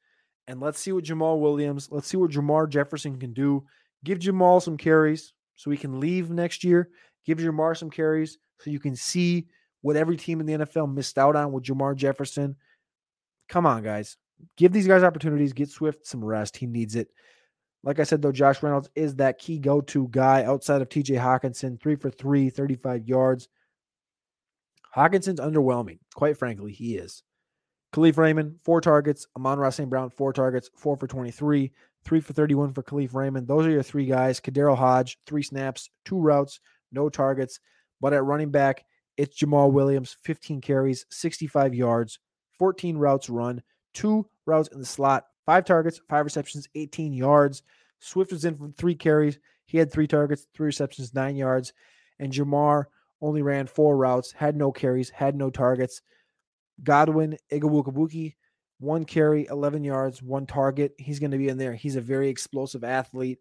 and 0.49 0.61
let's 0.61 0.79
see 0.79 0.93
what 0.93 1.05
Jamaal 1.05 1.41
Williams, 1.41 1.89
let's 1.91 2.09
see 2.09 2.17
what 2.17 2.31
Jermar 2.31 2.69
Jefferson 2.69 3.19
can 3.19 3.33
do. 3.33 3.65
Give 4.05 4.19
Jamaal 4.19 4.63
some 4.63 4.77
carries 4.77 5.33
so 5.57 5.71
he 5.71 5.77
can 5.77 6.01
leave 6.01 6.31
next 6.31 6.63
year. 6.63 6.91
Give 7.25 7.39
Jermar 7.39 7.77
some 7.77 7.91
carries 7.91 8.39
so 8.61 8.71
you 8.71 8.79
can 8.79 8.95
see 8.95 9.49
what 9.83 9.97
every 9.97 10.17
team 10.17 10.41
in 10.41 10.47
the 10.47 10.65
NFL 10.65 10.93
missed 10.93 11.19
out 11.19 11.37
on 11.37 11.53
with 11.53 11.65
Jermar 11.65 11.97
Jefferson. 11.97 12.57
Come 13.49 13.67
on, 13.67 13.83
guys. 13.83 14.17
Give 14.57 14.73
these 14.73 14.87
guys 14.87 15.03
opportunities. 15.03 15.53
Get 15.53 15.71
Swift 15.71 16.07
some 16.07 16.25
rest. 16.25 16.57
He 16.57 16.67
needs 16.67 16.95
it. 16.95 17.09
Like 17.83 18.01
I 18.01 18.05
said, 18.05 18.21
though, 18.21 18.33
Josh 18.33 18.63
Reynolds 18.63 18.91
is 18.95 19.15
that 19.17 19.39
key 19.39 19.59
go 19.59 19.81
to 19.83 20.09
guy 20.11 20.45
outside 20.45 20.83
of 20.83 20.89
TJ 20.89 21.21
Hockenson, 21.21 21.81
three 21.81 21.95
for 21.95 22.11
three, 22.11 22.51
35 22.51 23.09
yards. 23.09 23.49
Hockenson's 24.95 25.41
underwhelming. 25.41 25.99
Quite 26.15 26.37
frankly, 26.37 26.73
he 26.73 26.97
is. 26.97 27.23
Kalif 27.93 28.17
Raymond, 28.17 28.57
four 28.65 28.81
targets. 28.81 29.27
Amon-Ra 29.37 29.71
St. 29.71 29.89
Brown, 29.89 30.11
four 30.11 30.33
targets, 30.33 30.71
four 30.77 30.97
for 30.97 31.07
23, 31.07 31.73
three 32.05 32.21
for 32.21 32.33
31 32.33 32.73
for 32.73 32.83
Kalif 32.83 33.15
Raymond. 33.15 33.49
Those 33.49 33.67
are 33.67 33.71
your 33.71 33.83
three 33.83 34.07
guys. 34.07 34.41
KhaDarel 34.41 34.77
Hodge, 34.77 35.19
three 35.27 35.43
snaps, 35.43 35.91
two 36.05 36.19
routes, 36.19 36.61
no 36.93 37.09
targets. 37.09 37.61
But 38.01 38.13
at 38.13 38.25
running 38.25 38.51
back, 38.51 38.85
it's 39.17 39.41
Jamaal 39.41 39.73
Williams, 39.73 40.17
15 40.23 40.61
carries, 40.61 41.07
65 41.11 41.75
yards, 41.75 42.19
14 42.59 42.97
routes 42.99 43.31
run, 43.31 43.63
two 43.95 44.29
routes 44.45 44.69
in 44.69 44.79
the 44.79 44.85
slot, 44.85 45.25
five 45.47 45.65
targets, 45.65 46.01
five 46.09 46.25
receptions, 46.25 46.69
18 46.75 47.13
yards. 47.13 47.63
Swift 48.01 48.33
was 48.33 48.45
in 48.45 48.57
for 48.57 48.69
three 48.77 48.95
carries. 48.95 49.39
He 49.65 49.79
had 49.79 49.91
three 49.91 50.07
targets, 50.07 50.47
three 50.55 50.67
receptions, 50.67 51.15
nine 51.15 51.37
yards. 51.37 51.73
And 52.19 52.33
Jamar 52.33 52.85
only 53.23 53.43
ran 53.43 53.67
four 53.67 53.97
routes, 53.97 54.33
had 54.33 54.57
no 54.57 54.71
carries, 54.71 55.11
had 55.11 55.35
no 55.35 55.51
targets. 55.51 56.03
Godwin 56.83 57.37
Igwebuike, 57.51 58.35
one 58.79 59.05
carry, 59.05 59.47
11 59.47 59.85
yards, 59.85 60.23
one 60.23 60.47
target. 60.47 60.95
He's 60.99 61.19
going 61.19 61.31
to 61.31 61.39
be 61.39 61.49
in 61.49 61.59
there. 61.59 61.75
He's 61.75 61.97
a 61.97 62.01
very 62.01 62.29
explosive 62.29 62.85
athlete. 62.85 63.39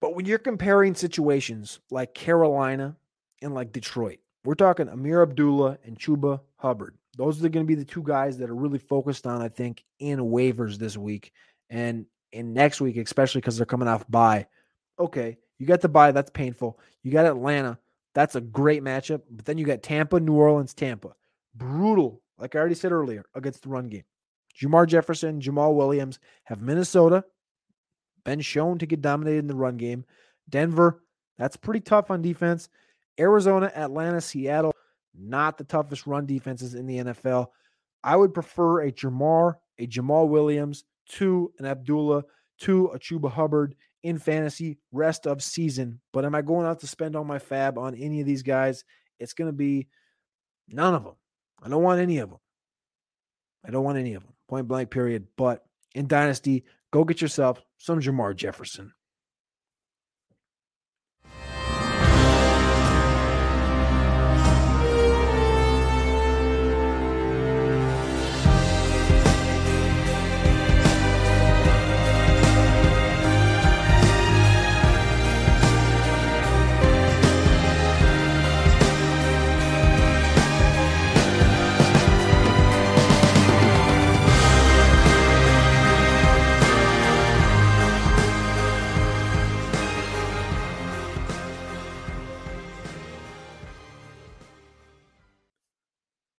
But 0.00 0.14
when 0.14 0.26
you're 0.26 0.38
comparing 0.38 0.94
situations 0.94 1.80
like 1.90 2.14
Carolina 2.14 2.96
and 3.42 3.54
like 3.54 3.72
Detroit, 3.72 4.18
we're 4.44 4.54
talking 4.54 4.88
Ameer 4.88 5.22
Abdullah 5.22 5.78
and 5.84 5.98
Chuba 5.98 6.40
Hubbard. 6.56 6.96
Those 7.16 7.44
are 7.44 7.48
going 7.48 7.66
to 7.66 7.68
be 7.68 7.74
the 7.74 7.84
two 7.84 8.02
guys 8.02 8.38
that 8.38 8.48
are 8.48 8.54
really 8.54 8.78
focused 8.78 9.26
on, 9.26 9.42
I 9.42 9.48
think, 9.48 9.84
in 9.98 10.20
waivers 10.20 10.78
this 10.78 10.96
week 10.96 11.32
and 11.68 12.06
in 12.32 12.52
next 12.52 12.80
week, 12.80 12.96
especially 12.96 13.40
because 13.40 13.56
they're 13.56 13.66
coming 13.66 13.88
off 13.88 14.08
bye. 14.08 14.46
Okay, 14.98 15.36
you 15.58 15.66
got 15.66 15.80
the 15.80 15.88
bye. 15.88 16.12
That's 16.12 16.30
painful. 16.30 16.78
You 17.02 17.10
got 17.10 17.26
Atlanta. 17.26 17.78
That's 18.14 18.36
a 18.36 18.40
great 18.40 18.82
matchup. 18.82 19.22
But 19.30 19.44
then 19.44 19.58
you 19.58 19.66
got 19.66 19.82
Tampa, 19.82 20.20
New 20.20 20.34
Orleans, 20.34 20.74
Tampa. 20.74 21.14
Brutal 21.54 22.22
like 22.38 22.54
I 22.54 22.58
already 22.58 22.74
said 22.74 22.92
earlier, 22.92 23.24
against 23.34 23.62
the 23.62 23.68
run 23.68 23.88
game. 23.88 24.04
Jermar 24.60 24.86
Jefferson, 24.86 25.40
Jamaal 25.40 25.74
Williams 25.74 26.18
have 26.44 26.60
Minnesota 26.60 27.24
been 28.24 28.40
shown 28.40 28.78
to 28.78 28.86
get 28.86 29.00
dominated 29.00 29.38
in 29.38 29.46
the 29.46 29.54
run 29.54 29.76
game. 29.76 30.04
Denver, 30.48 31.02
that's 31.36 31.56
pretty 31.56 31.80
tough 31.80 32.10
on 32.10 32.22
defense. 32.22 32.68
Arizona, 33.20 33.72
Atlanta, 33.74 34.20
Seattle, 34.20 34.74
not 35.14 35.58
the 35.58 35.64
toughest 35.64 36.06
run 36.06 36.26
defenses 36.26 36.74
in 36.74 36.86
the 36.86 36.98
NFL. 36.98 37.46
I 38.02 38.16
would 38.16 38.34
prefer 38.34 38.82
a 38.82 38.92
Jermar, 38.92 39.56
a 39.78 39.86
Jamaal 39.86 40.28
Williams, 40.28 40.84
to 41.10 41.52
an 41.58 41.66
Abdullah, 41.66 42.24
to 42.60 42.86
a 42.86 42.98
Chuba 42.98 43.30
Hubbard 43.30 43.74
in 44.02 44.18
fantasy 44.18 44.78
rest 44.92 45.26
of 45.26 45.42
season. 45.42 46.00
But 46.12 46.24
am 46.24 46.34
I 46.34 46.42
going 46.42 46.66
out 46.66 46.80
to 46.80 46.86
spend 46.86 47.16
all 47.16 47.24
my 47.24 47.38
FAAB 47.38 47.78
on 47.78 47.94
any 47.94 48.20
of 48.20 48.26
these 48.26 48.42
guys? 48.42 48.84
It's 49.18 49.34
going 49.34 49.48
to 49.48 49.56
be 49.56 49.88
none 50.68 50.94
of 50.94 51.04
them. 51.04 51.14
I 51.62 51.68
don't 51.68 51.82
want 51.82 52.00
any 52.00 52.18
of 52.18 52.30
them. 52.30 52.38
I 53.64 53.70
don't 53.70 53.84
want 53.84 53.98
any 53.98 54.14
of 54.14 54.22
them. 54.22 54.32
Point 54.48 54.68
blank, 54.68 54.90
period. 54.90 55.26
But 55.36 55.64
in 55.94 56.06
Dynasty, 56.06 56.64
go 56.90 57.04
get 57.04 57.20
yourself 57.20 57.60
some 57.76 58.00
Jermar 58.00 58.34
Jefferson. 58.34 58.92